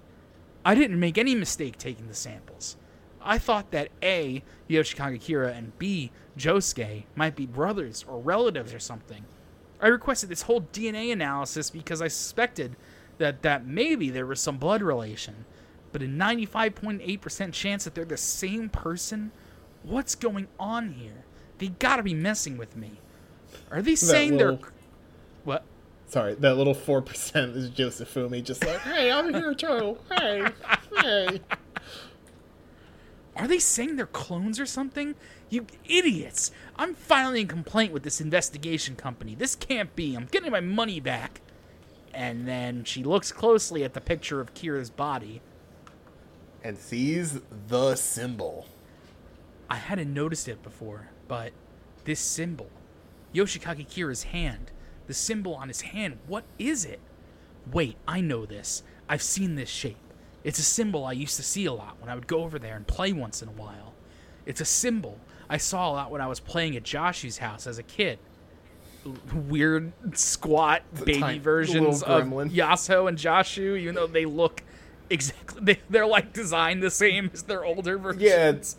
I 0.63 0.73
didn't 0.73 0.99
make 0.99 1.17
any 1.17 1.35
mistake 1.35 1.77
taking 1.77 2.07
the 2.07 2.13
samples. 2.15 2.77
I 3.21 3.37
thought 3.37 3.71
that 3.71 3.89
A, 4.01 4.43
Yoshikage 4.69 5.21
Kira, 5.21 5.55
and 5.55 5.77
B, 5.77 6.11
Josuke 6.37 7.03
might 7.15 7.35
be 7.35 7.45
brothers 7.45 8.05
or 8.07 8.19
relatives 8.19 8.73
or 8.73 8.79
something. 8.79 9.25
I 9.81 9.87
requested 9.87 10.29
this 10.29 10.43
whole 10.43 10.61
DNA 10.61 11.11
analysis 11.11 11.69
because 11.69 12.01
I 12.01 12.07
suspected 12.07 12.75
that, 13.17 13.41
that 13.43 13.65
maybe 13.65 14.09
there 14.09 14.25
was 14.25 14.39
some 14.39 14.57
blood 14.57 14.81
relation. 14.81 15.45
But 15.91 16.01
a 16.01 16.05
95.8% 16.05 17.53
chance 17.53 17.83
that 17.83 17.95
they're 17.95 18.05
the 18.05 18.17
same 18.17 18.69
person? 18.69 19.31
What's 19.83 20.15
going 20.15 20.47
on 20.59 20.93
here? 20.93 21.25
They 21.57 21.69
gotta 21.69 22.03
be 22.03 22.13
messing 22.13 22.57
with 22.57 22.75
me. 22.75 22.99
Are 23.71 23.81
they 23.81 23.95
saying 23.95 24.37
little- 24.37 24.57
they're. 24.57 24.71
What? 25.43 25.63
Sorry, 26.07 26.35
that 26.35 26.55
little 26.55 26.75
4% 26.75 27.55
is 27.55 27.69
Joseph 27.69 28.13
Josefumi 28.13 28.43
just 28.43 28.65
like, 28.65 28.79
hey, 28.79 29.11
I'm 29.11 29.33
here 29.33 29.53
too. 29.53 29.97
Hey, 30.15 30.45
hey. 31.01 31.41
Are 33.35 33.47
they 33.47 33.59
saying 33.59 33.97
they're 33.97 34.05
clones 34.07 34.59
or 34.59 34.65
something? 34.65 35.15
You 35.49 35.65
idiots! 35.85 36.51
I'm 36.75 36.93
filing 36.93 37.45
a 37.45 37.47
complaint 37.47 37.93
with 37.93 38.03
this 38.03 38.19
investigation 38.19 38.95
company. 38.95 39.33
This 39.33 39.55
can't 39.55 39.95
be. 39.95 40.15
I'm 40.15 40.25
getting 40.25 40.51
my 40.51 40.59
money 40.59 40.99
back. 40.99 41.41
And 42.13 42.47
then 42.47 42.83
she 42.83 43.03
looks 43.03 43.31
closely 43.31 43.83
at 43.83 43.93
the 43.93 44.01
picture 44.01 44.41
of 44.41 44.53
Kira's 44.53 44.89
body. 44.89 45.41
And 46.63 46.77
sees 46.77 47.39
the 47.67 47.95
symbol. 47.95 48.67
I 49.69 49.75
hadn't 49.75 50.13
noticed 50.13 50.47
it 50.47 50.63
before, 50.63 51.09
but 51.27 51.51
this 52.05 52.19
symbol, 52.19 52.69
Yoshikage 53.33 53.87
Kira's 53.87 54.23
hand, 54.23 54.71
the 55.07 55.13
symbol 55.13 55.55
on 55.55 55.67
his 55.67 55.81
hand, 55.81 56.19
what 56.25 56.43
is 56.57 56.85
it? 56.85 56.99
Wait, 57.71 57.97
I 58.07 58.21
know 58.21 58.45
this. 58.45 58.83
I've 59.07 59.21
seen 59.21 59.55
this 59.55 59.69
shape. 59.69 59.97
It's 60.43 60.59
a 60.59 60.63
symbol 60.63 61.05
I 61.05 61.11
used 61.11 61.35
to 61.35 61.43
see 61.43 61.65
a 61.65 61.73
lot 61.73 61.97
when 61.99 62.09
I 62.09 62.15
would 62.15 62.27
go 62.27 62.43
over 62.43 62.57
there 62.57 62.75
and 62.75 62.87
play 62.87 63.13
once 63.13 63.41
in 63.41 63.49
a 63.49 63.53
while. 63.53 63.93
It's 64.45 64.61
a 64.61 64.65
symbol 64.65 65.19
I 65.49 65.57
saw 65.57 65.89
a 65.89 65.93
lot 65.93 66.11
when 66.11 66.21
I 66.21 66.27
was 66.27 66.39
playing 66.39 66.75
at 66.75 66.83
Joshu's 66.83 67.37
house 67.37 67.67
as 67.67 67.77
a 67.77 67.83
kid. 67.83 68.19
Weird, 69.33 69.93
squat 70.17 70.81
baby 70.93 71.19
tiny 71.19 71.39
versions 71.39 72.03
of 72.03 72.23
gremlin. 72.23 72.51
Yasuho 72.51 73.07
and 73.07 73.17
Joshu, 73.17 73.79
even 73.79 73.95
though 73.95 74.07
they 74.07 74.25
look 74.25 74.63
exactly, 75.09 75.61
they, 75.63 75.79
they're 75.89 76.05
like 76.05 76.33
designed 76.33 76.83
the 76.83 76.91
same 76.91 77.31
as 77.33 77.43
their 77.43 77.63
older 77.63 77.97
versions. 77.97 78.21
Yeah, 78.23 78.49
it's, 78.49 78.75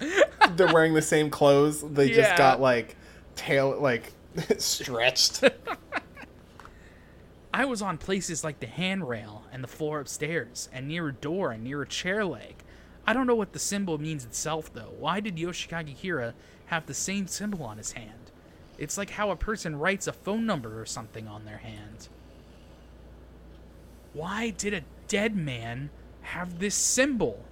they're 0.51 0.73
wearing 0.73 0.93
the 0.93 1.01
same 1.01 1.31
clothes. 1.31 1.83
They 1.83 2.11
Yeah. 2.11 2.17
just 2.17 2.37
got 2.37 2.61
like 2.61 2.97
tail 3.37 3.79
like 3.81 4.13
stretched. 4.59 5.45
I 7.53 7.65
was 7.65 7.81
on 7.81 7.97
places 7.99 8.45
like 8.45 8.61
the 8.61 8.67
handrail 8.67 9.45
and 9.51 9.65
the 9.65 9.69
floor 9.69 10.01
upstairs, 10.01 10.69
and 10.73 10.87
near 10.87 11.09
a 11.09 11.13
door 11.13 11.51
and 11.53 11.65
near 11.65 11.83
a 11.83 11.89
chair 11.89 12.25
leg. 12.25 12.57
I 13.07 13.15
don't 13.15 13.27
know 13.27 13.35
what 13.35 13.53
the 13.55 13.59
symbol 13.59 13.97
means 13.99 14.25
itself, 14.27 14.73
though. 14.73 14.93
Why 14.99 15.21
did 15.21 15.37
Yoshikage 15.37 15.97
Kira 15.97 16.35
have 16.69 16.87
the 16.87 16.95
same 16.95 17.27
symbol 17.27 17.63
on 17.65 17.77
his 17.79 17.93
hand? 17.93 18.31
It's 18.79 18.97
like 18.97 19.11
how 19.11 19.31
a 19.31 19.37
person 19.37 19.79
writes 19.79 20.07
a 20.07 20.13
phone 20.13 20.47
number 20.47 20.81
or 20.81 20.87
something 20.87 21.27
on 21.27 21.45
their 21.45 21.59
hand. 21.59 22.09
Why 24.13 24.51
did 24.51 24.73
a 24.75 24.83
dead 25.09 25.37
man 25.37 25.91
have 26.23 26.59
this 26.59 26.75
symbol? 26.75 27.45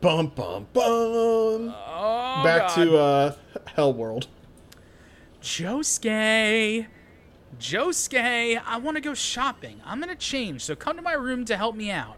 bum 0.00 0.28
bum 0.28 0.66
bum. 0.72 1.74
Oh, 1.76 2.40
Back 2.44 2.68
God. 2.68 2.74
to 2.76 2.96
uh 2.96 3.34
Hell 3.74 3.92
World. 3.92 4.28
Josuke. 5.42 6.86
Josuke, 7.58 8.62
I 8.64 8.78
want 8.78 8.96
to 8.96 9.00
go 9.00 9.14
shopping. 9.14 9.80
I'm 9.84 9.98
going 10.00 10.10
to 10.10 10.14
change, 10.16 10.62
so 10.62 10.76
come 10.76 10.96
to 10.96 11.02
my 11.02 11.14
room 11.14 11.44
to 11.46 11.56
help 11.56 11.74
me 11.74 11.90
out. 11.90 12.16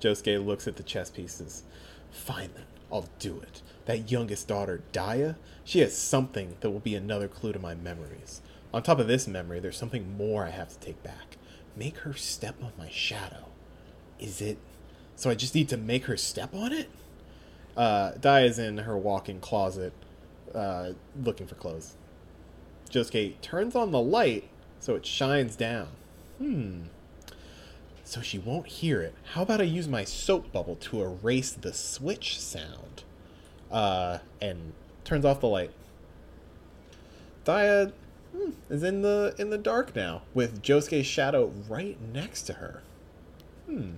Josuke 0.00 0.44
looks 0.44 0.66
at 0.66 0.76
the 0.76 0.82
chess 0.82 1.08
pieces. 1.10 1.62
Fine 2.10 2.50
then, 2.54 2.64
I'll 2.90 3.08
do 3.20 3.38
it. 3.40 3.62
That 3.86 4.10
youngest 4.10 4.48
daughter, 4.48 4.82
Daiya, 4.92 5.36
she 5.64 5.80
has 5.80 5.96
something 5.96 6.56
that 6.60 6.70
will 6.70 6.80
be 6.80 6.94
another 6.94 7.28
clue 7.28 7.52
to 7.52 7.58
my 7.58 7.74
memories. 7.74 8.40
On 8.72 8.82
top 8.82 8.98
of 8.98 9.08
this 9.08 9.26
memory, 9.26 9.60
there's 9.60 9.76
something 9.76 10.16
more 10.16 10.44
I 10.44 10.50
have 10.50 10.68
to 10.68 10.78
take 10.78 11.02
back. 11.02 11.36
Make 11.76 11.98
her 11.98 12.14
step 12.14 12.56
on 12.62 12.72
my 12.78 12.88
shadow. 12.88 13.46
Is 14.18 14.40
it? 14.40 14.58
So 15.16 15.30
I 15.30 15.34
just 15.34 15.54
need 15.54 15.68
to 15.70 15.76
make 15.76 16.04
her 16.04 16.16
step 16.16 16.54
on 16.54 16.72
it? 16.72 16.90
Uh, 17.76 18.12
Daiya's 18.12 18.58
in 18.58 18.78
her 18.78 18.96
walk-in 18.96 19.40
closet, 19.40 19.92
uh, 20.54 20.92
looking 21.22 21.46
for 21.46 21.54
clothes. 21.54 21.94
Josuke 22.90 23.40
turns 23.40 23.74
on 23.74 23.90
the 23.90 24.00
light 24.00 24.48
so 24.80 24.94
it 24.94 25.06
shines 25.06 25.56
down. 25.56 25.88
Hmm 26.38 26.82
so 28.12 28.20
she 28.20 28.38
won't 28.38 28.66
hear 28.66 29.00
it. 29.00 29.14
How 29.32 29.42
about 29.42 29.62
I 29.62 29.64
use 29.64 29.88
my 29.88 30.04
soap 30.04 30.52
bubble 30.52 30.76
to 30.76 31.02
erase 31.02 31.52
the 31.52 31.72
switch 31.72 32.38
sound? 32.38 33.04
Uh, 33.72 34.18
and 34.40 34.72
turns 35.04 35.24
off 35.24 35.40
the 35.40 35.48
light. 35.48 35.70
Daiya 37.44 37.92
hmm, 38.36 38.50
is 38.70 38.82
in 38.82 39.02
the 39.02 39.34
in 39.38 39.50
the 39.50 39.58
dark 39.58 39.96
now, 39.96 40.22
with 40.34 40.62
Josuke's 40.62 41.06
shadow 41.06 41.52
right 41.68 41.98
next 42.12 42.42
to 42.42 42.54
her. 42.54 42.82
Hmm. 43.66 43.92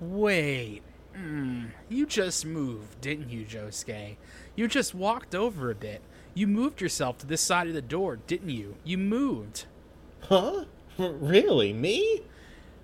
Wait. 0.00 0.82
Mm, 1.16 1.70
you 1.88 2.04
just 2.04 2.44
moved, 2.44 3.00
didn't 3.00 3.30
you, 3.30 3.44
Josuke? 3.44 4.16
You 4.54 4.68
just 4.68 4.94
walked 4.94 5.34
over 5.34 5.70
a 5.70 5.74
bit. 5.74 6.02
You 6.34 6.46
moved 6.46 6.82
yourself 6.82 7.16
to 7.18 7.26
this 7.26 7.40
side 7.40 7.68
of 7.68 7.74
the 7.74 7.80
door, 7.80 8.16
didn't 8.26 8.50
you? 8.50 8.76
You 8.84 8.98
moved. 8.98 9.64
Huh? 10.20 10.64
Really? 10.98 11.74
Me? 11.74 12.22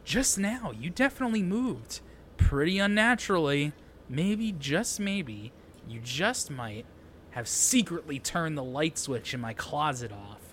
Just 0.05 0.39
now, 0.39 0.71
you 0.79 0.91
definitely 0.91 1.43
moved. 1.43 2.01
Pretty 2.37 2.79
unnaturally. 2.79 3.73
Maybe, 4.09 4.53
just 4.53 5.00
maybe, 5.00 5.53
you 5.88 6.00
just 6.00 6.50
might 6.50 6.84
have 7.30 7.48
secretly 7.48 8.18
turned 8.18 8.57
the 8.59 8.62
light 8.64 8.98
switch 8.98 9.32
in 9.34 9.40
my 9.40 9.55
closet 9.55 10.12
off. 10.12 10.38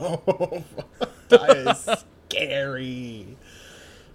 Oh, 0.00 0.64
that 1.28 1.56
is 1.56 2.04
scary. 2.28 3.36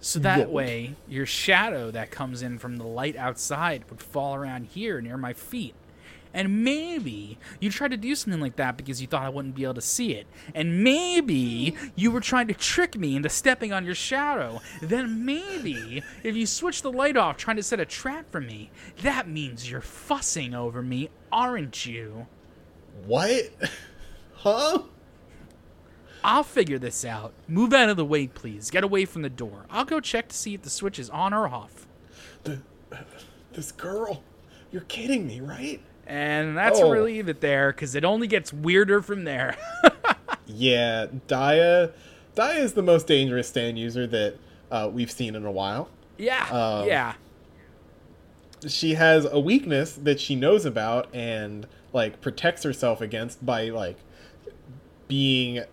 So 0.01 0.19
that 0.19 0.49
way, 0.49 0.95
your 1.07 1.25
shadow 1.25 1.91
that 1.91 2.11
comes 2.11 2.41
in 2.41 2.57
from 2.57 2.77
the 2.77 2.83
light 2.83 3.15
outside 3.15 3.83
would 3.89 4.01
fall 4.01 4.35
around 4.35 4.65
here 4.65 4.99
near 5.01 5.17
my 5.17 5.33
feet. 5.33 5.75
And 6.33 6.63
maybe 6.63 7.37
you 7.59 7.69
tried 7.71 7.91
to 7.91 7.97
do 7.97 8.15
something 8.15 8.41
like 8.41 8.55
that 8.57 8.77
because 8.77 9.01
you 9.01 9.07
thought 9.07 9.23
I 9.23 9.29
wouldn't 9.29 9.55
be 9.55 9.63
able 9.63 9.75
to 9.75 9.81
see 9.81 10.13
it. 10.13 10.27
And 10.53 10.83
maybe 10.83 11.75
you 11.95 12.11
were 12.11 12.21
trying 12.21 12.47
to 12.47 12.53
trick 12.53 12.97
me 12.97 13.15
into 13.15 13.29
stepping 13.29 13.73
on 13.73 13.85
your 13.85 13.95
shadow. 13.95 14.61
Then 14.81 15.25
maybe 15.25 16.03
if 16.23 16.35
you 16.35 16.45
switch 16.45 16.81
the 16.81 16.91
light 16.91 17.17
off 17.17 17.37
trying 17.37 17.57
to 17.57 17.63
set 17.63 17.79
a 17.79 17.85
trap 17.85 18.31
for 18.31 18.41
me, 18.41 18.71
that 19.01 19.27
means 19.27 19.69
you're 19.69 19.81
fussing 19.81 20.53
over 20.53 20.81
me, 20.81 21.09
aren't 21.31 21.85
you? 21.85 22.27
What? 23.05 23.51
Huh? 24.33 24.83
I'll 26.23 26.43
figure 26.43 26.79
this 26.79 27.05
out. 27.05 27.33
Move 27.47 27.73
out 27.73 27.89
of 27.89 27.97
the 27.97 28.05
way, 28.05 28.27
please. 28.27 28.69
Get 28.69 28.83
away 28.83 29.05
from 29.05 29.21
the 29.21 29.29
door. 29.29 29.65
I'll 29.69 29.85
go 29.85 29.99
check 29.99 30.27
to 30.29 30.35
see 30.35 30.53
if 30.53 30.61
the 30.61 30.69
switch 30.69 30.99
is 30.99 31.09
on 31.09 31.33
or 31.33 31.47
off. 31.47 31.87
The, 32.43 32.59
this 33.53 33.71
girl. 33.71 34.23
You're 34.71 34.81
kidding 34.83 35.25
me, 35.25 35.39
right? 35.39 35.81
And 36.07 36.57
that's 36.57 36.79
Oh. 36.79 36.87
where 36.89 37.03
we 37.03 37.13
leave 37.13 37.27
it 37.29 37.41
there, 37.41 37.71
because 37.71 37.93
it 37.93 38.05
only 38.05 38.27
gets 38.27 38.51
weirder 38.53 39.01
from 39.01 39.23
there. 39.25 39.55
Yeah, 40.49 41.07
Daiya. 41.27 41.91
Daiya 42.37 42.59
is 42.59 42.73
the 42.73 42.81
most 42.81 43.05
dangerous 43.05 43.49
stand 43.49 43.77
user 43.77 44.07
that 44.07 44.35
uh, 44.71 44.89
we've 44.91 45.11
seen 45.11 45.35
in 45.35 45.45
a 45.45 45.51
while. 45.51 45.89
yeah, 46.17 46.47
Um, 46.49 46.87
yeah. 46.87 47.15
She 48.65 48.93
has 48.93 49.25
a 49.29 49.41
weakness 49.41 49.95
that 50.01 50.21
she 50.21 50.35
knows 50.37 50.65
about 50.65 51.13
and 51.13 51.67
like 51.91 52.21
protects 52.21 52.63
herself 52.63 53.01
against 53.01 53.45
by 53.45 53.69
like 53.69 53.97
being 55.09 55.63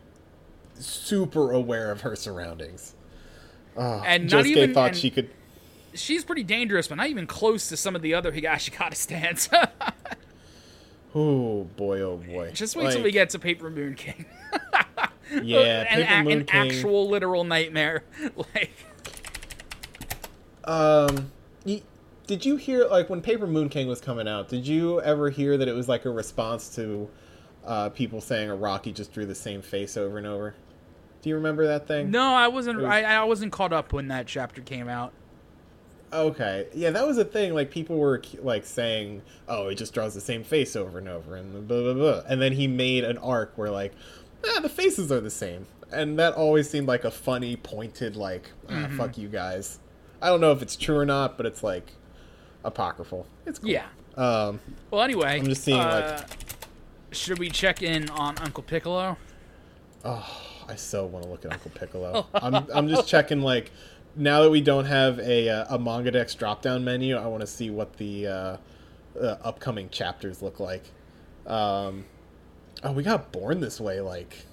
super 0.74 1.53
aware 1.53 1.93
of 1.93 2.01
her 2.01 2.16
surroundings. 2.16 2.97
Uh, 3.76 4.01
And 4.05 4.28
not 4.30 4.45
Josuke 4.45 4.47
even- 4.57 4.74
thought 4.74 4.97
she 4.97 5.09
could. 5.11 5.30
She's 5.95 6.24
pretty 6.24 6.43
dangerous, 6.43 6.89
but 6.89 6.97
not 6.97 7.07
even 7.11 7.28
close 7.28 7.68
to 7.68 7.76
some 7.76 7.95
of 7.95 8.03
the 8.03 8.12
other 8.12 8.32
Higashikata 8.32 8.97
stands. 8.97 9.49
Oh 11.15 11.65
boy, 11.77 12.01
oh 12.01 12.17
boy! 12.17 12.51
Just 12.53 12.75
wait 12.77 12.93
till 12.93 13.03
we 13.03 13.12
get 13.12 13.31
to 13.31 13.39
Paper 13.39 13.71
Moon 13.71 13.95
King. 13.95 14.27
Yeah, 15.43 15.81
an, 15.89 16.03
Paper 16.05 16.23
Moon 16.23 16.33
an 16.41 16.45
King. 16.45 16.71
actual 16.71 17.09
literal 17.09 17.45
nightmare. 17.45 18.05
like, 18.37 18.71
Um, 20.65 21.33
y- 21.67 21.83
did 22.27 22.45
you 22.45 22.57
hear 22.57 22.87
like 22.87 23.11
when 23.11 23.21
Paper 23.21 23.47
Moon 23.47 23.69
King 23.69 23.89
was 23.89 24.01
coming 24.01 24.29
out? 24.29 24.49
Did 24.49 24.67
you 24.67 25.01
ever 25.01 25.31
hear 25.31 25.57
that 25.57 25.67
it 25.69 25.73
was 25.75 25.89
like 25.89 26.05
a 26.05 26.11
response 26.11 26.75
to 26.77 27.09
uh, 27.67 27.89
people 27.91 28.21
saying 28.21 28.49
Araki 28.49 28.95
just 28.95 29.12
drew 29.12 29.27
the 29.27 29.35
same 29.35 29.62
face 29.62 29.97
over 29.97 30.19
and 30.19 30.27
over? 30.27 30.55
Do 31.23 31.29
you 31.31 31.37
remember 31.37 31.67
that 31.67 31.87
thing? 31.89 32.11
no, 32.11 32.23
I 32.35 32.49
wasn't. 32.49 32.79
Was- 32.79 32.87
I, 32.87 33.03
I 33.03 33.25
wasn't 33.25 33.53
caught 33.53 33.73
up 33.73 33.93
when 33.93 34.09
that 34.09 34.27
chapter 34.27 34.61
came 34.62 34.89
out. 34.89 35.12
Okay, 36.13 36.69
yeah, 36.75 36.91
that 36.91 37.07
was 37.07 37.19
a 37.19 37.25
thing. 37.25 37.55
Like 37.55 37.71
people 37.71 37.97
were 37.99 38.23
like 38.41 38.65
saying, 38.65 39.23
"Oh, 39.49 39.69
he 39.69 39.75
just 39.75 39.93
draws 39.95 40.15
the 40.15 40.21
same 40.21 40.45
face 40.45 40.77
over 40.77 40.99
and 40.99 41.09
over," 41.09 41.35
and 41.35 41.67
blah 41.67 41.83
blah 41.83 41.95
blah. 41.95 42.23
And 42.29 42.41
then 42.41 42.53
he 42.53 42.67
made 42.69 43.03
an 43.05 43.19
arc 43.19 43.53
where 43.57 43.71
like, 43.71 43.93
ah, 44.47 44.61
the 44.61 44.69
faces 44.69 45.11
are 45.11 45.21
the 45.21 45.31
same, 45.31 45.67
and 45.91 46.17
that 46.21 46.35
always 46.35 46.71
seemed 46.71 46.87
like 46.87 47.05
a 47.05 47.11
funny, 47.11 47.57
pointed, 47.57 48.15
like, 48.17 48.51
ah, 48.71 48.89
fuck 48.97 49.19
you 49.19 49.29
guys. 49.29 49.81
I 50.23 50.29
don't 50.29 50.41
know 50.41 50.53
if 50.53 50.63
it's 50.63 50.77
true 50.77 50.97
or 50.97 51.05
not, 51.05 51.37
but 51.37 51.47
it's 51.47 51.63
like 51.65 51.93
apocryphal. 52.65 53.27
It's 53.47 53.59
cool. 53.59 53.71
Yeah. 53.71 53.87
Um, 54.17 54.61
Well, 54.91 55.03
anyway, 55.03 55.39
I'm 55.41 55.45
just 55.47 55.65
seeing, 55.65 55.81
uh, 55.81 56.19
like- 56.21 56.31
should 57.11 57.39
we 57.39 57.51
check 57.51 57.83
in 57.83 58.09
on 58.11 58.39
Uncle 58.39 58.63
Piccolo? 58.63 59.17
Oh, 60.05 60.41
I 60.69 60.77
so 60.77 61.05
want 61.07 61.25
to 61.25 61.31
look 61.31 61.45
at 61.45 61.53
Uncle 61.53 61.71
Piccolo. 61.75 62.27
I'm 62.35 62.55
I'm 62.73 62.89
just 62.89 63.09
checking 63.09 63.41
like 63.43 63.71
now 64.17 64.43
that 64.43 64.51
we 64.51 64.61
don't 64.61 64.87
have 64.87 65.19
a 65.21 65.49
uh, 65.49 65.77
a 65.77 65.79
MangaDex 65.79 66.37
drop 66.37 66.62
down 66.62 66.85
menu, 66.85 67.17
I 67.17 67.27
want 67.27 67.41
to 67.41 67.47
see 67.47 67.71
what 67.71 67.97
the 67.97 68.27
uh, 68.27 68.57
uh, 69.21 69.37
upcoming 69.43 69.89
chapters 69.91 70.43
look 70.43 70.61
like. 70.61 70.85
Um, 71.47 72.05
oh, 72.83 72.93
we 72.93 73.03
got 73.03 73.33
born 73.33 73.61
this 73.61 73.81
way 73.81 74.01
like 74.01 74.45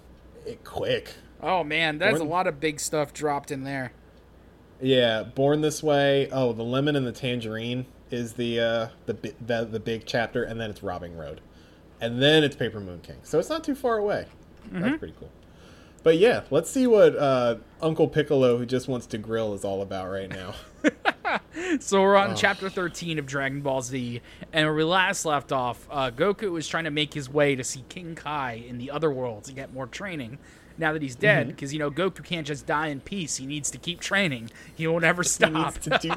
it 0.45 0.63
quick. 0.63 1.13
Oh 1.41 1.63
man, 1.63 1.97
there's 1.97 2.19
Born- 2.19 2.27
a 2.27 2.31
lot 2.31 2.47
of 2.47 2.59
big 2.59 2.79
stuff 2.79 3.13
dropped 3.13 3.51
in 3.51 3.63
there. 3.63 3.93
Yeah, 4.81 5.23
born 5.23 5.61
this 5.61 5.83
way. 5.83 6.27
Oh, 6.31 6.53
the 6.53 6.63
lemon 6.63 6.95
and 6.95 7.05
the 7.05 7.11
tangerine 7.11 7.85
is 8.09 8.33
the 8.33 8.59
uh, 8.59 8.87
the 9.05 9.13
bi- 9.13 9.33
the 9.45 9.65
the 9.65 9.79
big 9.79 10.03
chapter, 10.05 10.43
and 10.43 10.59
then 10.59 10.69
it's 10.69 10.81
Robbing 10.83 11.15
Road, 11.15 11.41
and 11.99 12.21
then 12.21 12.43
it's 12.43 12.55
Paper 12.55 12.79
Moon 12.79 12.99
King. 13.01 13.17
So 13.23 13.39
it's 13.39 13.49
not 13.49 13.63
too 13.63 13.75
far 13.75 13.97
away. 13.97 14.25
That's 14.71 14.97
pretty 14.97 15.15
cool. 15.19 15.29
But 16.03 16.17
yeah, 16.17 16.41
let's 16.49 16.69
see 16.69 16.87
what 16.87 17.15
uh, 17.15 17.57
Uncle 17.81 18.07
Piccolo, 18.07 18.57
who 18.57 18.65
just 18.65 18.87
wants 18.87 19.05
to 19.07 19.17
grill, 19.17 19.53
is 19.53 19.63
all 19.63 19.81
about 19.81 20.09
right 20.09 20.29
now. 20.29 20.53
So 21.79 22.01
we're 22.01 22.17
Oh. 22.17 22.21
on 22.21 22.35
chapter 22.35 22.69
13 22.69 23.17
of 23.17 23.25
Dragon 23.25 23.61
Ball 23.61 23.81
Z, 23.81 24.19
and 24.51 24.65
where 24.65 24.75
we 24.75 24.83
last 24.83 25.23
left 25.23 25.53
off, 25.53 25.87
uh, 25.89 26.11
Goku 26.11 26.51
was 26.51 26.67
trying 26.67 26.83
to 26.83 26.91
make 26.91 27.13
his 27.13 27.29
way 27.29 27.55
to 27.55 27.63
see 27.63 27.85
King 27.87 28.15
Kai 28.15 28.63
in 28.67 28.77
the 28.77 28.91
other 28.91 29.09
world 29.09 29.45
to 29.45 29.53
get 29.53 29.73
more 29.73 29.87
training. 29.87 30.39
Now 30.77 30.91
that 30.91 31.01
he's 31.01 31.15
dead, 31.15 31.43
Mm-hmm. 31.47 31.55
because 31.55 31.71
you 31.71 31.79
know 31.79 31.89
Goku 31.89 32.23
can't 32.25 32.45
just 32.45 32.65
die 32.65 32.87
in 32.87 32.99
peace. 32.99 33.37
He 33.37 33.45
needs 33.45 33.71
to 33.71 33.77
keep 33.77 34.01
training. 34.01 34.49
He 34.75 34.87
won't 34.87 35.05
ever 35.05 35.21
he 35.23 35.29
stop. 35.29 35.51
needs 35.53 35.77
to 35.87 35.97
do 36.01 36.11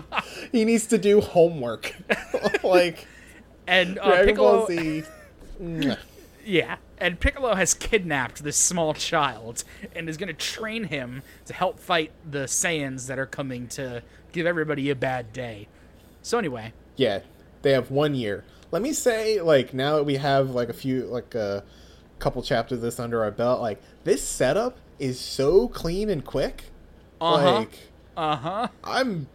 he 0.50 0.64
needs 0.64 0.86
to 0.88 0.98
do 0.98 1.20
homework, 1.20 1.94
like 2.64 3.06
and 3.68 3.98
uh, 4.00 4.08
Dragon 4.08 4.26
Piccolo, 4.26 4.58
Ball 4.58 4.66
Z. 4.66 5.02
Yeah, 6.44 6.76
and 6.98 7.18
Piccolo 7.20 7.54
has 7.54 7.74
kidnapped 7.74 8.42
this 8.42 8.56
small 8.56 8.94
child 8.94 9.64
and 9.94 10.08
is 10.08 10.16
going 10.16 10.28
to 10.28 10.34
train 10.34 10.84
him 10.84 11.22
to 11.46 11.52
help 11.52 11.78
fight 11.78 12.12
the 12.28 12.44
Saiyans 12.44 13.06
that 13.06 13.18
are 13.18 13.26
coming 13.26 13.66
to 13.68 14.02
give 14.32 14.46
everybody 14.46 14.90
a 14.90 14.94
bad 14.94 15.32
day. 15.32 15.68
So 16.22 16.38
anyway, 16.38 16.72
Yeah, 16.96 17.20
they 17.62 17.72
have 17.72 17.90
one 17.90 18.14
year. 18.14 18.44
Let 18.70 18.82
me 18.82 18.92
say, 18.92 19.40
like, 19.40 19.74
now 19.74 19.96
that 19.96 20.04
we 20.04 20.16
have 20.16 20.50
like 20.50 20.68
a 20.68 20.72
few, 20.72 21.04
like 21.04 21.34
a 21.34 21.64
couple 22.18 22.42
chapters 22.42 22.78
of 22.78 22.82
this 22.82 22.98
under 22.98 23.22
our 23.22 23.30
belt, 23.30 23.60
like 23.60 23.80
this 24.04 24.22
setup 24.22 24.78
is 24.98 25.18
so 25.20 25.68
clean 25.68 26.10
and 26.10 26.24
quick. 26.24 26.64
Uh-huh. 27.20 27.54
Like, 27.58 27.78
uh 28.16 28.36
huh. 28.36 28.68
I'm, 28.82 29.28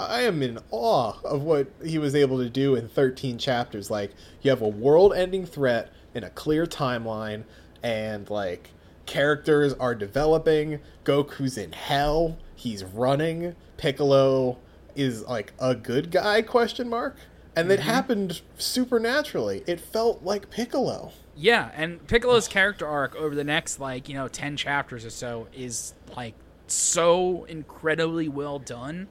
I 0.00 0.22
am 0.22 0.42
in 0.42 0.58
awe 0.70 1.14
of 1.24 1.42
what 1.42 1.68
he 1.84 1.98
was 1.98 2.14
able 2.14 2.38
to 2.38 2.48
do 2.48 2.74
in 2.74 2.88
13 2.88 3.38
chapters. 3.38 3.90
Like, 3.90 4.12
you 4.42 4.50
have 4.50 4.62
a 4.62 4.68
world-ending 4.68 5.46
threat 5.46 5.92
in 6.14 6.24
a 6.24 6.30
clear 6.30 6.66
timeline, 6.66 7.44
and 7.82 8.28
like 8.30 8.70
characters 9.06 9.74
are 9.74 9.94
developing. 9.94 10.80
Goku's 11.04 11.58
in 11.58 11.72
hell. 11.72 12.38
He's 12.54 12.84
running. 12.84 13.56
Piccolo 13.76 14.58
is 14.94 15.22
like 15.24 15.52
a 15.58 15.74
good 15.74 16.10
guy? 16.10 16.42
Question 16.42 16.88
mark. 16.88 17.16
And 17.54 17.70
it 17.70 17.80
mm-hmm. 17.80 17.88
happened 17.88 18.40
supernaturally. 18.56 19.62
It 19.66 19.80
felt 19.80 20.22
like 20.22 20.50
Piccolo. 20.50 21.12
Yeah, 21.36 21.70
and 21.74 22.06
Piccolo's 22.06 22.48
character 22.48 22.86
arc 22.86 23.14
over 23.16 23.34
the 23.34 23.44
next 23.44 23.80
like 23.80 24.08
you 24.08 24.14
know 24.14 24.28
ten 24.28 24.56
chapters 24.56 25.04
or 25.04 25.10
so 25.10 25.48
is 25.54 25.94
like 26.16 26.34
so 26.66 27.44
incredibly 27.44 28.28
well 28.28 28.58
done, 28.58 29.08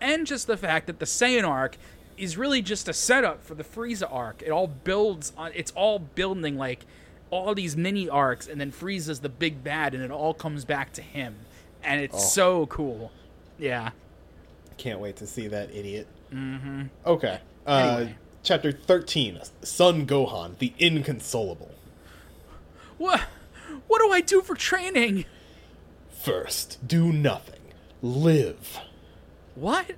and 0.00 0.26
just 0.26 0.46
the 0.46 0.56
fact 0.56 0.86
that 0.86 0.98
the 0.98 1.06
Saiyan 1.06 1.48
arc 1.48 1.76
is 2.16 2.36
really 2.36 2.62
just 2.62 2.88
a 2.88 2.92
setup 2.92 3.42
for 3.44 3.54
the 3.54 3.64
Frieza 3.64 4.06
arc. 4.10 4.42
It 4.42 4.50
all 4.50 4.66
builds 4.66 5.32
on. 5.36 5.52
It's 5.54 5.72
all 5.72 5.98
building 5.98 6.56
like 6.56 6.86
all 7.30 7.54
these 7.54 7.76
mini 7.76 8.08
arcs, 8.08 8.46
and 8.46 8.60
then 8.60 8.70
Frieza's 8.70 9.20
the 9.20 9.28
big 9.28 9.64
bad, 9.64 9.94
and 9.94 10.02
it 10.02 10.10
all 10.10 10.34
comes 10.34 10.64
back 10.64 10.92
to 10.94 11.02
him, 11.02 11.34
and 11.82 12.00
it's 12.00 12.32
so 12.32 12.66
cool. 12.66 13.10
Yeah. 13.58 13.90
Can't 14.76 15.00
wait 15.00 15.16
to 15.16 15.26
see 15.26 15.48
that 15.48 15.74
idiot. 15.74 16.06
Mm-hmm. 16.32 16.82
Okay. 17.06 17.40
Uh, 17.66 17.70
Anyway. 17.98 18.16
Chapter 18.42 18.72
13 18.72 19.40
Son 19.62 20.06
Gohan, 20.06 20.58
the 20.58 20.74
Inconsolable. 20.78 21.70
What? 22.98 23.20
What 23.86 24.00
do 24.02 24.12
I 24.12 24.20
do 24.20 24.42
for 24.42 24.54
training? 24.54 25.24
First, 26.22 26.86
do 26.86 27.12
nothing. 27.12 27.60
Live. 28.02 28.78
What? 29.54 29.92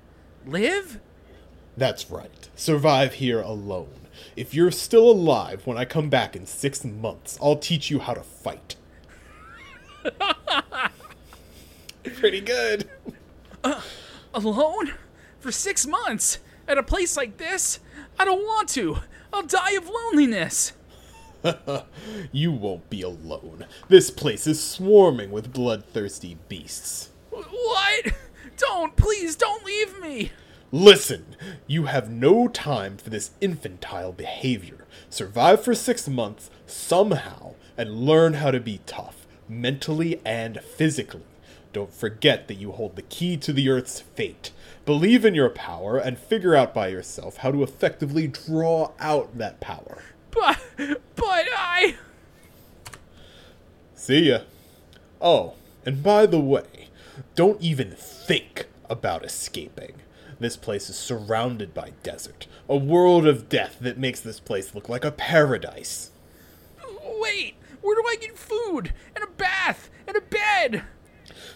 Live? 0.45 0.99
That's 1.77 2.09
right. 2.09 2.49
Survive 2.55 3.13
here 3.15 3.39
alone. 3.39 3.93
If 4.35 4.53
you're 4.53 4.71
still 4.71 5.09
alive 5.09 5.65
when 5.65 5.77
I 5.77 5.85
come 5.85 6.09
back 6.09 6.35
in 6.35 6.47
six 6.47 6.83
months, 6.83 7.37
I'll 7.41 7.55
teach 7.55 7.91
you 7.91 7.99
how 7.99 8.15
to 8.15 8.23
fight. 8.23 8.75
Pretty 12.15 12.41
good. 12.41 12.89
Uh, 13.63 13.81
alone? 14.33 14.93
For 15.39 15.51
six 15.51 15.85
months? 15.85 16.39
At 16.67 16.79
a 16.79 16.83
place 16.83 17.15
like 17.15 17.37
this? 17.37 17.79
I 18.19 18.25
don't 18.25 18.41
want 18.41 18.69
to. 18.69 18.97
I'll 19.31 19.43
die 19.43 19.73
of 19.73 19.87
loneliness. 19.87 20.73
You 22.31 22.51
won't 22.51 22.89
be 22.89 23.01
alone. 23.03 23.65
This 23.87 24.09
place 24.11 24.47
is 24.47 24.61
swarming 24.61 25.31
with 25.31 25.53
bloodthirsty 25.53 26.37
beasts. 26.49 27.11
What? 27.29 28.13
Don't, 28.57 28.95
please, 28.95 29.35
don't 29.35 29.63
leave 29.63 30.01
me. 30.01 30.31
Listen, 30.71 31.37
you 31.65 31.85
have 31.85 32.09
no 32.09 32.49
time 32.49 32.97
for 32.97 33.09
this 33.09 33.31
infantile 33.39 34.11
behavior. 34.11 34.85
Survive 35.09 35.63
for 35.63 35.73
six 35.73 36.09
months, 36.09 36.49
somehow, 36.65 37.53
and 37.77 38.01
learn 38.01 38.33
how 38.33 38.51
to 38.51 38.59
be 38.59 38.81
tough, 38.85 39.25
mentally 39.47 40.19
and 40.25 40.59
physically. 40.61 41.21
Don't 41.71 41.93
forget 41.93 42.49
that 42.49 42.55
you 42.55 42.73
hold 42.73 42.97
the 42.97 43.01
key 43.03 43.37
to 43.37 43.53
the 43.53 43.69
Earth's 43.69 44.01
fate. 44.01 44.51
Believe 44.85 45.23
in 45.23 45.35
your 45.35 45.49
power 45.49 45.97
and 45.97 46.17
figure 46.17 46.55
out 46.55 46.73
by 46.73 46.89
yourself 46.89 47.37
how 47.37 47.51
to 47.51 47.63
effectively 47.63 48.27
draw 48.27 48.91
out 48.99 49.37
that 49.37 49.61
power. 49.61 50.03
But, 50.31 50.59
but 50.77 51.47
I. 51.55 51.95
See 53.95 54.29
ya. 54.29 54.39
Oh, 55.21 55.53
and 55.85 56.03
by 56.03 56.25
the 56.25 56.39
way, 56.39 56.89
don't 57.35 57.61
even 57.61 57.91
think 57.91 58.67
about 58.89 59.23
escaping. 59.23 59.93
This 60.39 60.55
place 60.55 60.89
is 60.89 60.95
surrounded 60.95 61.73
by 61.73 61.93
desert, 62.03 62.47
a 62.69 62.77
world 62.77 63.25
of 63.25 63.49
death 63.49 63.77
that 63.81 63.97
makes 63.97 64.19
this 64.19 64.39
place 64.39 64.75
look 64.75 64.87
like 64.87 65.03
a 65.03 65.11
paradise. 65.11 66.11
Wait, 67.19 67.55
where 67.81 67.95
do 67.95 68.07
I 68.07 68.15
get 68.19 68.37
food? 68.37 68.93
And 69.15 69.23
a 69.23 69.27
bath? 69.27 69.89
And 70.07 70.15
a 70.15 70.21
bed? 70.21 70.83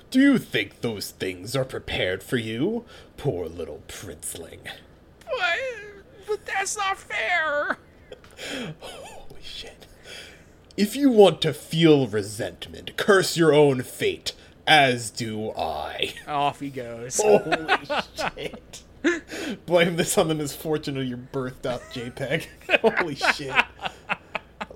Do 0.10 0.20
you 0.20 0.38
think 0.40 0.82
those 0.82 1.12
things 1.12 1.56
are 1.56 1.64
prepared 1.64 2.24
for 2.24 2.38
you? 2.38 2.86
Poor 3.18 3.48
little 3.48 3.84
princeling. 3.88 4.60
But, 5.26 5.60
but 6.28 6.46
that's 6.46 6.76
not 6.76 6.98
fair. 6.98 7.78
Holy 8.80 9.42
shit. 9.42 9.86
If 10.76 10.96
you 10.96 11.12
want 11.12 11.42
to 11.42 11.54
feel 11.54 12.08
resentment, 12.08 12.98
curse 12.98 13.38
your 13.38 13.54
own 13.54 13.84
fate, 13.84 14.34
as 14.72 15.12
do 15.12 15.52
I. 15.52 16.14
Off 16.28 16.62
he 16.62 16.70
goes. 16.70 17.20
Holy 17.22 17.68
shit. 18.16 18.84
Blame 19.66 19.98
this 19.98 20.18
on 20.18 20.30
the 20.30 20.36
misfortune 20.36 20.98
of 20.98 21.06
your 21.06 21.18
birthed 21.18 21.66
out 21.66 21.82
JPEG. 21.92 22.48
Holy 22.80 23.16
shit. 23.16 23.54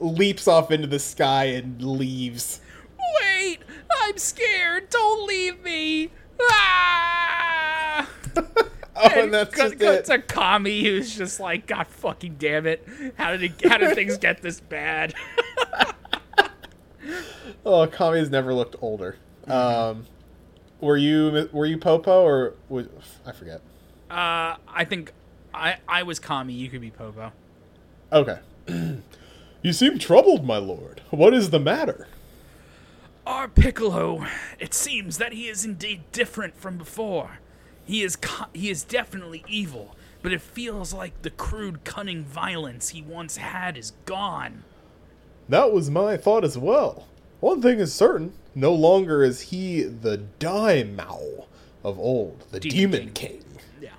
Leaps 0.01 0.49
off 0.49 0.69
into 0.71 0.87
the 0.87 0.99
sky 0.99 1.45
and 1.45 1.81
leaves. 1.81 2.59
Wait, 3.21 3.59
I'm 4.01 4.17
scared. 4.17 4.89
Don't 4.89 5.27
leave 5.27 5.63
me. 5.63 6.11
Ah! 6.41 8.09
Oh, 8.97 9.09
and 9.19 9.33
that's 9.33 9.53
cut, 9.53 9.71
just 9.71 9.79
cut 9.81 9.95
it. 9.95 10.05
to 10.05 10.19
Kami, 10.19 10.81
who's 10.81 11.17
just 11.17 11.41
like, 11.41 11.67
God 11.67 11.85
fucking 11.85 12.37
damn 12.39 12.65
it! 12.65 12.87
How 13.17 13.31
did 13.31 13.43
it? 13.43 13.67
How 13.67 13.77
did 13.77 13.93
things 13.93 14.17
get 14.17 14.41
this 14.41 14.61
bad? 14.61 15.13
Oh, 17.65 17.87
Kami's 17.87 18.29
never 18.29 18.53
looked 18.53 18.75
older. 18.79 19.17
Um, 19.47 20.05
were 20.81 20.97
you 20.97 21.49
were 21.51 21.65
you 21.65 21.77
Popo 21.77 22.23
or 22.23 22.53
was, 22.69 22.87
I 23.25 23.31
forget? 23.31 23.61
Uh, 24.09 24.55
I 24.67 24.85
think 24.87 25.11
I 25.53 25.77
I 25.87 26.03
was 26.03 26.19
Kami. 26.19 26.53
You 26.53 26.69
could 26.69 26.81
be 26.81 26.91
Popo. 26.91 27.31
Okay. 28.11 28.39
you 29.61 29.73
seem 29.73 29.97
troubled, 29.99 30.45
my 30.45 30.57
lord. 30.57 31.01
What 31.09 31.33
is 31.33 31.49
the 31.49 31.59
matter? 31.59 32.07
Our 33.25 33.47
Piccolo. 33.47 34.25
It 34.59 34.73
seems 34.73 35.17
that 35.17 35.33
he 35.33 35.47
is 35.47 35.65
indeed 35.65 36.03
different 36.11 36.55
from 36.55 36.77
before. 36.77 37.39
He 37.85 38.03
is 38.03 38.15
co- 38.15 38.47
he 38.53 38.69
is 38.69 38.83
definitely 38.83 39.43
evil, 39.47 39.95
but 40.21 40.31
it 40.33 40.41
feels 40.41 40.93
like 40.93 41.21
the 41.21 41.29
crude, 41.29 41.83
cunning 41.83 42.23
violence 42.23 42.89
he 42.89 43.01
once 43.01 43.37
had 43.37 43.77
is 43.77 43.93
gone. 44.05 44.63
That 45.49 45.71
was 45.71 45.89
my 45.89 46.17
thought 46.17 46.43
as 46.43 46.57
well. 46.57 47.07
One 47.45 47.61
thing 47.61 47.79
is 47.79 47.93
certain: 47.93 48.33
no 48.55 48.73
longer 48.73 49.23
is 49.23 49.39
he 49.51 49.83
the 49.83 50.23
Daimao 50.39 51.45
of 51.83 51.99
old, 51.99 52.43
the 52.49 52.59
Demon 52.59 52.73
Demon 52.73 53.13
King. 53.13 53.43
Yeah. 53.79 53.91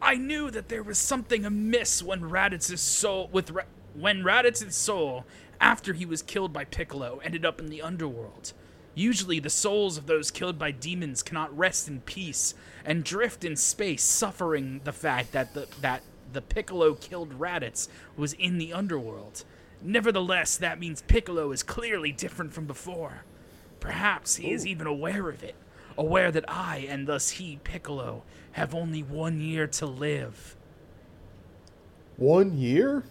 I 0.00 0.14
knew 0.14 0.50
that 0.52 0.70
there 0.70 0.82
was 0.82 0.96
something 0.96 1.44
amiss 1.44 2.02
when 2.02 2.22
Raditz's 2.22 2.80
soul 2.80 3.28
with 3.30 3.50
Ra- 3.50 3.64
when 3.92 4.22
Raditz's 4.24 4.74
soul 4.74 5.26
after 5.60 5.92
he 5.92 6.06
was 6.06 6.22
killed 6.22 6.50
by 6.50 6.64
Piccolo 6.64 7.20
ended 7.22 7.44
up 7.44 7.60
in 7.60 7.66
the 7.66 7.82
underworld. 7.82 8.54
Usually 8.94 9.38
the 9.38 9.50
souls 9.50 9.98
of 9.98 10.06
those 10.06 10.30
killed 10.30 10.58
by 10.58 10.70
demons 10.70 11.22
cannot 11.22 11.54
rest 11.54 11.86
in 11.88 12.00
peace 12.00 12.54
and 12.86 13.04
drift 13.04 13.44
in 13.44 13.54
space 13.54 14.02
suffering 14.02 14.80
the 14.84 14.94
fact 14.94 15.32
that 15.32 15.52
the 15.52 15.68
that 15.82 16.00
the 16.32 16.40
Piccolo 16.40 16.94
killed 16.94 17.38
Raditz 17.38 17.88
was 18.16 18.32
in 18.32 18.56
the 18.56 18.72
underworld. 18.72 19.44
Nevertheless, 19.82 20.56
that 20.56 20.78
means 20.78 21.02
Piccolo 21.02 21.52
is 21.52 21.62
clearly 21.62 22.12
different 22.12 22.52
from 22.52 22.66
before. 22.66 23.24
Perhaps 23.80 24.36
he 24.36 24.50
is 24.50 24.66
even 24.66 24.86
aware 24.86 25.28
of 25.28 25.42
it, 25.42 25.54
aware 25.96 26.30
that 26.30 26.44
I, 26.48 26.86
and 26.88 27.06
thus 27.06 27.30
he, 27.30 27.58
Piccolo, 27.64 28.22
have 28.52 28.74
only 28.74 29.02
one 29.02 29.40
year 29.40 29.66
to 29.68 29.86
live. 29.86 30.56
One 32.16 32.58
year? 32.58 33.04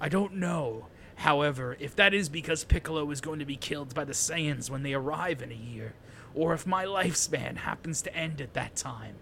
I 0.00 0.08
don't 0.08 0.36
know. 0.36 0.86
However, 1.16 1.76
if 1.80 1.94
that 1.96 2.14
is 2.14 2.28
because 2.28 2.64
Piccolo 2.64 3.10
is 3.10 3.20
going 3.20 3.40
to 3.40 3.44
be 3.44 3.56
killed 3.56 3.94
by 3.94 4.04
the 4.04 4.12
Saiyans 4.12 4.70
when 4.70 4.84
they 4.84 4.94
arrive 4.94 5.42
in 5.42 5.50
a 5.50 5.54
year, 5.54 5.94
or 6.34 6.54
if 6.54 6.66
my 6.66 6.84
lifespan 6.84 7.56
happens 7.56 8.00
to 8.02 8.16
end 8.16 8.40
at 8.40 8.54
that 8.54 8.76
time, 8.76 9.16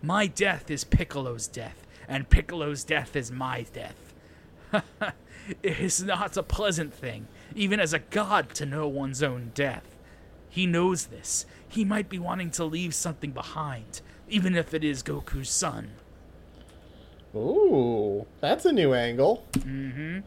my 0.00 0.26
death 0.26 0.70
is 0.70 0.84
Piccolo's 0.84 1.48
death, 1.48 1.86
and 2.08 2.30
Piccolo's 2.30 2.84
death 2.84 3.16
is 3.16 3.30
my 3.30 3.66
death. 3.72 4.11
it 5.62 5.80
is 5.80 6.02
not 6.02 6.36
a 6.36 6.42
pleasant 6.42 6.94
thing, 6.94 7.26
even 7.54 7.80
as 7.80 7.92
a 7.92 7.98
god, 7.98 8.54
to 8.54 8.66
know 8.66 8.88
one's 8.88 9.22
own 9.22 9.52
death. 9.54 9.96
He 10.48 10.66
knows 10.66 11.06
this. 11.06 11.46
He 11.68 11.84
might 11.84 12.08
be 12.08 12.18
wanting 12.18 12.50
to 12.52 12.64
leave 12.64 12.94
something 12.94 13.30
behind, 13.30 14.02
even 14.28 14.54
if 14.54 14.74
it 14.74 14.84
is 14.84 15.02
Goku's 15.02 15.48
son. 15.48 15.92
Ooh, 17.34 18.26
that's 18.40 18.66
a 18.66 18.72
new 18.72 18.92
angle. 18.92 19.46
Mm-hmm. 19.52 20.20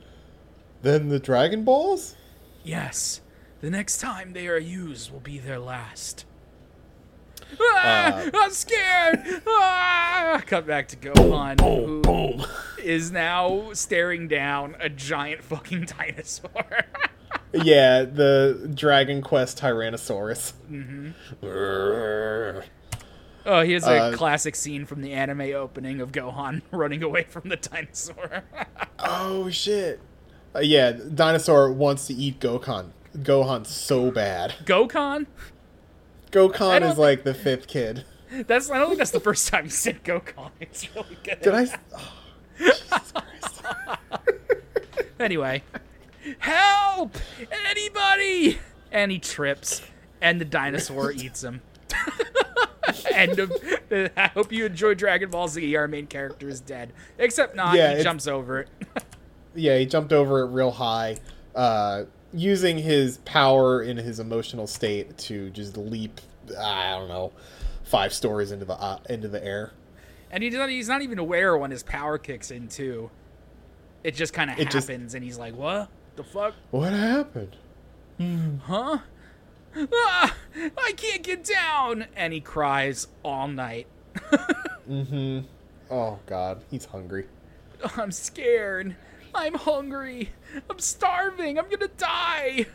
Then 0.82 1.10
the 1.10 1.20
Dragon 1.20 1.64
Balls? 1.64 2.16
Yes, 2.64 3.22
the 3.62 3.70
next 3.70 4.00
time 4.00 4.34
they 4.34 4.48
are 4.48 4.58
used 4.58 5.12
will 5.12 5.20
be 5.20 5.38
their 5.38 5.60
last. 5.60 6.26
Ah, 7.60 8.30
I'm 8.34 8.52
scared. 8.52 9.42
Ah! 9.48 10.42
Cut 10.46 10.66
back 10.68 10.88
to 10.90 10.96
Gohan, 10.98 11.60
who 11.62 12.02
boom. 12.02 12.46
is 12.84 13.12
now 13.12 13.72
staring 13.74 14.28
down 14.28 14.76
a 14.80 14.90
giant 14.90 15.44
fucking 15.44 15.86
dinosaur. 15.98 16.66
yeah, 17.54 18.04
the 18.04 18.70
Dragon 18.74 19.22
Quest 19.22 19.60
Tyrannosaurus. 19.62 20.54
Mm-hmm. 20.72 22.60
oh, 23.46 23.62
here's 23.64 23.86
a 23.86 23.92
Uh, 23.96 24.12
classic 24.18 24.56
scene 24.56 24.86
from 24.86 25.02
the 25.02 25.14
anime 25.14 25.42
opening 25.54 26.02
of 26.02 26.12
Gohan 26.12 26.62
running 26.72 27.04
away 27.04 27.24
from 27.24 27.50
the 27.50 27.56
dinosaur. 27.58 28.44
oh 29.00 29.50
shit! 29.50 30.00
Uh, 30.56 30.60
yeah, 30.60 30.92
dinosaur 30.92 31.72
wants 31.72 32.08
to 32.08 32.14
eat 32.14 32.40
Gohan. 32.40 32.90
Gohan 33.18 33.66
so 33.66 34.12
bad. 34.12 34.56
Gohan 34.66 35.28
don't 36.36 36.84
is 36.84 36.98
like 36.98 37.24
the 37.24 37.34
fifth 37.34 37.68
kid. 37.68 38.06
That's 38.48 38.70
I 38.70 38.78
don't 38.78 38.88
think 38.90 38.98
that's 39.00 39.12
the 39.12 39.20
first 39.20 39.48
time 39.48 39.66
you 39.66 39.72
said 39.72 40.04
Gokon. 40.04 40.52
It's 40.60 40.94
really 40.96 41.18
good. 41.24 41.42
Did 41.42 41.54
I? 41.54 41.68
Oh, 41.96 42.14
Jesus 42.58 43.12
Christ. 43.12 43.62
Anyway, 45.18 45.64
help! 46.40 47.16
Anybody! 47.70 48.60
And 48.92 49.10
he 49.10 49.18
trips, 49.18 49.82
and 50.22 50.42
the 50.42 50.46
dinosaur 50.46 51.12
eats 51.16 51.42
him. 51.42 51.62
End 53.14 53.40
of. 53.40 53.52
I 54.18 54.28
hope 54.28 54.52
you 54.52 54.66
enjoy 54.66 54.94
Dragon 54.94 55.30
Ball 55.30 55.48
Z. 55.48 55.74
Our 55.78 55.88
main 55.88 56.08
character 56.08 56.50
is 56.50 56.60
dead, 56.60 56.92
except 57.18 57.56
not. 57.56 57.76
Yeah, 57.76 57.96
he 57.96 58.04
jumps 58.04 58.28
over 58.28 58.60
it. 58.60 58.70
Yeah, 59.56 59.78
he 59.78 59.86
jumped 59.86 60.12
over 60.12 60.42
it 60.42 60.48
real 60.48 60.72
high, 60.72 61.16
uh, 61.56 62.04
using 62.36 62.78
his 62.78 63.18
power 63.20 63.82
in 63.82 63.98
his 63.98 64.20
emotional 64.20 64.68
state 64.68 65.18
to 65.20 65.50
just 65.52 65.78
leap. 65.78 66.22
I 66.60 66.92
don't 66.92 67.08
know, 67.08 67.32
five 67.84 68.14
stories 68.14 68.52
into 68.52 68.66
the 68.66 68.74
uh, 68.74 69.00
into 69.10 69.28
the 69.28 69.44
air. 69.44 69.72
and 70.30 70.44
he's 70.44 70.54
not, 70.54 70.70
he's 70.70 70.88
not 70.90 71.02
even 71.02 71.18
aware 71.18 71.58
when 71.58 71.72
his 71.72 71.82
power 71.82 72.18
kicks 72.18 72.52
in 72.52 72.68
too. 72.68 73.10
It 74.04 74.14
just 74.16 74.34
kind 74.34 74.52
of 74.52 74.58
happens, 74.58 74.74
just- 74.88 75.16
and 75.16 75.24
he's 75.24 75.40
like, 75.40 75.56
"What 75.56 75.90
the 76.16 76.24
fuck? 76.24 76.54
What 76.72 76.94
happened? 76.94 77.56
Huh? 78.64 79.00
Ah, 79.92 80.36
I 80.56 80.94
can't 80.96 81.24
get 81.24 81.44
down!" 81.44 82.06
And 82.16 82.32
he 82.34 82.40
cries 82.42 83.08
all 83.24 83.48
night. 83.48 83.88
Mm-hmm. 84.88 85.40
Oh 85.90 86.20
God, 86.28 86.62
he's 86.70 86.86
hungry. 86.86 87.26
I'm 87.98 88.12
scared. 88.12 88.96
I'm 89.36 89.54
hungry. 89.56 90.30
I'm 90.70 90.80
starving. 90.80 91.60
I'm 91.60 91.70
gonna 91.70 91.90
die. 91.98 92.66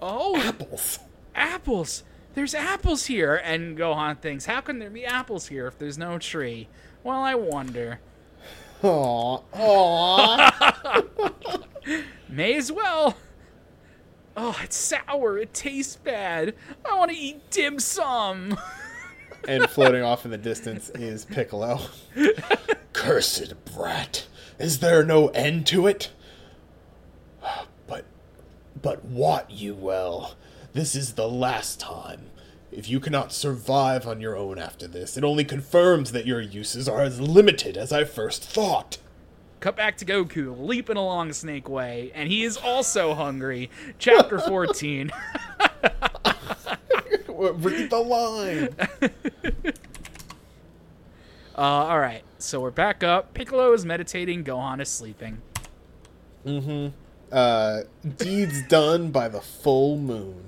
Oh, 0.00 0.36
Apples. 0.36 0.98
apples. 1.34 2.04
There's 2.34 2.54
apples 2.54 3.06
here. 3.06 3.34
And 3.42 3.76
Gohan 3.78 4.20
thinks, 4.20 4.46
how 4.46 4.60
can 4.60 4.78
there 4.78 4.90
be 4.90 5.04
apples 5.04 5.48
here 5.48 5.66
if 5.66 5.78
there's 5.78 5.98
no 5.98 6.18
tree? 6.18 6.68
Well, 7.02 7.20
I 7.22 7.34
wonder. 7.34 8.00
Aw, 8.82 9.40
aw. 9.54 11.02
May 12.28 12.54
as 12.56 12.70
well. 12.70 13.16
Oh, 14.36 14.58
it's 14.62 14.76
sour. 14.76 15.38
It 15.38 15.54
tastes 15.54 15.96
bad. 15.96 16.54
I 16.84 16.94
want 16.98 17.10
to 17.10 17.16
eat 17.16 17.50
dim 17.50 17.78
sum. 17.78 18.58
and 19.48 19.68
floating 19.70 20.02
off 20.02 20.26
in 20.26 20.30
the 20.30 20.36
distance 20.52 20.90
is 20.90 21.24
Piccolo. 21.24 21.80
Cursed 22.92 23.54
brat. 23.74 24.26
Is 24.58 24.78
there 24.78 25.04
no 25.04 25.28
end 25.28 25.66
to 25.68 25.86
it? 25.86 26.10
But 27.86 28.04
but 28.80 29.04
wot 29.04 29.50
you 29.50 29.74
well, 29.74 30.34
this 30.72 30.94
is 30.94 31.14
the 31.14 31.28
last 31.28 31.78
time. 31.78 32.30
If 32.72 32.88
you 32.88 33.00
cannot 33.00 33.32
survive 33.32 34.06
on 34.06 34.20
your 34.20 34.36
own 34.36 34.58
after 34.58 34.86
this, 34.86 35.16
it 35.16 35.24
only 35.24 35.44
confirms 35.44 36.12
that 36.12 36.26
your 36.26 36.40
uses 36.40 36.88
are 36.88 37.02
as 37.02 37.20
limited 37.20 37.76
as 37.76 37.92
I 37.92 38.04
first 38.04 38.42
thought. 38.42 38.98
Cut 39.60 39.76
back 39.76 39.96
to 39.98 40.04
Goku 40.04 40.54
leaping 40.58 40.96
along 40.96 41.32
Snake 41.32 41.68
Way, 41.68 42.10
and 42.14 42.28
he 42.28 42.44
is 42.44 42.56
also 42.56 43.14
hungry. 43.14 43.70
Chapter 43.98 44.38
14. 44.38 45.10
Read 47.28 47.90
the 47.90 47.98
line. 47.98 48.74
Uh, 51.56 51.60
all 51.60 51.98
right, 51.98 52.22
so 52.36 52.60
we're 52.60 52.70
back 52.70 53.02
up. 53.02 53.32
Piccolo 53.32 53.72
is 53.72 53.86
meditating. 53.86 54.44
Gohan 54.44 54.78
is 54.78 54.90
sleeping. 54.90 55.40
Mm-hmm. 56.44 56.88
Uh, 57.32 57.80
deeds 58.18 58.62
done 58.68 59.10
by 59.10 59.28
the 59.28 59.40
full 59.40 59.96
moon. 59.96 60.44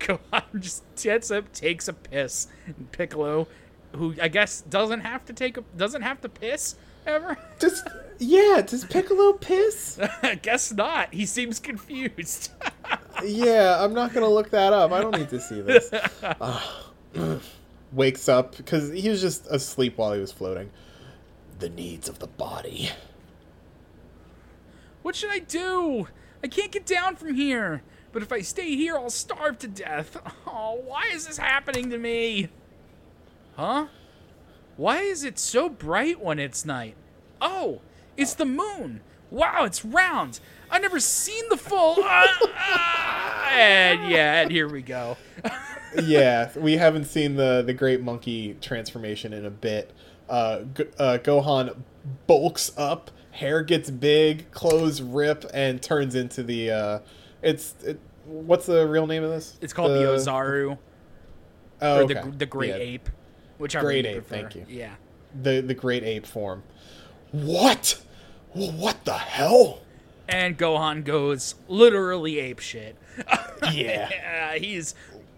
Gohan 0.00 0.58
just 0.58 0.82
gets 1.00 1.30
up, 1.30 1.52
takes 1.52 1.86
a 1.86 1.92
piss. 1.92 2.48
And 2.66 2.90
Piccolo, 2.90 3.46
who 3.94 4.16
I 4.20 4.26
guess 4.26 4.62
doesn't 4.62 5.00
have 5.00 5.24
to 5.26 5.32
take 5.32 5.56
a 5.56 5.62
doesn't 5.76 6.02
have 6.02 6.20
to 6.22 6.28
piss 6.28 6.74
ever. 7.06 7.38
Just 7.60 7.86
yeah, 8.18 8.60
does 8.66 8.84
Piccolo 8.84 9.34
piss? 9.34 10.00
I 10.22 10.34
guess 10.34 10.72
not. 10.72 11.14
He 11.14 11.26
seems 11.26 11.60
confused. 11.60 12.50
Yeah, 13.22 13.82
I'm 13.82 13.94
not 13.94 14.12
gonna 14.12 14.28
look 14.28 14.50
that 14.50 14.72
up. 14.72 14.90
I 14.90 15.00
don't 15.00 15.16
need 15.16 15.28
to 15.28 15.40
see 15.40 15.60
this. 15.60 15.90
Ah. 16.40 16.90
wakes 17.94 18.28
up 18.28 18.56
because 18.56 18.92
he 18.92 19.08
was 19.08 19.20
just 19.20 19.46
asleep 19.46 19.98
while 19.98 20.12
he 20.12 20.20
was 20.20 20.32
floating. 20.32 20.70
The 21.58 21.68
needs 21.68 22.08
of 22.08 22.18
the 22.18 22.26
body. 22.26 22.90
what 25.02 25.14
should 25.16 25.30
I 25.30 25.38
do? 25.38 26.08
I 26.42 26.48
can't 26.48 26.72
get 26.72 26.86
down 26.86 27.16
from 27.16 27.34
here. 27.34 27.82
But 28.12 28.22
if 28.22 28.30
I 28.32 28.42
stay 28.42 28.76
here, 28.76 28.96
I'll 28.96 29.10
starve 29.10 29.58
to 29.60 29.68
death. 29.68 30.16
Oh, 30.56 30.80
why 30.84 31.10
is 31.12 31.26
this 31.26 31.36
happening 31.38 31.90
to 31.90 31.98
me? 31.98 32.48
Huh? 33.56 33.88
Why 34.76 35.00
is 35.00 35.24
it 35.24 35.36
so 35.36 35.68
bright 35.68 36.20
when 36.20 36.38
it's 36.38 36.64
night? 36.64 36.94
Oh, 37.40 37.80
it's 38.16 38.34
the 38.34 38.44
moon. 38.44 39.00
Wow, 39.30 39.64
it's 39.64 39.84
round. 39.84 40.38
I've 40.70 40.82
never 40.82 41.00
seen 41.00 41.42
the 41.50 41.56
full. 41.56 41.96
Ah, 41.98 42.38
ah. 42.56 43.50
and 43.50 44.08
yeah, 44.08 44.42
and 44.42 44.50
here 44.50 44.68
we 44.68 44.80
go. 44.80 45.16
yeah, 46.02 46.50
we 46.56 46.76
haven't 46.76 47.04
seen 47.06 47.36
the 47.36 47.62
the 47.64 47.74
great 47.74 48.00
monkey 48.02 48.56
transformation 48.60 49.32
in 49.32 49.44
a 49.44 49.50
bit. 49.50 49.90
Uh, 50.28 50.60
uh, 50.98 51.18
Gohan 51.22 51.76
bulks 52.26 52.72
up, 52.76 53.10
hair 53.32 53.62
gets 53.62 53.90
big, 53.90 54.50
clothes 54.50 55.02
rip, 55.02 55.44
and 55.52 55.82
turns 55.82 56.14
into 56.14 56.42
the. 56.42 56.70
Uh, 56.70 56.98
it's 57.42 57.74
it, 57.84 58.00
what's 58.24 58.66
the 58.66 58.86
real 58.86 59.06
name 59.06 59.22
of 59.22 59.30
this? 59.30 59.58
It's 59.60 59.72
called 59.72 59.90
the, 59.92 60.04
Ozaru 60.04 60.78
Oh, 61.82 62.00
okay. 62.04 62.14
the 62.14 62.30
the 62.30 62.46
Great 62.46 62.70
Yeah, 62.70 62.76
Ape, 62.76 63.08
whichever 63.58 63.86
Great 63.86 64.04
you 64.04 64.12
Ape, 64.12 64.26
prefer. 64.26 64.34
thank 64.48 64.54
you. 64.56 64.64
Yeah. 64.68 64.94
The 65.42 65.60
the 65.60 65.74
great 65.74 66.04
ape 66.04 66.26
form. 66.26 66.62
What? 67.32 68.00
What 68.52 69.04
the 69.04 69.14
hell? 69.18 69.80
And 70.28 70.56
Gohan 70.56 71.04
goes 71.04 71.56
literally 71.68 72.38
ape 72.38 72.60
shit. 72.60 72.96
Yeah. 73.72 74.54
He's 74.56 74.94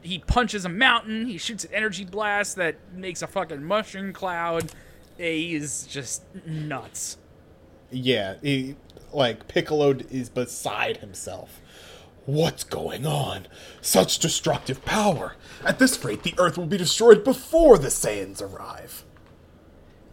he 0.07 0.19
punches 0.21 0.65
a 0.65 0.69
mountain. 0.69 1.27
He 1.27 1.39
shoots 1.39 1.65
an 1.65 1.75
energy 1.75 2.05
blast 2.05 2.57
that 2.57 2.77
makes 2.93 3.23
a 3.23 3.27
fucking 3.27 3.63
mushroom 3.63 4.13
cloud. 4.13 4.73
He's 5.19 5.87
just 5.87 6.23
nuts. 6.47 7.19
Yeah, 7.91 8.35
he, 8.43 8.77
like 9.13 9.49
Piccolo 9.49 9.97
is 10.11 10.29
beside 10.29 10.99
himself. 10.99 11.61
What's 12.27 12.65
going 12.65 13.07
on? 13.07 13.47
Such 13.81 14.19
destructive 14.19 14.85
power. 14.85 15.37
At 15.65 15.79
this 15.79 16.05
rate, 16.05 16.25
the 16.25 16.35
Earth 16.39 16.59
will 16.59 16.67
be 16.67 16.77
destroyed 16.77 17.23
before 17.23 17.79
the 17.79 17.89
Saiyans 17.89 18.43
arrive. 18.43 19.05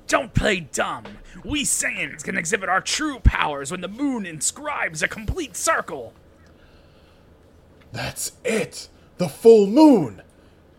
Don't 0.07 0.33
play 0.33 0.59
dumb. 0.59 1.05
We 1.43 1.63
Saiyans 1.63 2.23
can 2.23 2.37
exhibit 2.37 2.69
our 2.69 2.81
true 2.81 3.19
powers 3.19 3.71
when 3.71 3.81
the 3.81 3.87
moon 3.87 4.27
inscribes 4.27 5.01
a 5.01 5.07
complete 5.07 5.55
circle. 5.55 6.13
That's 7.91 8.33
it. 8.43 8.89
The 9.17 9.29
full 9.29 9.67
moon. 9.67 10.21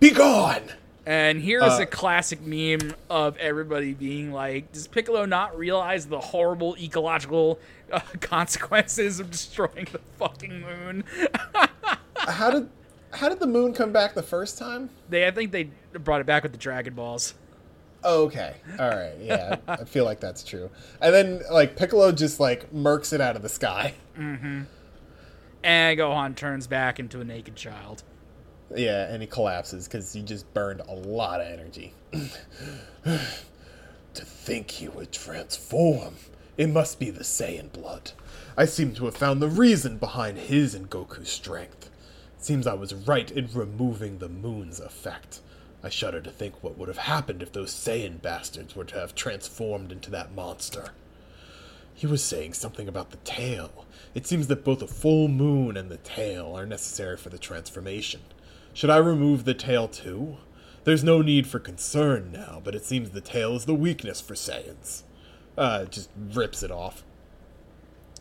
Be 0.00 0.10
gone. 0.10 0.62
And 1.06 1.40
here's 1.42 1.62
Uh, 1.64 1.78
a 1.82 1.86
classic 1.86 2.40
meme 2.40 2.94
of 3.10 3.36
everybody 3.36 3.92
being 3.92 4.32
like, 4.32 4.72
"Does 4.72 4.86
Piccolo 4.86 5.24
not 5.26 5.56
realize 5.56 6.06
the 6.06 6.18
horrible 6.20 6.76
ecological 6.78 7.58
uh, 7.92 8.00
consequences 8.20 9.20
of 9.20 9.30
destroying 9.30 9.86
the 9.92 10.00
fucking 10.18 10.60
moon?" 10.62 11.04
How 12.16 12.50
did 12.50 12.68
how 13.12 13.28
did 13.28 13.38
the 13.38 13.46
moon 13.46 13.74
come 13.74 13.92
back 13.92 14.14
the 14.14 14.22
first 14.22 14.56
time? 14.58 14.88
they, 15.10 15.26
I 15.26 15.30
think 15.30 15.52
they 15.52 15.68
brought 15.92 16.20
it 16.22 16.26
back 16.26 16.42
with 16.42 16.52
the 16.52 16.58
Dragon 16.58 16.94
Balls. 16.94 17.34
Oh, 18.02 18.24
okay. 18.24 18.54
All 18.78 18.88
right. 18.88 19.12
Yeah, 19.20 19.56
I 19.68 19.84
feel 19.84 20.04
like 20.06 20.20
that's 20.20 20.42
true. 20.42 20.70
And 21.02 21.14
then 21.14 21.42
like 21.50 21.76
Piccolo 21.76 22.12
just 22.12 22.40
like 22.40 22.72
murks 22.72 23.12
it 23.12 23.20
out 23.20 23.36
of 23.36 23.42
the 23.42 23.48
sky. 23.50 23.94
And 24.16 24.66
Gohan 25.98 26.34
turns 26.34 26.66
back 26.66 26.98
into 26.98 27.20
a 27.20 27.24
naked 27.24 27.56
child. 27.56 28.02
Yeah, 28.74 29.12
and 29.12 29.22
he 29.22 29.28
collapses 29.28 29.86
because 29.86 30.12
he 30.12 30.22
just 30.22 30.52
burned 30.52 30.80
a 30.80 30.94
lot 30.94 31.40
of 31.40 31.46
energy. 31.46 31.94
to 33.02 34.24
think 34.24 34.70
he 34.70 34.88
would 34.88 35.12
transform. 35.12 36.14
It 36.56 36.68
must 36.68 36.98
be 36.98 37.10
the 37.10 37.24
Saiyan 37.24 37.72
blood. 37.72 38.12
I 38.56 38.64
seem 38.64 38.94
to 38.94 39.04
have 39.06 39.16
found 39.16 39.40
the 39.42 39.48
reason 39.48 39.98
behind 39.98 40.38
his 40.38 40.74
and 40.74 40.88
Goku's 40.88 41.28
strength. 41.28 41.90
Seems 42.38 42.66
I 42.66 42.74
was 42.74 42.94
right 42.94 43.30
in 43.30 43.48
removing 43.52 44.18
the 44.18 44.28
moon's 44.28 44.80
effect. 44.80 45.40
I 45.82 45.88
shudder 45.88 46.20
to 46.20 46.30
think 46.30 46.62
what 46.62 46.78
would 46.78 46.88
have 46.88 46.98
happened 46.98 47.42
if 47.42 47.52
those 47.52 47.72
Saiyan 47.72 48.22
bastards 48.22 48.74
were 48.74 48.84
to 48.84 48.98
have 48.98 49.14
transformed 49.14 49.92
into 49.92 50.10
that 50.10 50.34
monster. 50.34 50.90
He 51.94 52.06
was 52.06 52.22
saying 52.22 52.54
something 52.54 52.88
about 52.88 53.10
the 53.10 53.18
tail. 53.18 53.84
It 54.14 54.26
seems 54.26 54.46
that 54.48 54.64
both 54.64 54.82
a 54.82 54.86
full 54.86 55.28
moon 55.28 55.76
and 55.76 55.90
the 55.90 55.98
tail 55.98 56.56
are 56.56 56.66
necessary 56.66 57.16
for 57.16 57.28
the 57.28 57.38
transformation. 57.38 58.20
Should 58.74 58.90
I 58.90 58.96
remove 58.96 59.44
the 59.44 59.54
tail 59.54 59.86
too? 59.88 60.36
There's 60.82 61.04
no 61.04 61.22
need 61.22 61.46
for 61.46 61.58
concern 61.58 62.30
now, 62.32 62.60
but 62.62 62.74
it 62.74 62.84
seems 62.84 63.10
the 63.10 63.20
tail 63.20 63.54
is 63.54 63.64
the 63.64 63.74
weakness 63.74 64.20
for 64.20 64.34
Saiyans. 64.34 65.04
Uh, 65.56 65.84
just 65.84 66.10
rips 66.32 66.62
it 66.62 66.70
off. 66.70 67.04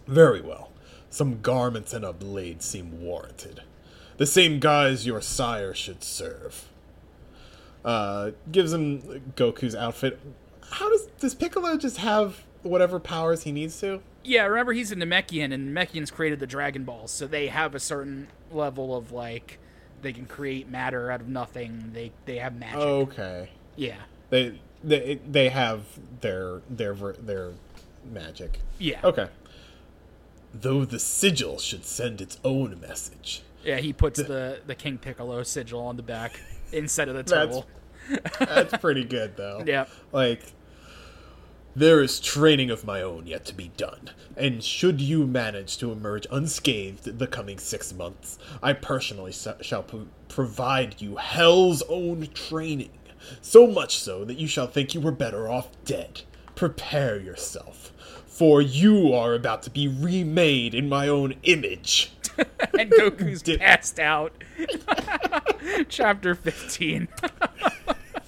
Very 0.07 0.41
well. 0.41 0.71
Some 1.09 1.41
garments 1.41 1.91
and 1.91 2.05
a 2.05 2.13
blade 2.13 2.61
seem 2.61 3.01
warranted. 3.01 3.63
The 4.17 4.25
same 4.27 4.59
guise 4.59 5.07
your 5.07 5.21
sire 5.21 5.73
should 5.73 6.03
serve. 6.03 6.69
Uh, 7.83 8.31
gives 8.51 8.71
him 8.71 9.23
Goku's 9.35 9.75
outfit. 9.75 10.19
How 10.69 10.87
does 10.89 11.07
does 11.19 11.35
Piccolo 11.35 11.77
just 11.77 11.97
have 11.97 12.43
whatever 12.61 12.99
powers 12.99 13.43
he 13.43 13.51
needs 13.51 13.79
to? 13.81 14.01
Yeah, 14.23 14.45
remember 14.45 14.71
he's 14.71 14.91
a 14.91 14.95
Namekian, 14.95 15.51
and 15.51 15.75
Namekians 15.75 16.11
created 16.11 16.39
the 16.39 16.47
Dragon 16.47 16.85
Balls, 16.85 17.11
so 17.11 17.27
they 17.27 17.47
have 17.47 17.75
a 17.75 17.79
certain 17.79 18.27
level 18.51 18.95
of 18.95 19.11
like 19.11 19.59
they 20.03 20.13
can 20.13 20.25
create 20.27 20.69
matter 20.69 21.09
out 21.09 21.21
of 21.21 21.27
nothing. 21.27 21.91
They 21.93 22.11
they 22.25 22.37
have 22.37 22.55
magic. 22.55 22.77
Okay. 22.79 23.49
Yeah, 23.75 23.95
They 24.29 24.59
they 24.83 25.19
they 25.27 25.49
have 25.49 25.81
their 26.21 26.61
their 26.69 26.93
their 26.93 27.53
magic. 28.11 28.59
yeah, 28.77 28.99
Okay. 29.03 29.27
Though 30.53 30.85
the 30.85 30.99
sigil 30.99 31.57
should 31.57 31.83
send 31.85 32.21
its 32.21 32.37
own 32.43 32.79
message. 32.79 33.41
yeah. 33.63 33.77
He 33.77 33.91
puts 33.93 34.21
the 34.21 34.59
the 34.67 34.75
King 34.75 34.97
Piccolo 34.99 35.41
sigil 35.43 35.79
on 35.81 35.97
the 35.97 36.03
back 36.03 36.39
instead 36.71 37.09
of 37.09 37.15
the 37.15 37.23
That's- 37.23 37.63
That's 38.39 38.77
pretty 38.81 39.03
good 39.05 39.35
though. 39.37 39.63
Yeah. 39.65 39.85
Like 40.11 40.43
there 41.75 42.01
is 42.01 42.19
training 42.19 42.69
of 42.69 42.85
my 42.85 43.01
own 43.01 43.25
yet 43.27 43.45
to 43.45 43.53
be 43.55 43.71
done, 43.77 44.11
and 44.37 44.63
should 44.63 45.01
you 45.01 45.25
manage 45.25 45.77
to 45.77 45.91
emerge 45.91 46.27
unscathed 46.31 47.17
the 47.19 47.27
coming 47.27 47.57
six 47.57 47.93
months, 47.93 48.37
I 48.61 48.73
personally 48.73 49.31
shall 49.31 49.83
pro- 49.83 50.07
provide 50.27 51.01
you 51.01 51.15
hell's 51.17 51.81
own 51.89 52.27
training. 52.33 52.91
So 53.41 53.67
much 53.67 53.97
so 53.99 54.25
that 54.25 54.37
you 54.37 54.47
shall 54.47 54.67
think 54.67 54.93
you 54.93 55.01
were 55.01 55.11
better 55.11 55.47
off 55.47 55.69
dead. 55.85 56.21
Prepare 56.55 57.19
yourself, 57.19 57.91
for 58.27 58.61
you 58.61 59.13
are 59.13 59.33
about 59.33 59.63
to 59.63 59.69
be 59.69 59.87
remade 59.87 60.75
in 60.75 60.89
my 60.89 61.07
own 61.07 61.35
image. 61.43 62.11
and 62.77 62.91
Goku's 62.91 63.41
Did- 63.41 63.59
passed 63.59 63.99
out. 63.99 64.33
Chapter 65.89 66.35
15. 66.35 67.07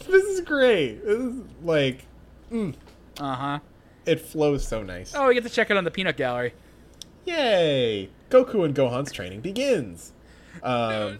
This 0.08 0.24
is 0.26 0.42
great. 0.42 1.04
This 1.04 1.18
is 1.18 1.42
like 1.64 2.06
mm. 2.52 2.76
Uh 3.20 3.36
huh. 3.36 3.60
it 4.06 4.22
flows 4.22 4.68
so 4.68 4.84
nice. 4.84 5.14
Oh, 5.16 5.28
we 5.28 5.34
get 5.34 5.44
to 5.44 5.50
check 5.50 5.70
it 5.72 5.78
on 5.78 5.84
the 5.84 5.92
peanut 5.92 6.18
gallery. 6.18 6.54
Yay! 7.26 8.10
Goku 8.30 8.64
and 8.66 8.76
Gohan's 8.76 9.12
training 9.12 9.42
begins. 9.42 10.14
Um, 10.62 11.20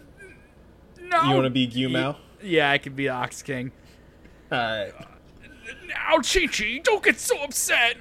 No. 1.00 1.22
you 1.24 1.34
want 1.34 1.44
to 1.44 1.50
be 1.50 1.66
Gyumao? 1.68 2.16
Yeah, 2.42 2.70
I 2.70 2.78
could 2.78 2.94
be 2.96 3.08
Ox 3.08 3.42
King. 3.42 3.72
Alright. 4.52 4.92
Now, 5.88 6.18
Chi 6.18 6.46
Chi, 6.46 6.80
don't 6.82 7.02
get 7.02 7.18
so 7.18 7.42
upset. 7.42 7.96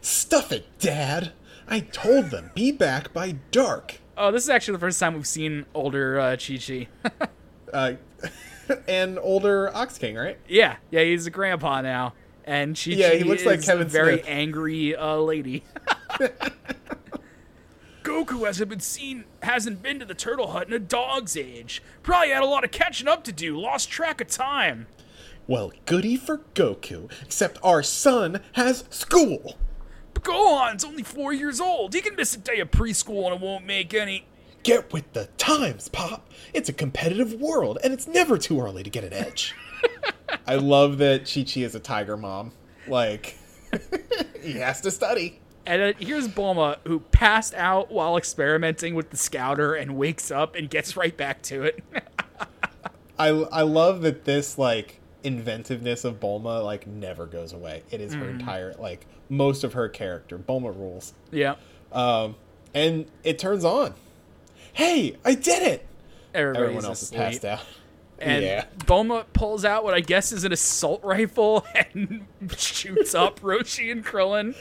Stuff 0.00 0.52
it, 0.52 0.66
Dad! 0.78 1.32
I 1.68 1.80
told 1.80 2.26
them, 2.30 2.50
be 2.54 2.72
back 2.72 3.12
by 3.12 3.32
dark. 3.50 4.00
Oh, 4.16 4.30
this 4.30 4.44
is 4.44 4.50
actually 4.50 4.72
the 4.72 4.80
first 4.80 4.98
time 5.00 5.14
we've 5.14 5.26
seen 5.26 5.66
older 5.74 6.18
uh, 6.20 6.36
Chi 6.36 6.56
Chi. 6.56 6.88
Uh, 7.72 7.92
and 8.88 9.16
older 9.20 9.70
Ox 9.76 9.96
King, 9.96 10.16
right? 10.16 10.36
yeah, 10.48 10.74
yeah, 10.90 11.02
he's 11.04 11.24
a 11.26 11.30
grandpa 11.30 11.80
now. 11.82 12.14
And 12.50 12.74
Chi 12.74 12.90
Chi 12.90 12.96
Yeah, 12.96 13.12
he 13.14 13.22
looks 13.22 13.46
like 13.46 13.62
Kevin 13.62 13.86
a 13.86 13.88
very 13.88 14.14
Smith. 14.16 14.26
angry 14.28 14.96
uh, 14.96 15.18
lady. 15.18 15.62
Goku 18.02 18.44
hasn't 18.44 18.68
been 18.68 18.80
seen, 18.80 19.24
hasn't 19.44 19.82
been 19.84 20.00
to 20.00 20.04
the 20.04 20.14
turtle 20.14 20.48
hut 20.48 20.66
in 20.66 20.72
a 20.72 20.80
dog's 20.80 21.36
age. 21.36 21.80
Probably 22.02 22.30
had 22.30 22.42
a 22.42 22.46
lot 22.46 22.64
of 22.64 22.72
catching 22.72 23.06
up 23.06 23.22
to 23.24 23.32
do. 23.32 23.56
Lost 23.56 23.88
track 23.88 24.20
of 24.20 24.26
time. 24.26 24.88
Well, 25.46 25.70
goody 25.86 26.16
for 26.16 26.38
Goku, 26.54 27.08
except 27.22 27.60
our 27.62 27.84
son 27.84 28.40
has 28.54 28.82
school. 28.90 29.56
But 30.12 30.24
Gohan's 30.24 30.84
only 30.84 31.04
four 31.04 31.32
years 31.32 31.60
old. 31.60 31.94
He 31.94 32.00
can 32.00 32.16
miss 32.16 32.34
a 32.34 32.38
day 32.38 32.58
of 32.58 32.72
preschool 32.72 33.26
and 33.26 33.36
it 33.36 33.40
won't 33.40 33.64
make 33.64 33.94
any. 33.94 34.26
Get 34.64 34.92
with 34.92 35.12
the 35.12 35.26
times, 35.38 35.88
Pop. 35.88 36.28
It's 36.52 36.68
a 36.68 36.72
competitive 36.72 37.34
world, 37.34 37.78
and 37.84 37.92
it's 37.92 38.08
never 38.08 38.38
too 38.38 38.60
early 38.60 38.82
to 38.82 38.90
get 38.90 39.04
an 39.04 39.12
edge. 39.12 39.54
I 40.46 40.56
love 40.56 40.98
that 40.98 41.30
Chi 41.32 41.42
Chi 41.42 41.60
is 41.60 41.74
a 41.74 41.80
tiger 41.80 42.16
mom. 42.16 42.52
Like, 42.88 43.36
he 44.42 44.52
has 44.54 44.80
to 44.82 44.90
study. 44.90 45.40
And 45.66 45.82
uh, 45.82 45.92
here's 45.98 46.26
Bulma, 46.26 46.78
who 46.86 47.00
passed 47.00 47.54
out 47.54 47.90
while 47.92 48.16
experimenting 48.16 48.94
with 48.94 49.10
the 49.10 49.16
scouter 49.16 49.74
and 49.74 49.96
wakes 49.96 50.30
up 50.30 50.54
and 50.56 50.68
gets 50.68 50.96
right 50.96 51.16
back 51.16 51.42
to 51.42 51.62
it. 51.64 51.84
I, 53.18 53.28
I 53.28 53.62
love 53.62 54.00
that 54.02 54.24
this, 54.24 54.56
like, 54.58 54.98
inventiveness 55.22 56.04
of 56.04 56.18
Bulma, 56.18 56.64
like, 56.64 56.86
never 56.86 57.26
goes 57.26 57.52
away. 57.52 57.82
It 57.90 58.00
is 58.00 58.14
her 58.14 58.28
entire, 58.30 58.74
like, 58.78 59.06
most 59.28 59.62
of 59.62 59.74
her 59.74 59.88
character. 59.88 60.38
Bulma 60.38 60.74
rules. 60.76 61.12
yeah. 61.30 61.56
Um, 61.92 62.36
and 62.72 63.06
it 63.24 63.38
turns 63.38 63.64
on. 63.64 63.94
Hey, 64.72 65.16
I 65.24 65.34
did 65.34 65.62
it! 65.64 65.86
Everybody's 66.32 66.62
Everyone 66.66 66.84
else 66.84 67.02
asleep. 67.02 67.20
is 67.20 67.26
passed 67.40 67.44
out. 67.44 67.60
And 68.20 68.44
yeah. 68.44 68.64
Bulma 68.80 69.24
pulls 69.32 69.64
out 69.64 69.82
what 69.82 69.94
I 69.94 70.00
guess 70.00 70.30
is 70.30 70.44
an 70.44 70.52
assault 70.52 71.02
rifle 71.02 71.66
and 71.94 72.26
shoots 72.56 73.14
up 73.14 73.40
Roshi 73.40 73.90
and 73.90 74.04
Krillin. 74.04 74.54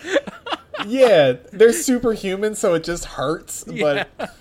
yeah, 0.88 1.34
they're 1.51 1.74
superhuman, 1.74 2.55
so 2.55 2.74
it 2.74 2.84
just 2.84 3.05
hurts. 3.05 3.66
Yeah. 3.80 4.05
But 4.18 4.32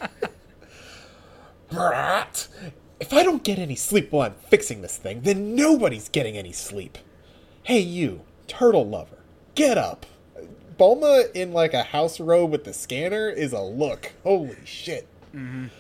Brat, 1.71 2.49
if 3.01 3.13
I 3.13 3.23
don't 3.23 3.45
get 3.45 3.59
any 3.59 3.75
sleep 3.75 4.11
while 4.11 4.27
I'm 4.27 4.35
fixing 4.49 4.81
this 4.83 4.97
thing, 4.97 5.21
then 5.23 5.55
nobody's 5.55 6.09
getting 6.09 6.37
any 6.37 6.53
sleep. 6.53 6.97
Hey, 7.63 7.81
you, 7.81 8.23
turtle 8.47 8.89
lover, 8.89 9.19
get 9.55 9.77
up. 9.77 10.07
Bulma 10.79 11.31
in 11.35 11.53
like 11.53 11.75
a 11.75 11.83
house 11.83 12.21
robe 12.21 12.53
with 12.53 12.65
the 12.65 12.73
scanner 12.73 13.29
is 13.29 13.53
a 13.53 13.61
look. 13.61 14.13
Holy 14.23 14.57
shit. 14.65 15.07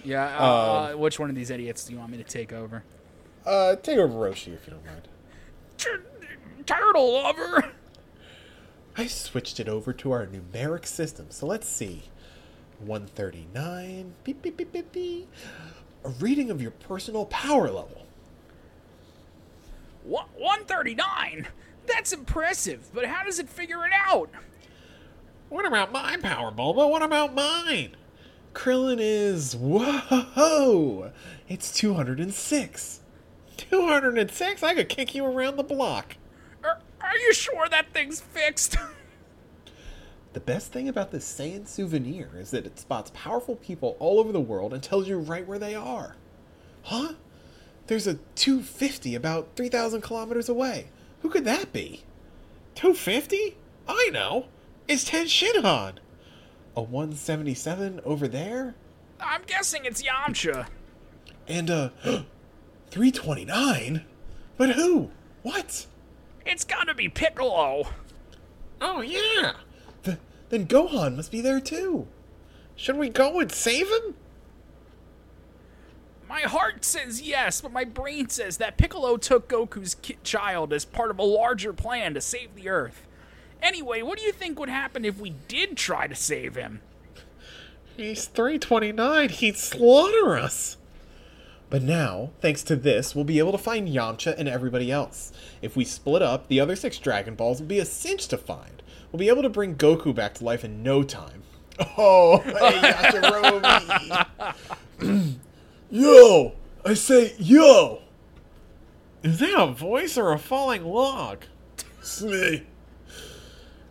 Yeah, 0.04 0.36
uh, 0.38 0.42
uh, 0.42 0.92
which 0.96 1.18
one 1.18 1.30
of 1.30 1.36
these 1.36 1.50
idiots 1.50 1.84
do 1.84 1.92
you 1.94 1.98
want 1.98 2.10
me 2.10 2.18
to 2.18 2.24
take 2.24 2.52
over? 2.52 2.84
Uh, 3.48 3.76
take 3.76 3.96
over 3.96 4.12
Roshi 4.12 4.52
if 4.52 4.66
you 4.66 4.74
don't 4.74 4.84
mind. 4.84 5.08
Tur- 5.78 6.04
Turtle 6.66 7.14
lover! 7.14 7.72
I 8.94 9.06
switched 9.06 9.58
it 9.58 9.70
over 9.70 9.94
to 9.94 10.12
our 10.12 10.26
numeric 10.26 10.84
system, 10.84 11.28
so 11.30 11.46
let's 11.46 11.66
see. 11.66 12.02
139. 12.80 14.12
Beep, 14.22 14.42
beep, 14.42 14.58
beep, 14.58 14.70
beep, 14.72 14.92
beep. 14.92 15.32
A 16.04 16.10
reading 16.10 16.50
of 16.50 16.60
your 16.60 16.72
personal 16.72 17.24
power 17.24 17.68
level. 17.70 18.06
Wha- 20.04 20.26
139? 20.36 21.48
That's 21.86 22.12
impressive, 22.12 22.90
but 22.92 23.06
how 23.06 23.24
does 23.24 23.38
it 23.38 23.48
figure 23.48 23.86
it 23.86 23.92
out? 23.94 24.28
What 25.48 25.64
about 25.64 25.90
my 25.90 26.18
power, 26.18 26.52
Bulma? 26.52 26.90
What 26.90 27.02
about 27.02 27.34
mine? 27.34 27.96
Krillin 28.52 28.98
is. 29.00 29.56
Whoa! 29.56 31.12
It's 31.48 31.72
206. 31.72 33.00
206? 33.58 34.62
I 34.62 34.74
could 34.74 34.88
kick 34.88 35.14
you 35.14 35.24
around 35.24 35.56
the 35.56 35.62
block. 35.62 36.16
Are, 36.64 36.80
are 37.00 37.16
you 37.16 37.34
sure 37.34 37.68
that 37.68 37.92
thing's 37.92 38.20
fixed? 38.20 38.76
The 40.34 40.40
best 40.40 40.72
thing 40.72 40.88
about 40.88 41.10
this 41.10 41.26
Saiyan 41.26 41.66
souvenir 41.66 42.28
is 42.36 42.50
that 42.50 42.66
it 42.66 42.78
spots 42.78 43.10
powerful 43.14 43.56
people 43.56 43.96
all 43.98 44.20
over 44.20 44.30
the 44.30 44.40
world 44.40 44.72
and 44.72 44.82
tells 44.82 45.08
you 45.08 45.18
right 45.18 45.46
where 45.46 45.58
they 45.58 45.74
are. 45.74 46.16
Huh? 46.82 47.14
There's 47.86 48.06
a 48.06 48.14
250 48.36 49.14
about 49.14 49.48
3,000 49.56 50.02
kilometers 50.02 50.48
away. 50.48 50.90
Who 51.22 51.30
could 51.30 51.44
that 51.46 51.72
be? 51.72 52.04
250? 52.74 53.56
I 53.88 54.10
know. 54.12 54.46
It's 54.86 55.02
Ten 55.04 55.26
Shinhan. 55.26 55.94
A 56.76 56.82
177 56.82 58.00
over 58.04 58.28
there? 58.28 58.74
I'm 59.20 59.42
guessing 59.46 59.86
it's 59.86 60.02
Yamcha. 60.02 60.68
And 61.48 61.70
a 61.70 61.92
329? 62.90 64.04
But 64.56 64.70
who? 64.70 65.10
What? 65.42 65.86
It's 66.44 66.64
gotta 66.64 66.94
be 66.94 67.08
Piccolo. 67.08 67.88
Oh, 68.80 69.00
yeah. 69.00 69.52
The, 70.02 70.18
then 70.48 70.66
Gohan 70.66 71.16
must 71.16 71.30
be 71.30 71.40
there 71.40 71.60
too. 71.60 72.06
Should 72.76 72.96
we 72.96 73.08
go 73.08 73.40
and 73.40 73.50
save 73.50 73.88
him? 73.88 74.14
My 76.28 76.40
heart 76.42 76.84
says 76.84 77.22
yes, 77.22 77.60
but 77.60 77.72
my 77.72 77.84
brain 77.84 78.28
says 78.28 78.58
that 78.58 78.76
Piccolo 78.76 79.16
took 79.16 79.48
Goku's 79.48 79.94
ki- 79.96 80.18
child 80.22 80.72
as 80.72 80.84
part 80.84 81.10
of 81.10 81.18
a 81.18 81.24
larger 81.24 81.72
plan 81.72 82.14
to 82.14 82.20
save 82.20 82.54
the 82.54 82.68
Earth. 82.68 83.06
Anyway, 83.62 84.02
what 84.02 84.18
do 84.18 84.24
you 84.24 84.32
think 84.32 84.58
would 84.58 84.68
happen 84.68 85.04
if 85.04 85.18
we 85.18 85.30
did 85.48 85.76
try 85.76 86.06
to 86.06 86.14
save 86.14 86.54
him? 86.54 86.80
He's 87.96 88.26
329. 88.26 89.28
He'd 89.30 89.56
slaughter 89.56 90.38
us. 90.38 90.76
But 91.70 91.82
now, 91.82 92.30
thanks 92.40 92.62
to 92.64 92.76
this, 92.76 93.14
we'll 93.14 93.24
be 93.24 93.38
able 93.38 93.52
to 93.52 93.58
find 93.58 93.86
Yamcha 93.88 94.34
and 94.38 94.48
everybody 94.48 94.90
else. 94.90 95.32
If 95.60 95.76
we 95.76 95.84
split 95.84 96.22
up, 96.22 96.48
the 96.48 96.60
other 96.60 96.76
six 96.76 96.98
Dragon 96.98 97.34
Balls 97.34 97.60
will 97.60 97.68
be 97.68 97.78
a 97.78 97.84
cinch 97.84 98.28
to 98.28 98.38
find. 98.38 98.82
We'll 99.12 99.18
be 99.18 99.28
able 99.28 99.42
to 99.42 99.50
bring 99.50 99.76
Goku 99.76 100.14
back 100.14 100.34
to 100.34 100.44
life 100.44 100.64
in 100.64 100.82
no 100.82 101.02
time. 101.02 101.42
Oh, 101.96 102.38
hey, 102.38 102.52
Yajirobe. 102.90 104.56
yo! 105.90 106.52
I 106.84 106.94
say, 106.94 107.34
yo! 107.38 108.02
Is 109.22 109.38
that 109.38 109.56
a 109.56 109.68
voice 109.68 110.18
or 110.18 110.32
a 110.32 110.38
falling 110.40 110.84
log? 110.84 111.44
It's 112.00 112.20
me. 112.20 112.66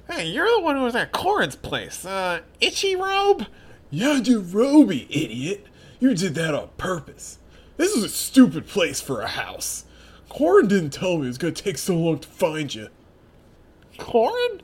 Hey, 0.10 0.26
you're 0.28 0.50
the 0.54 0.60
one 0.60 0.76
who 0.76 0.84
was 0.84 0.96
at 0.96 1.14
Corin's 1.14 1.56
place. 1.56 2.06
Uh, 2.06 2.42
Itchy 2.60 2.96
Robe? 2.98 3.48
Yajirobe, 3.94 5.08
idiot. 5.10 5.66
You 6.00 6.14
did 6.14 6.36
that 6.36 6.54
on 6.54 6.70
purpose. 6.78 7.40
This 7.78 7.94
is 7.94 8.04
a 8.04 8.10
stupid 8.10 8.68
place 8.68 9.00
for 9.00 9.22
a 9.22 9.28
house. 9.28 9.86
Corin 10.30 10.68
didn't 10.68 10.90
tell 10.90 11.18
me 11.18 11.26
it 11.26 11.30
was 11.30 11.38
gonna 11.38 11.54
take 11.54 11.78
so 11.78 11.96
long 11.96 12.20
to 12.20 12.28
find 12.28 12.74
you. 12.74 12.90
Corin? 13.98 14.62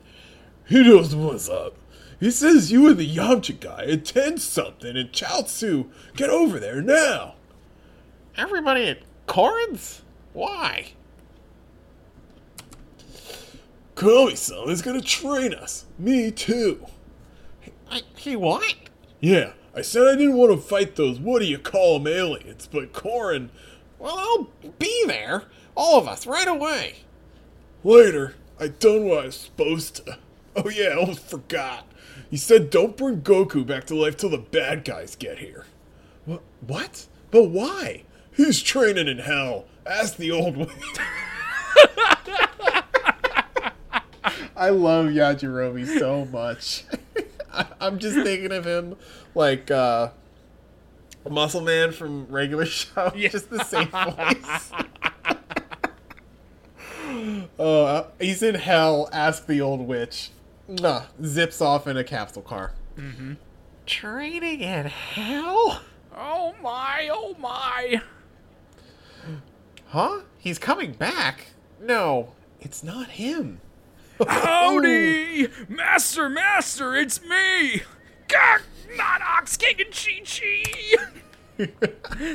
He 0.66 0.82
knows 0.82 1.14
what's 1.14 1.48
up. 1.48 1.76
He 2.20 2.30
says 2.30 2.72
you 2.72 2.88
and 2.88 2.96
the 2.96 3.16
Yamcha 3.16 3.58
guy 3.60 3.82
attend 3.82 4.40
something 4.40 4.96
in 4.96 5.08
Chaozu. 5.08 5.88
Get 6.16 6.30
over 6.30 6.58
there 6.58 6.80
now. 6.80 7.34
Everybody 8.36 8.88
at 8.88 8.98
Corin's? 9.26 10.02
Why? 10.32 10.92
Komi-san 13.94 14.68
is 14.70 14.82
gonna 14.82 15.00
train 15.00 15.54
us. 15.54 15.86
Me 15.98 16.30
too. 16.30 16.86
I, 17.90 18.02
he 18.16 18.34
what? 18.34 18.74
Yeah, 19.20 19.52
I 19.76 19.82
said 19.82 20.06
I 20.06 20.16
didn't 20.16 20.36
want 20.36 20.52
to 20.52 20.58
fight 20.58 20.94
those 20.96 21.18
what 21.18 21.40
do 21.40 21.46
you 21.46 21.58
call 21.58 21.96
'em 21.96 22.06
aliens, 22.06 22.68
but 22.70 22.92
Corin. 22.92 23.50
Well, 23.98 24.16
I'll 24.18 24.70
be 24.78 25.04
there. 25.06 25.44
All 25.74 25.98
of 25.98 26.06
us, 26.06 26.26
right 26.26 26.46
away. 26.46 26.96
Later, 27.82 28.34
I 28.60 28.68
done 28.68 29.04
what 29.04 29.22
I 29.22 29.26
was 29.26 29.36
supposed 29.36 29.96
to. 30.06 30.18
Oh 30.56 30.68
yeah, 30.68 30.90
I 30.90 30.96
almost 30.98 31.28
forgot. 31.28 31.84
He 32.30 32.36
said 32.36 32.70
don't 32.70 32.96
bring 32.96 33.22
Goku 33.22 33.66
back 33.66 33.86
to 33.86 33.96
life 33.96 34.16
till 34.16 34.30
the 34.30 34.38
bad 34.38 34.84
guys 34.84 35.16
get 35.16 35.38
here. 35.38 35.66
What? 36.26 36.42
What? 36.64 37.06
But 37.32 37.48
why? 37.50 38.04
He's 38.36 38.62
training 38.62 39.08
in 39.08 39.18
hell. 39.18 39.64
Ask 39.84 40.16
the 40.16 40.30
old 40.30 40.56
one. 40.58 40.68
I 44.56 44.70
love 44.70 45.06
Yajirobe 45.06 45.98
so 45.98 46.24
much. 46.26 46.84
I, 47.54 47.66
I'm 47.86 47.98
just 47.98 48.16
thinking 48.16 48.52
of 48.52 48.64
him 48.66 48.96
like 49.34 49.70
uh, 49.70 50.10
a 51.24 51.30
Muscle 51.30 51.60
Man 51.60 51.92
from 51.92 52.26
regular 52.26 52.66
show. 52.66 53.12
Yeah. 53.14 53.28
Just 53.28 53.50
the 53.50 53.64
same 53.64 53.88
voice. 53.88 54.72
Oh, 57.58 57.84
uh, 57.84 58.06
he's 58.20 58.42
in 58.42 58.56
hell. 58.56 59.08
Ask 59.12 59.46
the 59.46 59.60
old 59.60 59.80
witch. 59.86 60.30
Nah, 60.66 61.04
zips 61.24 61.60
off 61.60 61.86
in 61.86 61.96
a 61.96 62.02
capsule 62.02 62.42
car. 62.42 62.72
Mm-hmm. 62.96 63.34
Training 63.86 64.60
in 64.60 64.86
hell? 64.86 65.80
Oh 66.16 66.54
my, 66.62 67.08
oh 67.12 67.36
my. 67.38 68.02
Huh? 69.86 70.22
He's 70.38 70.58
coming 70.58 70.92
back? 70.92 71.46
No, 71.80 72.32
it's 72.60 72.82
not 72.82 73.10
him. 73.10 73.60
Howdy! 74.18 75.46
Oh. 75.46 75.50
Master, 75.68 76.28
master, 76.28 76.94
it's 76.94 77.20
me! 77.22 77.82
Gah! 78.28 78.58
Not 78.96 79.20
Ox 79.22 79.56
King 79.56 79.76
and 79.80 79.92
Chi 79.92 80.22
Chi! 81.58 82.34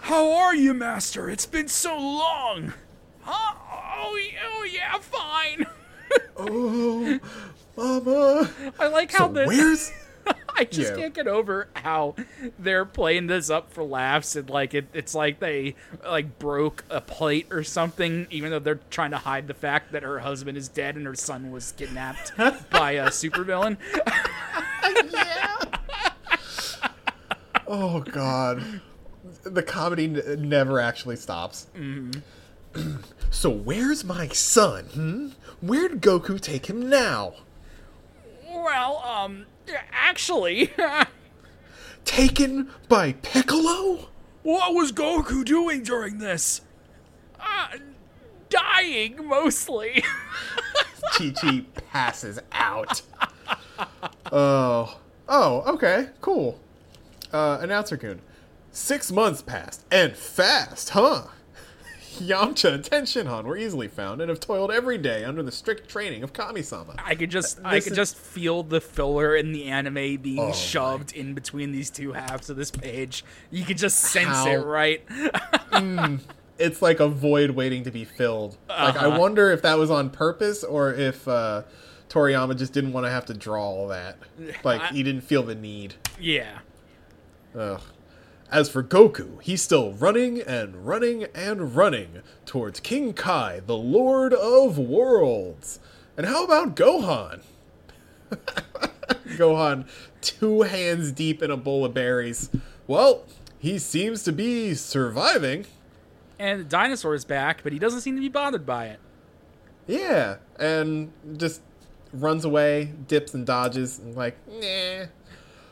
How 0.00 0.32
are 0.32 0.54
you, 0.54 0.72
master? 0.72 1.28
It's 1.28 1.46
been 1.46 1.68
so 1.68 1.96
long! 1.96 2.72
Huh? 3.20 3.54
Oh, 3.94 4.18
oh 4.46 4.64
yeah, 4.64 4.98
fine. 4.98 5.66
oh, 6.36 7.18
Mama. 7.76 8.50
I 8.78 8.88
like 8.88 9.12
how 9.12 9.28
So 9.28 9.32
the 9.32 9.44
where's 9.46 9.92
I 10.54 10.64
just 10.64 10.90
Yeah. 10.92 10.96
can't 10.98 11.14
get 11.14 11.26
over 11.26 11.68
how 11.74 12.14
they're 12.58 12.84
playing 12.84 13.26
this 13.26 13.48
up 13.50 13.72
for 13.72 13.82
laughs 13.82 14.36
and 14.36 14.48
like 14.50 14.74
it, 14.74 14.86
it's 14.92 15.14
like 15.14 15.40
they 15.40 15.74
like 16.04 16.38
broke 16.38 16.84
a 16.90 17.00
plate 17.00 17.46
or 17.50 17.64
something, 17.64 18.26
even 18.30 18.50
though 18.50 18.58
they're 18.58 18.80
trying 18.90 19.10
to 19.12 19.18
hide 19.18 19.46
the 19.48 19.54
fact 19.54 19.92
that 19.92 20.02
her 20.02 20.18
husband 20.20 20.56
is 20.58 20.68
dead 20.68 20.96
and 20.96 21.06
her 21.06 21.14
son 21.14 21.50
was 21.50 21.72
kidnapped 21.72 22.32
by 22.70 22.92
a 22.92 23.08
supervillain. 23.08 23.76
Yeah. 25.12 25.56
oh 27.66 28.00
God, 28.00 28.80
the 29.44 29.62
comedy 29.62 30.04
n- 30.04 30.48
never 30.48 30.80
actually 30.80 31.16
stops. 31.16 31.66
so 33.30 33.50
where's 33.50 34.04
my 34.04 34.28
son? 34.28 34.84
Hmm? 34.86 35.28
Where'd 35.60 36.00
Goku 36.02 36.40
take 36.40 36.66
him 36.66 36.88
now? 36.88 37.34
Well, 38.50 38.98
um, 38.98 39.46
actually, 39.92 40.72
Taken 42.04 42.70
by 42.88 43.12
Piccolo? 43.12 44.08
what 44.42 44.74
was 44.74 44.90
Goku 44.92 45.44
doing 45.44 45.82
during 45.84 46.18
this? 46.18 46.62
Uh, 47.38 47.68
dying 48.48 49.26
mostly. 49.26 50.02
Chi 51.16 51.30
Chi 51.30 51.64
passes 51.90 52.38
out. 52.52 53.02
Oh, 54.30 54.98
oh, 55.28 55.74
okay, 55.74 56.08
cool. 56.20 56.58
Uh, 57.32 57.58
announcer 57.60 57.96
Kun. 57.96 58.20
Six 58.72 59.12
months 59.12 59.42
passed, 59.42 59.84
and 59.90 60.16
fast, 60.16 60.90
huh? 60.90 61.24
Yamcha 62.20 62.72
and 62.74 62.84
Tenshinhan 62.84 63.44
were 63.44 63.56
easily 63.56 63.88
found 63.88 64.20
and 64.20 64.28
have 64.28 64.40
toiled 64.40 64.70
every 64.70 64.98
day 64.98 65.24
under 65.24 65.42
the 65.42 65.52
strict 65.52 65.88
training 65.88 66.22
of 66.22 66.32
Kami-sama. 66.32 66.94
I 67.04 67.14
could 67.14 67.30
just, 67.30 67.60
I 67.64 67.76
This 67.76 67.84
could 67.84 67.92
is- 67.92 67.96
just 67.96 68.16
feel 68.16 68.62
the 68.62 68.80
filler 68.80 69.34
in 69.36 69.52
the 69.52 69.64
anime 69.66 70.16
being 70.18 70.38
Oh 70.38 70.46
my- 70.48 70.52
shoved 70.52 71.12
in 71.12 71.34
between 71.34 71.72
these 71.72 71.90
two 71.90 72.12
halves 72.12 72.50
of 72.50 72.56
this 72.56 72.70
page. 72.70 73.24
You 73.50 73.64
could 73.64 73.78
just 73.78 73.98
sense 73.98 74.28
How- 74.28 74.46
it, 74.48 74.56
right? 74.64 75.02
it's 76.58 76.82
like 76.82 77.00
a 77.00 77.08
void 77.08 77.50
waiting 77.50 77.84
to 77.84 77.90
be 77.90 78.04
filled. 78.04 78.56
Like 78.68 78.96
I 78.96 79.06
Uh-huh. 79.06 79.18
wonder 79.20 79.50
if 79.50 79.62
that 79.62 79.78
was 79.78 79.90
on 79.90 80.10
purpose 80.10 80.62
or 80.64 80.92
if 80.92 81.26
uh, 81.26 81.62
Toriyama 82.08 82.56
just 82.56 82.72
didn't 82.72 82.92
want 82.92 83.06
to 83.06 83.10
have 83.10 83.24
to 83.26 83.34
draw 83.34 83.62
all 83.64 83.88
that. 83.88 84.18
Like 84.64 84.82
he 84.92 85.02
didn't 85.02 85.22
feel 85.22 85.42
the 85.42 85.54
need. 85.54 85.94
yeah. 86.20 86.58
Ugh. 87.58 87.80
As 88.52 88.68
for 88.68 88.82
Goku, 88.82 89.40
he's 89.40 89.62
still 89.62 89.94
running 89.94 90.38
and 90.42 90.86
running 90.86 91.24
and 91.34 91.74
running 91.74 92.22
towards 92.44 92.80
King 92.80 93.14
Kai, 93.14 93.60
the 93.64 93.78
Lord 93.78 94.34
of 94.34 94.76
Worlds. 94.76 95.80
And 96.18 96.26
how 96.26 96.44
about 96.44 96.76
Gohan? 96.76 97.40
Gohan, 99.38 99.88
two 100.20 100.62
hands 100.62 101.12
deep 101.12 101.42
in 101.42 101.50
a 101.50 101.56
bowl 101.56 101.86
of 101.86 101.94
berries. 101.94 102.50
Well, 102.86 103.24
he 103.58 103.78
seems 103.78 104.22
to 104.24 104.32
be 104.32 104.74
surviving. 104.74 105.64
And 106.38 106.60
the 106.60 106.64
dinosaur's 106.64 107.24
back, 107.24 107.62
but 107.62 107.72
he 107.72 107.78
doesn't 107.78 108.02
seem 108.02 108.16
to 108.16 108.20
be 108.20 108.28
bothered 108.28 108.66
by 108.66 108.88
it. 108.88 109.00
Yeah, 109.86 110.36
and 110.58 111.10
just 111.38 111.62
runs 112.12 112.44
away, 112.44 112.92
dips 113.08 113.32
and 113.32 113.46
dodges, 113.46 113.98
and 113.98 114.14
like, 114.14 114.36
nah. 114.46 115.06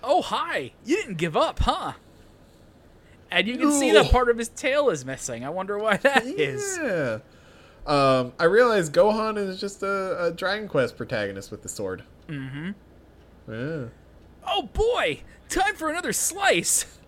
Oh, 0.02 0.22
hi! 0.22 0.72
You 0.86 0.96
didn't 0.96 1.18
give 1.18 1.36
up, 1.36 1.58
huh? 1.58 1.92
And 3.30 3.46
you 3.46 3.56
can 3.58 3.70
see 3.72 3.92
that 3.92 4.10
part 4.10 4.28
of 4.28 4.38
his 4.38 4.48
tail 4.48 4.90
is 4.90 5.04
missing. 5.04 5.44
I 5.44 5.50
wonder 5.50 5.78
why 5.78 5.96
that 5.98 6.26
is. 6.26 6.78
Yeah. 6.82 7.18
Um, 7.86 8.32
I 8.38 8.44
realize 8.44 8.90
Gohan 8.90 9.38
is 9.38 9.60
just 9.60 9.82
a, 9.82 10.24
a 10.26 10.30
Dragon 10.32 10.68
Quest 10.68 10.96
protagonist 10.96 11.50
with 11.50 11.62
the 11.62 11.68
sword. 11.68 12.02
Mm-hmm. 12.28 12.70
Yeah. 13.52 13.84
Oh 14.46 14.62
boy! 14.72 15.20
Time 15.48 15.74
for 15.76 15.90
another 15.90 16.12
slice! 16.12 16.98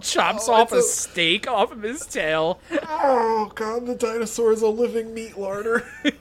Chops 0.00 0.48
Oh, 0.48 0.52
off 0.54 0.72
a 0.72 0.76
a- 0.78 0.82
steak 0.82 1.48
off 1.48 1.72
of 1.72 1.82
his 1.82 2.04
tail. 2.06 2.60
Oh 2.82 3.50
god, 3.54 3.86
the 3.86 3.94
dinosaur 3.94 4.52
is 4.52 4.62
a 4.62 4.68
living 4.68 5.14
meat 5.14 5.38
larder. 5.38 5.86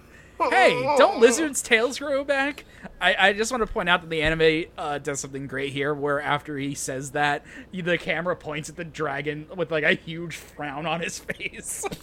Hey, 0.49 0.73
don't 0.97 1.19
lizards' 1.21 1.61
tails 1.61 1.97
grow 1.99 2.25
back? 2.25 2.65
I, 2.99 3.29
I 3.29 3.33
just 3.33 3.51
want 3.51 3.65
to 3.65 3.71
point 3.71 3.89
out 3.89 4.01
that 4.01 4.09
the 4.09 4.21
anime 4.21 4.65
uh, 4.77 4.97
does 4.99 5.19
something 5.19 5.47
great 5.47 5.73
here, 5.73 5.93
where 5.93 6.21
after 6.21 6.57
he 6.57 6.75
says 6.75 7.11
that, 7.11 7.43
the 7.71 7.97
camera 7.97 8.35
points 8.35 8.69
at 8.69 8.75
the 8.75 8.85
dragon 8.85 9.47
with 9.55 9.71
like 9.71 9.83
a 9.83 9.93
huge 9.93 10.37
frown 10.37 10.85
on 10.85 11.01
his 11.01 11.19
face. 11.19 11.85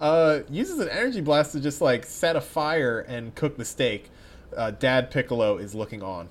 uh, 0.00 0.40
uses 0.48 0.78
an 0.78 0.88
energy 0.88 1.20
blast 1.20 1.52
to 1.52 1.60
just 1.60 1.80
like 1.80 2.06
set 2.06 2.36
a 2.36 2.40
fire 2.40 3.00
and 3.00 3.34
cook 3.34 3.56
the 3.56 3.64
steak. 3.64 4.10
Uh, 4.56 4.70
Dad 4.70 5.10
Piccolo 5.10 5.58
is 5.58 5.74
looking 5.74 6.02
on. 6.02 6.28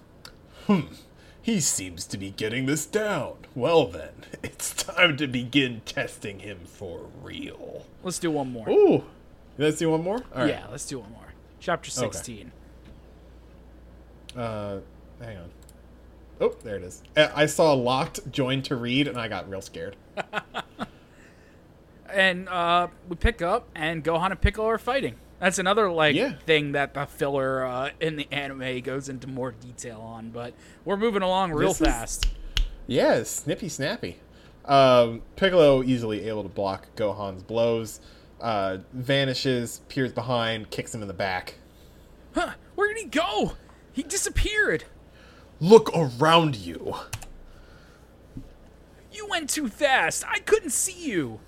Hmm. 0.66 0.82
He 1.42 1.62
seems 1.62 2.06
to 2.06 2.18
be 2.18 2.32
getting 2.32 2.66
this 2.66 2.86
down. 2.86 3.38
Well 3.56 3.88
then, 3.88 4.12
it's 4.44 4.74
time 4.74 5.18
to 5.18 5.28
begin 5.28 5.82
testing 5.86 6.40
him 6.40 6.60
for 6.66 7.08
real. 7.22 7.86
let's 8.04 8.20
do 8.20 8.32
one 8.32 8.52
more. 8.52 8.70
Ooh. 8.70 9.04
Let's 9.60 9.78
do 9.78 9.90
one 9.92 10.04
more? 10.04 10.18
All 10.34 10.42
right. 10.42 10.50
Yeah, 10.50 10.66
let's 10.72 10.86
do 10.86 11.00
one 11.00 11.12
more. 11.12 11.34
Chapter 11.60 11.90
16. 11.92 12.52
Uh, 14.36 14.78
hang 15.22 15.38
on. 15.38 15.50
Oh, 16.42 16.56
there 16.64 16.78
it 16.78 16.84
is. 16.84 17.04
I 17.18 17.44
I 17.44 17.46
saw 17.46 17.74
a 17.74 17.76
locked, 17.76 18.32
joined 18.32 18.64
to 18.66 18.76
read, 18.78 19.08
and 19.08 19.18
I 19.20 19.28
got 19.28 19.50
real 19.50 19.62
scared. 19.62 19.96
And 22.12 22.50
uh, 22.50 22.88
we 23.08 23.16
pick 23.16 23.44
up, 23.44 23.70
and 23.76 24.04
Gohan 24.04 24.32
and 24.32 24.42
Piccolo 24.42 24.68
are 24.68 24.80
fighting. 24.80 25.14
That's 25.40 25.60
another 25.60 25.92
like 25.92 26.16
Yeah. 26.16 26.34
thing 26.46 26.72
that 26.72 26.96
the 26.96 27.06
filler 27.06 27.64
uh, 27.64 27.92
in 28.00 28.16
the 28.16 28.28
anime 28.32 28.80
goes 28.82 29.10
into 29.10 29.28
more 29.28 29.52
detail 29.52 30.02
on. 30.02 30.32
But 30.32 30.54
we're 30.86 30.98
moving 30.98 31.22
along 31.22 31.52
real 31.52 31.70
This 31.70 31.82
is- 31.82 31.88
fast. 31.88 32.26
Yeah, 32.88 33.22
snippy 33.22 33.70
snappy. 33.70 34.18
Um, 34.66 35.22
Piccolo 35.36 35.84
easily 35.84 36.28
able 36.28 36.42
to 36.42 36.50
block 36.50 36.88
Gohan's 36.96 37.44
blows. 37.44 38.00
Uh, 38.40 38.78
vanishes, 38.94 39.82
peers 39.90 40.14
behind, 40.14 40.70
kicks 40.70 40.94
him 40.94 41.02
in 41.02 41.08
the 41.08 41.14
back. 41.14 41.56
Huh? 42.34 42.52
Where 42.76 42.94
did 42.94 43.02
he 43.02 43.10
go? 43.10 43.54
He 43.92 44.04
disappeared. 44.04 44.86
Look 45.60 45.92
around 45.94 46.56
you. 46.56 46.96
You 49.12 49.28
went 49.28 49.50
too 49.50 49.68
fast. 49.68 50.24
I 50.28 50.40
couldn't 50.40 50.70
see 50.70 51.10
you. 51.10 51.40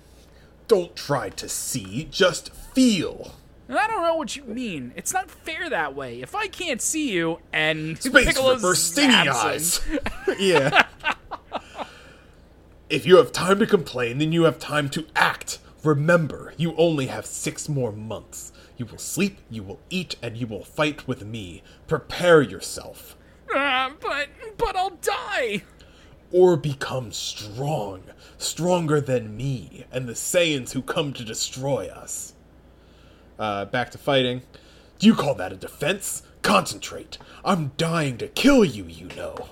Don't 0.68 0.94
try 0.94 1.30
to 1.30 1.48
see, 1.48 2.08
just 2.10 2.52
feel. 2.52 3.34
I 3.68 3.86
don't 3.86 4.02
know 4.02 4.16
what 4.16 4.36
you 4.36 4.44
mean. 4.44 4.92
It's 4.96 5.12
not 5.12 5.30
fair 5.30 5.70
that 5.70 5.94
way. 5.94 6.20
If 6.20 6.34
I 6.34 6.46
can't 6.48 6.82
see 6.82 7.10
you 7.12 7.38
and 7.52 7.98
Space 7.98 8.38
Ripper 8.38 8.74
stingy 8.74 9.28
eyes. 9.28 9.80
yeah. 10.38 10.86
if 12.90 13.06
you 13.06 13.16
have 13.16 13.32
time 13.32 13.58
to 13.60 13.66
complain, 13.66 14.18
then 14.18 14.32
you 14.32 14.42
have 14.42 14.58
time 14.58 14.88
to 14.90 15.06
act. 15.16 15.58
Remember, 15.84 16.54
you 16.56 16.76
only 16.76 17.06
have 17.06 17.26
six 17.26 17.68
more 17.68 17.90
months. 17.90 18.52
You 18.76 18.86
will 18.86 18.98
sleep, 18.98 19.38
you 19.50 19.64
will 19.64 19.80
eat, 19.90 20.14
and 20.22 20.36
you 20.36 20.46
will 20.46 20.64
fight 20.64 21.08
with 21.08 21.24
me. 21.24 21.62
Prepare 21.88 22.40
yourself. 22.40 23.16
Uh, 23.52 23.90
but 24.00 24.28
but 24.56 24.76
I'll 24.76 24.90
die. 24.90 25.62
Or 26.30 26.56
become 26.56 27.10
strong. 27.12 28.04
Stronger 28.38 29.00
than 29.00 29.36
me 29.36 29.84
and 29.90 30.08
the 30.08 30.14
Saiyans 30.14 30.72
who 30.72 30.82
come 30.82 31.12
to 31.14 31.24
destroy 31.24 31.88
us. 31.88 32.34
Uh, 33.38 33.64
back 33.64 33.90
to 33.90 33.98
fighting. 33.98 34.42
Do 34.98 35.06
you 35.08 35.14
call 35.14 35.34
that 35.34 35.52
a 35.52 35.56
defense? 35.56 36.22
Concentrate. 36.42 37.18
I'm 37.44 37.72
dying 37.76 38.18
to 38.18 38.28
kill 38.28 38.64
you, 38.64 38.84
you 38.84 39.08
know. 39.16 39.48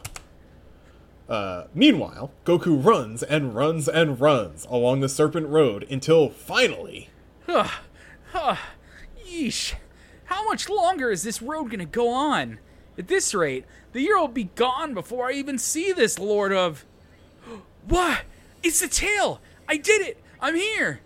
Uh, 1.30 1.68
meanwhile, 1.72 2.32
Goku 2.44 2.84
runs 2.84 3.22
and 3.22 3.54
runs 3.54 3.88
and 3.88 4.20
runs 4.20 4.66
along 4.68 4.98
the 4.98 5.08
Serpent 5.08 5.46
Road 5.46 5.86
until 5.88 6.28
finally. 6.28 7.08
Yeesh. 9.24 9.74
How 10.24 10.44
much 10.44 10.68
longer 10.68 11.12
is 11.12 11.22
this 11.22 11.40
road 11.40 11.70
gonna 11.70 11.84
go 11.84 12.08
on? 12.08 12.58
At 12.98 13.06
this 13.06 13.32
rate, 13.32 13.64
the 13.92 14.00
year 14.00 14.18
will 14.18 14.26
be 14.26 14.50
gone 14.56 14.92
before 14.92 15.28
I 15.28 15.34
even 15.34 15.56
see 15.56 15.92
this 15.92 16.18
Lord 16.18 16.52
of. 16.52 16.84
What? 17.86 18.22
It's 18.62 18.80
the 18.80 18.88
tail! 18.88 19.40
I 19.68 19.76
did 19.76 20.02
it! 20.02 20.22
I'm 20.40 20.54
here! 20.54 21.00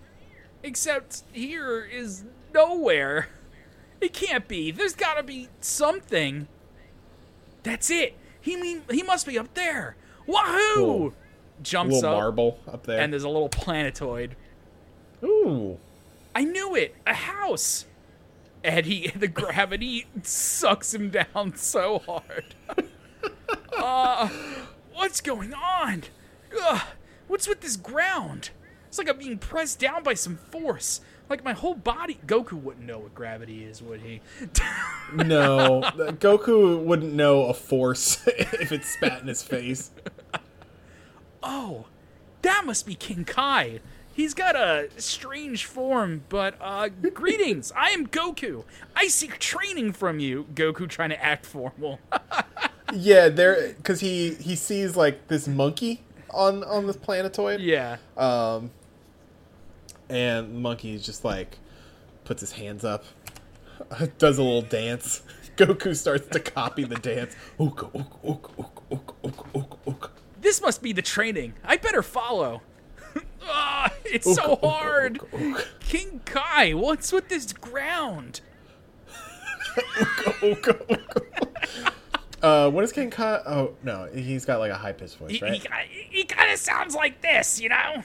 Except 0.62 1.22
here 1.32 1.84
is 1.84 2.24
nowhere. 2.52 3.28
It 4.00 4.12
can't 4.12 4.48
be. 4.48 4.70
There's 4.70 4.94
gotta 4.94 5.22
be 5.22 5.48
something. 5.60 6.48
That's 7.62 7.90
it. 7.90 8.16
He 8.40 8.56
mean 8.56 8.82
he 8.90 9.02
must 9.02 9.26
be 9.26 9.38
up 9.38 9.54
there. 9.54 9.96
Wahoo! 10.26 10.74
Cool. 10.74 11.12
Jumps 11.62 11.94
little 11.94 12.10
up, 12.10 12.16
marble 12.16 12.58
up 12.70 12.84
there. 12.84 13.00
and 13.00 13.12
there's 13.12 13.24
a 13.24 13.28
little 13.28 13.48
planetoid. 13.48 14.36
Ooh. 15.22 15.78
I 16.34 16.44
knew 16.44 16.74
it. 16.74 16.94
A 17.06 17.14
house. 17.14 17.86
And 18.62 18.86
he, 18.86 19.08
the 19.16 19.28
gravity 19.28 20.06
sucks 20.22 20.92
him 20.94 21.10
down 21.10 21.54
so 21.56 22.00
hard. 22.00 22.54
uh, 23.76 24.28
what's 24.92 25.20
going 25.20 25.54
on? 25.54 26.04
Ugh, 26.60 26.82
what's 27.28 27.46
with 27.46 27.60
this 27.60 27.76
ground? 27.76 28.50
It's 28.88 28.98
like 28.98 29.08
I'm 29.08 29.18
being 29.18 29.38
pressed 29.38 29.78
down 29.78 30.02
by 30.02 30.14
some 30.14 30.36
force. 30.36 31.00
Like 31.28 31.42
my 31.42 31.52
whole 31.52 31.74
body. 31.74 32.18
Goku 32.26 32.52
wouldn't 32.52 32.86
know 32.86 32.98
what 32.98 33.14
gravity 33.14 33.64
is, 33.64 33.80
would 33.82 34.00
he? 34.00 34.20
No, 35.14 35.82
Goku 35.94 36.82
wouldn't 36.82 37.12
know 37.12 37.44
a 37.44 37.54
force 37.54 38.26
if 38.26 38.72
it 38.72 38.84
spat 38.84 39.20
in 39.20 39.28
his 39.28 39.42
face. 39.42 39.90
Oh, 41.45 41.86
that 42.42 42.64
must 42.66 42.86
be 42.86 42.95
King 42.95 43.24
Kai. 43.24 43.80
He's 44.12 44.34
got 44.34 44.55
a 44.57 44.88
strange 44.97 45.64
form, 45.64 46.22
but 46.28 46.55
uh, 46.61 46.88
greetings. 47.14 47.72
I 47.76 47.90
am 47.90 48.07
Goku. 48.07 48.64
I 48.97 49.09
seek 49.09 49.38
training 49.38 49.92
from 49.92 50.18
you. 50.20 50.47
Goku 50.55 50.88
trying 50.88 51.11
to 51.11 51.24
act 51.24 51.47
formal. 51.47 52.01
Yeah, 52.92 53.28
there 53.28 53.72
because 53.76 53.99
he 54.01 54.34
he 54.34 54.55
sees 54.55 54.95
like 54.95 55.26
this 55.26 55.49
monkey 55.49 56.03
on 56.30 56.62
on 56.62 56.86
this 56.86 56.97
planetoid. 56.97 57.61
yeah. 57.61 57.97
Um, 58.16 58.70
and 60.09 60.62
monkey 60.62 60.99
just 60.99 61.24
like 61.24 61.59
puts 62.24 62.40
his 62.40 62.53
hands 62.53 62.84
up, 62.84 63.05
does 64.18 64.38
a 64.38 64.42
little 64.42 64.62
dance. 64.62 65.22
Goku 65.57 65.97
starts 65.97 66.28
to 66.28 66.38
copy 66.40 66.84
the 66.84 66.97
dance. 66.97 67.34
Ook, 67.59 67.90
ook, 67.95 68.18
ook, 68.22 68.51
ook, 68.59 68.82
ook, 68.90 69.14
ook, 69.24 69.47
ook, 69.55 69.78
ook. 69.86 70.12
This 70.45 70.61
must 70.61 70.82
be 70.82 70.92
the 70.92 71.03
training. 71.03 71.55
I 71.64 71.76
better 71.78 72.03
follow. 72.03 72.61
ah, 73.49 73.90
it's 74.05 74.32
so 74.32 74.42
Ook, 74.42 74.51
ook, 74.62 74.70
hard. 74.72 75.18
ook, 75.22 75.28
ook. 75.40 75.66
King 75.80 76.20
Kai, 76.24 76.74
what's 76.74 77.11
with 77.12 77.28
this 77.28 77.53
ground? 77.53 78.42
Ook, 80.42 80.68
ook, 80.68 80.68
ook. 80.90 81.26
Uh, 82.42 82.68
what 82.70 82.84
is 82.84 82.92
King 82.92 83.11
Kai? 83.11 83.40
Oh 83.47 83.74
no, 83.82 84.07
he's 84.12 84.45
got 84.45 84.59
like 84.61 84.70
a 84.70 84.76
high 84.76 84.92
pitched 84.92 85.16
voice, 85.16 85.32
He, 85.32 85.40
right? 85.40 85.62
he, 85.88 86.18
he 86.18 86.24
kind 86.24 86.53
of 86.53 86.59
sounds 86.59 86.95
like 86.95 87.22
this, 87.22 87.59
you 87.59 87.70
know? 87.70 88.03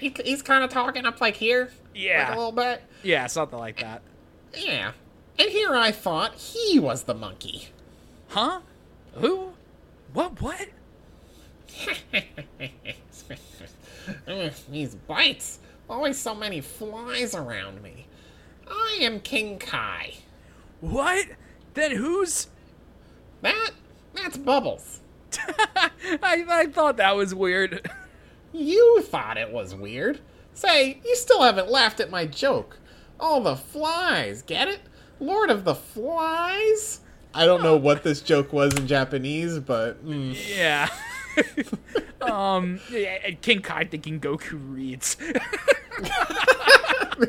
He, 0.00 0.14
he's 0.24 0.40
kind 0.40 0.64
of 0.64 0.70
talking 0.70 1.04
up 1.04 1.20
like 1.20 1.36
here, 1.36 1.64
like 1.64 1.72
Yeah. 1.94 2.28
a 2.30 2.34
little 2.36 2.52
bit. 2.52 2.82
Yeah, 3.02 3.26
something 3.26 3.58
like 3.58 3.78
that. 3.80 4.00
Yeah. 4.56 4.92
And 5.38 5.50
here 5.50 5.74
I 5.76 5.92
thought 5.92 6.34
he 6.36 6.78
was 6.78 7.02
the 7.02 7.14
monkey. 7.14 7.68
Huh? 8.28 8.60
Who? 9.16 9.52
What? 10.14 10.40
What? 10.40 10.68
These 14.70 14.94
bites. 14.94 15.58
Always 15.88 16.18
so 16.18 16.34
many 16.34 16.60
flies 16.60 17.34
around 17.34 17.82
me. 17.82 18.06
I 18.68 18.98
am 19.00 19.20
King 19.20 19.58
Kai. 19.58 20.14
What? 20.80 21.26
Then 21.74 21.96
who's? 21.96 22.48
That? 23.42 23.70
That's 24.14 24.38
Bubbles. 24.38 25.00
I, 26.22 26.44
I 26.48 26.66
thought 26.66 26.96
that 26.98 27.16
was 27.16 27.34
weird. 27.34 27.90
You 28.52 29.02
thought 29.02 29.36
it 29.36 29.52
was 29.52 29.74
weird. 29.74 30.20
Say, 30.54 31.00
you 31.04 31.16
still 31.16 31.42
haven't 31.42 31.70
laughed 31.70 32.00
at 32.00 32.10
my 32.10 32.26
joke. 32.26 32.78
All 33.18 33.40
the 33.40 33.56
flies, 33.56 34.42
get 34.42 34.68
it? 34.68 34.80
Lord 35.20 35.50
of 35.50 35.64
the 35.64 35.74
Flies? 35.74 37.00
I 37.32 37.44
don't 37.44 37.62
know 37.62 37.76
what 37.76 38.02
this 38.02 38.22
joke 38.22 38.52
was 38.52 38.74
in 38.74 38.86
Japanese, 38.86 39.58
but 39.60 40.04
mm, 40.04 40.36
yeah. 40.56 40.88
um, 42.20 42.80
yeah, 42.90 43.18
and 43.24 43.40
King 43.42 43.60
Kai 43.62 43.84
thinking 43.84 44.20
Goku 44.20 44.58
reads. 44.74 45.16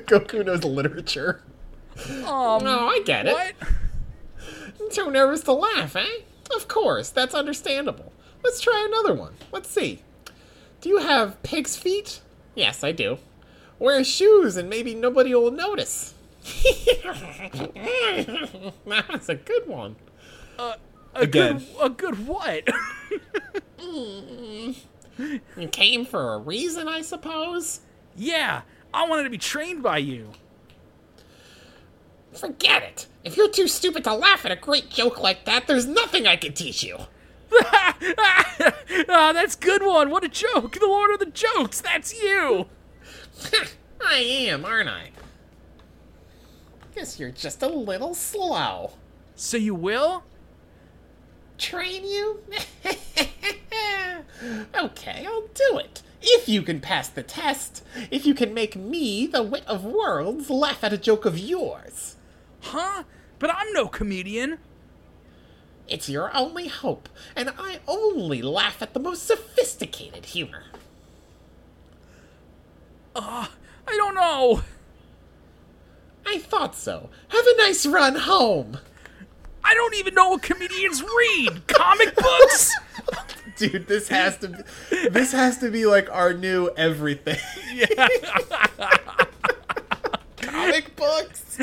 Goku 0.08 0.46
knows 0.46 0.64
literature. 0.64 1.42
um, 2.26 2.64
No, 2.64 2.88
I 2.90 3.02
get 3.06 3.28
it. 3.28 3.34
what? 3.34 3.54
Too 4.92 5.12
nervous 5.12 5.42
to 5.42 5.54
laugh, 5.54 5.96
eh? 5.96 6.06
Of 6.56 6.68
course, 6.68 7.10
that's 7.10 7.34
understandable. 7.34 8.12
Let's 8.44 8.60
try 8.60 8.86
another 8.88 9.14
one. 9.14 9.34
Let's 9.52 9.70
see. 9.70 10.02
Do 10.82 10.90
you 10.90 10.98
have 10.98 11.42
pig's 11.44 11.78
feet? 11.78 12.22
Yes, 12.56 12.84
I 12.84 12.92
do. 12.92 13.20
Wear 13.80 14.04
shoes 14.04 14.58
and 14.58 14.70
maybe 14.70 14.94
nobody 14.96 15.34
will 15.36 15.52
notice. 15.52 16.14
That's 18.86 19.30
a 19.30 19.36
good 19.36 19.68
one. 19.68 19.96
A 21.16 21.22
Again. 21.22 21.58
good, 21.60 21.68
a 21.82 21.90
good 21.90 22.28
what? 22.28 22.68
You 25.58 25.68
came 25.72 26.06
for 26.06 26.34
a 26.34 26.38
reason, 26.40 26.88
I 26.88 27.02
suppose? 27.02 27.82
yeah, 28.16 28.62
I 28.94 29.08
wanted 29.08 29.24
to 29.24 29.30
be 29.30 29.38
trained 29.38 29.84
by 29.84 29.98
you. 30.00 30.32
Forget 32.34 32.84
it. 32.84 33.08
If 33.24 33.36
you're 33.38 33.50
too 33.50 33.68
stupid 33.68 34.04
to 34.06 34.14
laugh 34.14 34.46
at 34.46 34.52
a 34.52 34.56
great 34.56 34.90
joke 34.90 35.20
like 35.22 35.46
that, 35.46 35.68
there's 35.68 35.86
nothing 35.86 36.26
I 36.26 36.38
can 36.38 36.54
teach 36.54 36.84
you. 36.84 36.98
ah, 37.62 39.32
that's 39.34 39.56
good 39.56 39.84
one. 39.84 40.10
What 40.10 40.24
a 40.24 40.30
joke! 40.30 40.74
The 40.80 40.88
Lord 40.88 41.12
of 41.12 41.20
the 41.20 41.26
Jokes. 41.26 41.82
That's 41.82 42.20
you. 42.22 42.68
I 44.04 44.20
am, 44.20 44.64
aren't 44.66 44.90
I? 44.90 45.10
Guess 46.96 47.20
you're 47.20 47.32
just 47.32 47.62
a 47.62 47.68
little 47.68 48.14
slow. 48.14 48.94
So 49.36 49.58
you 49.58 49.76
will? 49.76 50.24
Train 51.62 52.04
you? 52.04 52.40
okay, 54.76 55.26
I'll 55.28 55.48
do 55.54 55.78
it. 55.78 56.02
If 56.20 56.50
you 56.50 56.64
can 56.64 56.80
pass 56.82 57.08
the 57.08 57.22
test. 57.22 57.84
If 58.10 58.26
you 58.26 58.34
can 58.34 58.52
make 58.56 58.76
me, 58.76 59.28
the 59.28 59.44
wit 59.44 59.64
of 59.68 59.86
worlds, 59.86 60.50
laugh 60.50 60.84
at 60.84 60.92
a 60.92 60.98
joke 60.98 61.24
of 61.24 61.38
yours. 61.38 62.16
Huh? 62.62 63.04
But 63.38 63.52
I'm 63.54 63.72
no 63.74 63.88
comedian. 63.88 64.58
It's 65.88 66.10
your 66.10 66.36
only 66.36 66.68
hope, 66.68 67.08
and 67.36 67.54
I 67.60 67.80
only 67.88 68.42
laugh 68.42 68.82
at 68.82 68.96
the 68.96 69.00
most 69.00 69.28
sophisticated 69.28 70.26
humor. 70.26 70.64
Ah, 73.16 73.52
I 73.88 73.98
don't 73.98 74.16
know. 74.16 74.64
I 76.26 76.40
thought 76.40 76.74
so. 76.74 77.12
Have 77.28 77.46
a 77.46 77.58
nice 77.58 77.86
run 77.86 78.16
home. 78.16 78.80
I 79.72 79.74
don't 79.74 79.96
even 79.96 80.14
know 80.16 80.32
what 80.32 80.42
comedians 80.42 81.02
read. 81.02 81.66
Comic 81.68 82.14
books? 82.14 82.76
Dude, 83.56 83.88
this 83.88 84.10
has 84.10 84.38
to 84.40 84.50
be 84.50 84.58
this 85.12 85.32
has 85.32 85.60
to 85.60 85.72
be 85.72 85.86
like 85.86 86.12
our 86.12 86.34
new 86.34 86.70
everything. 86.76 87.38
Yeah. 87.74 87.88
Comic 90.42 90.94
books. 90.98 91.60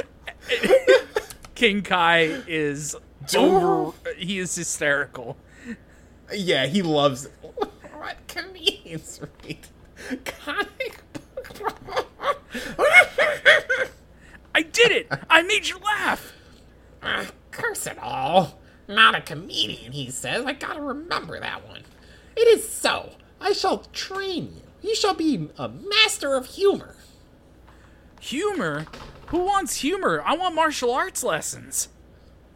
King 1.55 1.83
Kai 1.83 2.41
is 2.47 2.97
over. 3.37 3.93
He 4.17 4.39
is 4.39 4.55
hysterical. 4.55 5.37
Yeah, 6.33 6.65
he 6.65 6.81
loves 6.81 7.27
it. 7.27 7.33
What 7.43 8.17
comedians 8.27 9.21
read? 9.45 9.67
Comic 10.25 11.03
book. 11.13 11.77
I 14.55 14.63
did 14.63 14.93
it. 14.93 15.13
I 15.29 15.43
made 15.43 15.69
you 15.69 15.77
laugh. 15.77 16.33
Curse 17.59 17.89
it 17.89 17.99
all. 17.99 18.59
Not 18.87 19.15
a 19.15 19.21
comedian, 19.21 19.93
he 19.93 20.11
says. 20.11 20.45
I 20.47 20.53
gotta 20.53 20.81
remember 20.81 21.39
that 21.39 21.67
one. 21.69 21.83
It 22.37 22.49
is 22.49 22.67
so. 22.67 23.11
I 23.41 23.53
shall 23.53 23.79
train 23.93 24.55
you. 24.57 24.89
You 24.91 24.95
shall 24.95 25.15
be 25.15 25.51
a 25.59 25.69
master 25.69 26.35
of 26.35 26.47
humor. 26.47 26.95
Humor? 28.21 28.87
Who 29.27 29.39
wants 29.39 29.77
humor? 29.77 30.23
I 30.25 30.37
want 30.37 30.55
martial 30.55 30.93
arts 30.93 31.23
lessons. 31.23 31.89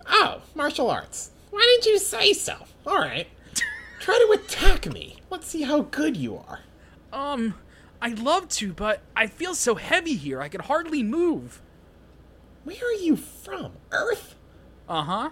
Oh, 0.07 0.43
martial 0.55 0.89
arts. 0.89 1.31
Why 1.51 1.61
didn't 1.61 1.93
you 1.93 1.99
say 1.99 2.33
so? 2.33 2.55
Alright. 2.87 3.27
Try 4.01 4.15
to 4.27 4.41
attack 4.41 4.87
me. 4.93 5.19
Let's 5.31 5.49
see 5.49 5.63
how 5.63 5.83
good 5.83 6.17
you 6.17 6.37
are. 6.37 6.61
Um, 7.13 7.55
I'd 8.01 8.19
love 8.19 8.49
to, 8.51 8.73
but 8.73 9.03
I 9.15 9.27
feel 9.27 9.55
so 9.55 9.75
heavy 9.75 10.15
here. 10.15 10.41
I 10.41 10.49
could 10.49 10.63
hardly 10.63 11.03
move. 11.03 11.61
Where 12.65 12.77
are 12.77 13.01
you 13.01 13.17
from? 13.17 13.73
Earth? 13.91 14.37
Uh 14.93 15.03
huh. 15.05 15.31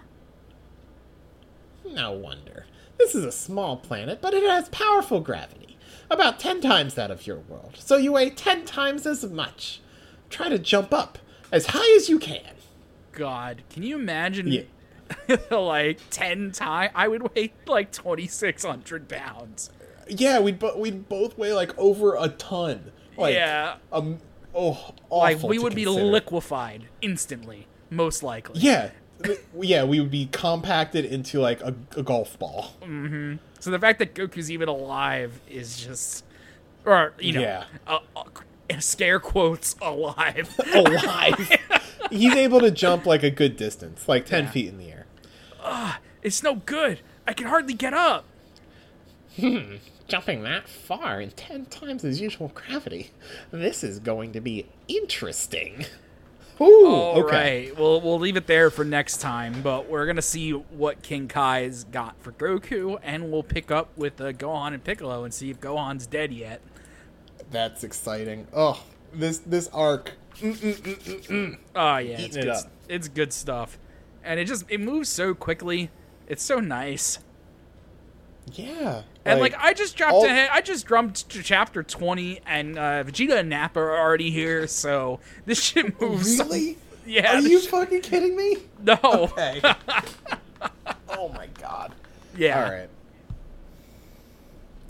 No 1.85 2.11
wonder. 2.13 2.65
This 2.97 3.13
is 3.13 3.23
a 3.23 3.31
small 3.31 3.77
planet, 3.77 4.19
but 4.19 4.33
it 4.33 4.41
has 4.41 4.67
powerful 4.69 5.19
gravity. 5.19 5.77
About 6.09 6.39
ten 6.39 6.61
times 6.61 6.95
that 6.95 7.11
of 7.11 7.27
your 7.27 7.37
world. 7.37 7.75
So 7.77 7.95
you 7.95 8.13
weigh 8.13 8.31
ten 8.31 8.65
times 8.65 9.05
as 9.05 9.23
much. 9.23 9.79
Try 10.31 10.49
to 10.49 10.57
jump 10.57 10.91
up. 10.91 11.19
as 11.51 11.67
high 11.67 11.95
as 11.95 12.09
you 12.09 12.17
can. 12.17 12.55
God, 13.11 13.61
can 13.69 13.83
you 13.83 13.99
imagine? 13.99 14.47
Yeah. 14.47 14.63
like 15.51 15.99
ten 16.09 16.51
times, 16.51 16.91
I 16.95 17.07
would 17.07 17.35
weigh 17.35 17.53
like 17.67 17.91
twenty 17.91 18.25
six 18.25 18.65
hundred 18.65 19.07
pounds. 19.07 19.69
Yeah, 20.09 20.39
we'd 20.39 20.57
bo- 20.57 20.75
we'd 20.75 21.07
both 21.07 21.37
weigh 21.37 21.53
like 21.53 21.77
over 21.77 22.15
a 22.15 22.29
ton. 22.29 22.91
Like, 23.15 23.35
Yeah. 23.35 23.75
Um. 23.91 24.17
Oh, 24.55 24.71
awful 25.11 25.19
Like 25.19 25.43
we 25.43 25.59
would 25.59 25.75
be 25.75 25.85
liquefied 25.85 26.87
instantly, 27.01 27.67
most 27.91 28.23
likely. 28.23 28.59
Yeah. 28.59 28.89
Yeah, 29.59 29.83
we 29.83 29.99
would 29.99 30.11
be 30.11 30.27
compacted 30.31 31.05
into 31.05 31.39
like 31.39 31.61
a, 31.61 31.73
a 31.97 32.03
golf 32.03 32.37
ball. 32.39 32.73
So 33.59 33.69
the 33.71 33.79
fact 33.79 33.99
that 33.99 34.15
Goku's 34.15 34.49
even 34.51 34.67
alive 34.69 35.39
is 35.49 35.79
just, 35.79 36.23
or 36.85 37.13
you 37.19 37.33
know, 37.33 37.41
Yeah. 37.41 37.63
uh, 37.87 37.99
uh, 38.15 38.23
scare 38.79 39.19
quotes 39.19 39.75
alive. 39.81 40.49
Alive. 40.73 41.57
He's 42.11 42.33
able 42.33 42.59
to 42.61 42.71
jump 42.71 43.05
like 43.05 43.23
a 43.23 43.29
good 43.31 43.55
distance, 43.57 44.07
like 44.07 44.25
ten 44.25 44.45
Yeah. 44.45 44.51
feet 44.51 44.67
in 44.69 44.77
the 44.77 44.89
air. 44.91 45.05
Ah, 45.61 45.99
it's 46.23 46.41
no 46.43 46.55
good. 46.55 46.99
I 47.27 47.33
can 47.33 47.47
hardly 47.47 47.73
get 47.75 47.93
up. 47.93 48.25
Jumping 50.07 50.43
that 50.43 50.67
far 50.67 51.21
in 51.21 51.31
ten 51.31 51.65
times 51.67 52.01
his 52.01 52.19
usual 52.19 52.51
gravity. 52.53 53.11
This 53.51 53.83
is 53.83 53.99
going 53.99 54.33
to 54.33 54.41
be 54.41 54.65
interesting. 54.89 55.85
Ooh. 56.61 56.85
All 56.85 57.23
okay. 57.23 57.67
right, 57.67 57.79
we'll 57.79 57.99
we'll 58.01 58.19
leave 58.19 58.37
it 58.37 58.45
there 58.45 58.69
for 58.69 58.85
next 58.85 59.17
time. 59.17 59.61
But 59.61 59.89
we're 59.89 60.05
gonna 60.05 60.21
see 60.21 60.51
what 60.51 61.01
King 61.01 61.27
Kai's 61.27 61.85
got 61.85 62.15
for 62.21 62.31
Goku, 62.33 62.99
and 63.01 63.31
we'll 63.31 63.43
pick 63.43 63.71
up 63.71 63.89
with 63.97 64.21
uh, 64.21 64.31
Gohan 64.33 64.73
and 64.73 64.83
Piccolo 64.83 65.23
and 65.23 65.33
see 65.33 65.49
if 65.49 65.59
Gohan's 65.59 66.05
dead 66.05 66.31
yet. 66.31 66.61
That's 67.49 67.83
exciting. 67.83 68.47
Oh, 68.53 68.83
this 69.13 69.39
this 69.39 69.67
arc. 69.69 70.13
Oh 70.43 70.47
yeah, 71.97 72.17
it's 72.17 72.37
Eating 72.37 72.43
it 72.43 72.49
up. 72.49 72.65
It's 72.87 73.07
good 73.07 73.33
stuff, 73.33 73.79
and 74.23 74.39
it 74.39 74.45
just 74.45 74.65
it 74.69 74.79
moves 74.79 75.09
so 75.09 75.33
quickly. 75.33 75.89
It's 76.27 76.43
so 76.43 76.59
nice. 76.59 77.19
Yeah. 78.53 79.03
And 79.23 79.39
like, 79.39 79.53
I 79.57 79.73
just 79.73 79.95
dropped 79.95 80.13
all- 80.13 80.25
ahead. 80.25 80.49
I 80.51 80.61
just 80.61 80.87
jumped 80.87 81.29
to 81.29 81.43
chapter 81.43 81.83
twenty, 81.83 82.39
and 82.45 82.77
uh, 82.77 83.03
Vegeta 83.03 83.39
and 83.39 83.49
Nappa 83.49 83.79
are 83.79 83.97
already 83.99 84.31
here. 84.31 84.65
So 84.67 85.19
this 85.45 85.61
shit 85.63 85.99
moves. 86.01 86.39
really? 86.39 86.77
yeah. 87.05 87.35
Are 87.37 87.39
you 87.39 87.59
shit- 87.61 87.69
fucking 87.69 88.01
kidding 88.01 88.35
me? 88.35 88.57
no. 88.81 88.97
Okay. 89.03 89.61
oh 91.09 91.29
my 91.29 91.47
god. 91.59 91.93
Yeah. 92.35 92.63
All 92.65 92.71
right. 92.71 92.89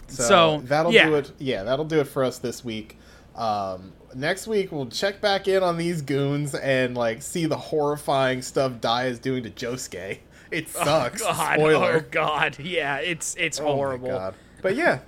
So, 0.07 0.23
So, 0.23 0.61
that'll 0.65 0.93
yeah. 0.93 1.05
do 1.07 1.15
it. 1.15 1.31
Yeah, 1.39 1.63
that'll 1.63 1.85
do 1.85 1.99
it 1.99 2.07
for 2.07 2.23
us 2.23 2.37
this 2.37 2.63
week. 2.65 2.97
Um, 3.35 3.93
next 4.13 4.45
week 4.45 4.71
we'll 4.73 4.87
check 4.87 5.21
back 5.21 5.47
in 5.47 5.63
on 5.63 5.77
these 5.77 6.01
goons 6.01 6.53
and 6.53 6.97
like 6.97 7.21
see 7.21 7.45
the 7.45 7.55
horrifying 7.57 8.41
stuff 8.41 8.81
Dai 8.81 9.05
is 9.05 9.19
doing 9.19 9.43
to 9.43 9.49
Josuke. 9.49 10.19
It 10.51 10.67
oh, 10.75 10.83
sucks. 10.83 11.21
Oh 11.21 11.25
God. 11.25 11.53
Spoiler. 11.59 11.93
Oh 11.93 12.05
God. 12.11 12.59
Yeah. 12.59 12.97
It's 12.97 13.35
it's 13.39 13.59
Oh 13.59 13.65
horrible. 13.75 14.09
God. 14.09 14.35
But 14.61 14.75
yeah, 14.75 14.99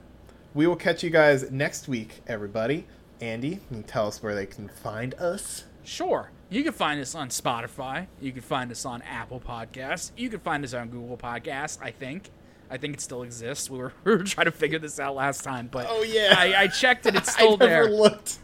we 0.53 0.65
will 0.68 0.76
catch 0.76 1.03
you 1.03 1.10
guys 1.10 1.52
next 1.52 1.88
week, 1.88 2.22
everybody. 2.28 2.86
Andy, 3.22 3.60
can 3.68 3.78
you 3.78 3.84
tell 3.84 4.07
us 4.07 4.22
where 4.24 4.36
they 4.36 4.45
can 4.45 4.68
find 4.70 5.14
us? 5.15 5.65
Sure. 5.84 6.30
You 6.49 6.64
can 6.64 6.74
find 6.74 6.99
us 7.02 7.15
on 7.15 7.30
Spotify. 7.30 8.07
You 8.22 8.32
can 8.32 8.41
find 8.41 8.72
us 8.72 8.86
on 8.86 9.02
Apple 9.03 9.40
Podcasts. 9.40 10.11
You 10.18 10.30
can 10.30 10.40
find 10.40 10.64
us 10.64 10.74
on 10.74 10.90
Google 10.90 11.18
Podcasts, 11.18 11.78
I 11.82 11.91
think. 11.91 12.30
I 12.70 12.78
think 12.78 12.95
it 12.95 13.02
still 13.02 13.24
exists. 13.24 13.70
We 13.70 13.78
were, 13.80 13.94
we 14.03 14.15
were 14.15 14.24
trying 14.24 14.45
to 14.45 14.52
figure 14.52 14.80
this 14.80 14.99
out 14.99 15.15
last 15.15 15.44
time, 15.44 15.68
but 15.72 15.88
Oh, 15.90 16.03
yeah. 16.03 16.36
I, 16.38 16.64
I 16.64 16.68
checked 16.68 17.06
it. 17.06 17.15
It's 17.15 17.32
still 17.34 17.57
there. 17.57 17.90
looked. 17.90 18.40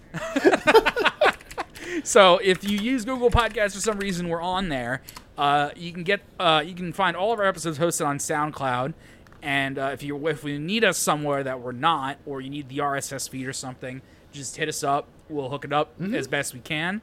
So 2.03 2.37
if 2.37 2.63
you 2.63 2.77
use 2.77 3.03
Google 3.05 3.29
Podcasts 3.29 3.73
for 3.73 3.81
some 3.81 3.99
reason, 3.99 4.29
we're 4.29 4.41
on 4.41 4.69
there. 4.69 5.01
Uh, 5.39 5.71
you 5.77 5.93
can 5.93 6.03
get 6.03 6.19
uh, 6.37 6.61
you 6.65 6.75
can 6.75 6.91
find 6.91 7.15
all 7.15 7.31
of 7.31 7.39
our 7.39 7.45
episodes 7.45 7.79
hosted 7.79 8.05
on 8.05 8.17
SoundCloud. 8.17 8.93
And 9.41 9.79
uh, 9.79 9.91
if 9.93 10.03
you 10.03 10.27
if 10.27 10.43
you 10.43 10.59
need 10.59 10.83
us 10.83 10.97
somewhere 10.97 11.43
that 11.43 11.61
we're 11.61 11.71
not, 11.71 12.17
or 12.25 12.41
you 12.41 12.49
need 12.49 12.67
the 12.67 12.79
RSS 12.79 13.29
feed 13.29 13.47
or 13.47 13.53
something, 13.53 14.01
just 14.33 14.57
hit 14.57 14.67
us 14.67 14.83
up. 14.83 15.07
We'll 15.29 15.49
hook 15.49 15.63
it 15.63 15.71
up 15.71 15.93
as 16.13 16.27
best 16.27 16.53
we 16.53 16.59
can. 16.59 17.01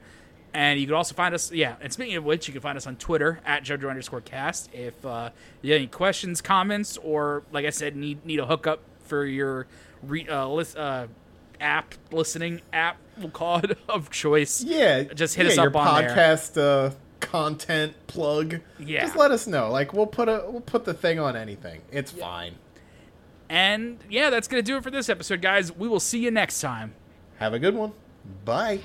And 0.53 0.79
you 0.81 0.87
can 0.87 0.95
also 0.95 1.15
find 1.15 1.35
us, 1.35 1.53
yeah. 1.53 1.77
And 1.81 1.93
speaking 1.93 2.17
of 2.17 2.25
which, 2.25 2.49
you 2.49 2.53
can 2.53 2.63
find 2.63 2.77
us 2.77 2.87
on 2.87 2.97
Twitter 2.97 3.41
at 3.45 3.63
JoJo 3.63 3.89
underscore 3.91 4.21
cast. 4.23 4.69
If 4.73 5.05
uh, 5.05 5.31
you 5.63 5.73
have 5.73 5.79
any 5.81 5.87
questions, 5.87 6.41
comments, 6.41 6.99
or 7.03 7.43
like 7.53 7.65
I 7.67 7.71
said, 7.71 7.97
need 7.97 8.25
need 8.27 8.39
a 8.41 8.47
hookup 8.47 8.81
for 9.05 9.25
your 9.25 9.67
re, 10.03 10.29
uh, 10.29 10.47
list, 10.49 10.77
uh, 10.77 11.07
app 11.61 11.95
listening 12.11 12.61
app, 12.73 12.97
we'll 13.19 13.31
call 13.31 13.59
it 13.59 13.79
of 13.89 14.11
choice. 14.11 14.63
Yeah, 14.63 15.05
Just 15.05 15.35
hit 15.37 15.45
yeah, 15.47 15.53
us 15.53 15.57
your 15.57 15.69
up 15.69 15.77
on 15.77 16.03
there. 16.03 16.11
podcast 16.11 16.61
uh, 16.61 16.95
content 17.21 17.95
plug. 18.07 18.61
Yeah. 18.79 19.03
just 19.03 19.17
let 19.17 19.31
us 19.31 19.47
know. 19.47 19.71
Like 19.71 19.93
we'll 19.93 20.07
put 20.07 20.29
a 20.29 20.45
we'll 20.49 20.61
put 20.61 20.85
the 20.85 20.95
thing 20.95 21.19
on 21.19 21.37
anything. 21.37 21.83
It's 21.91 22.11
fine. 22.11 22.55
And 23.49 23.99
yeah, 24.11 24.31
that's 24.31 24.49
gonna 24.49 24.63
do 24.63 24.77
it 24.77 24.83
for 24.83 24.91
this 24.91 25.09
episode, 25.09 25.41
guys. 25.41 25.75
We 25.75 25.89
will 25.89 26.01
see 26.01 26.19
you 26.19 26.31
next 26.31 26.61
time. 26.61 26.95
Have 27.39 27.55
a 27.55 27.59
good 27.59 27.75
one. 27.75 27.93
Bye. 28.45 28.81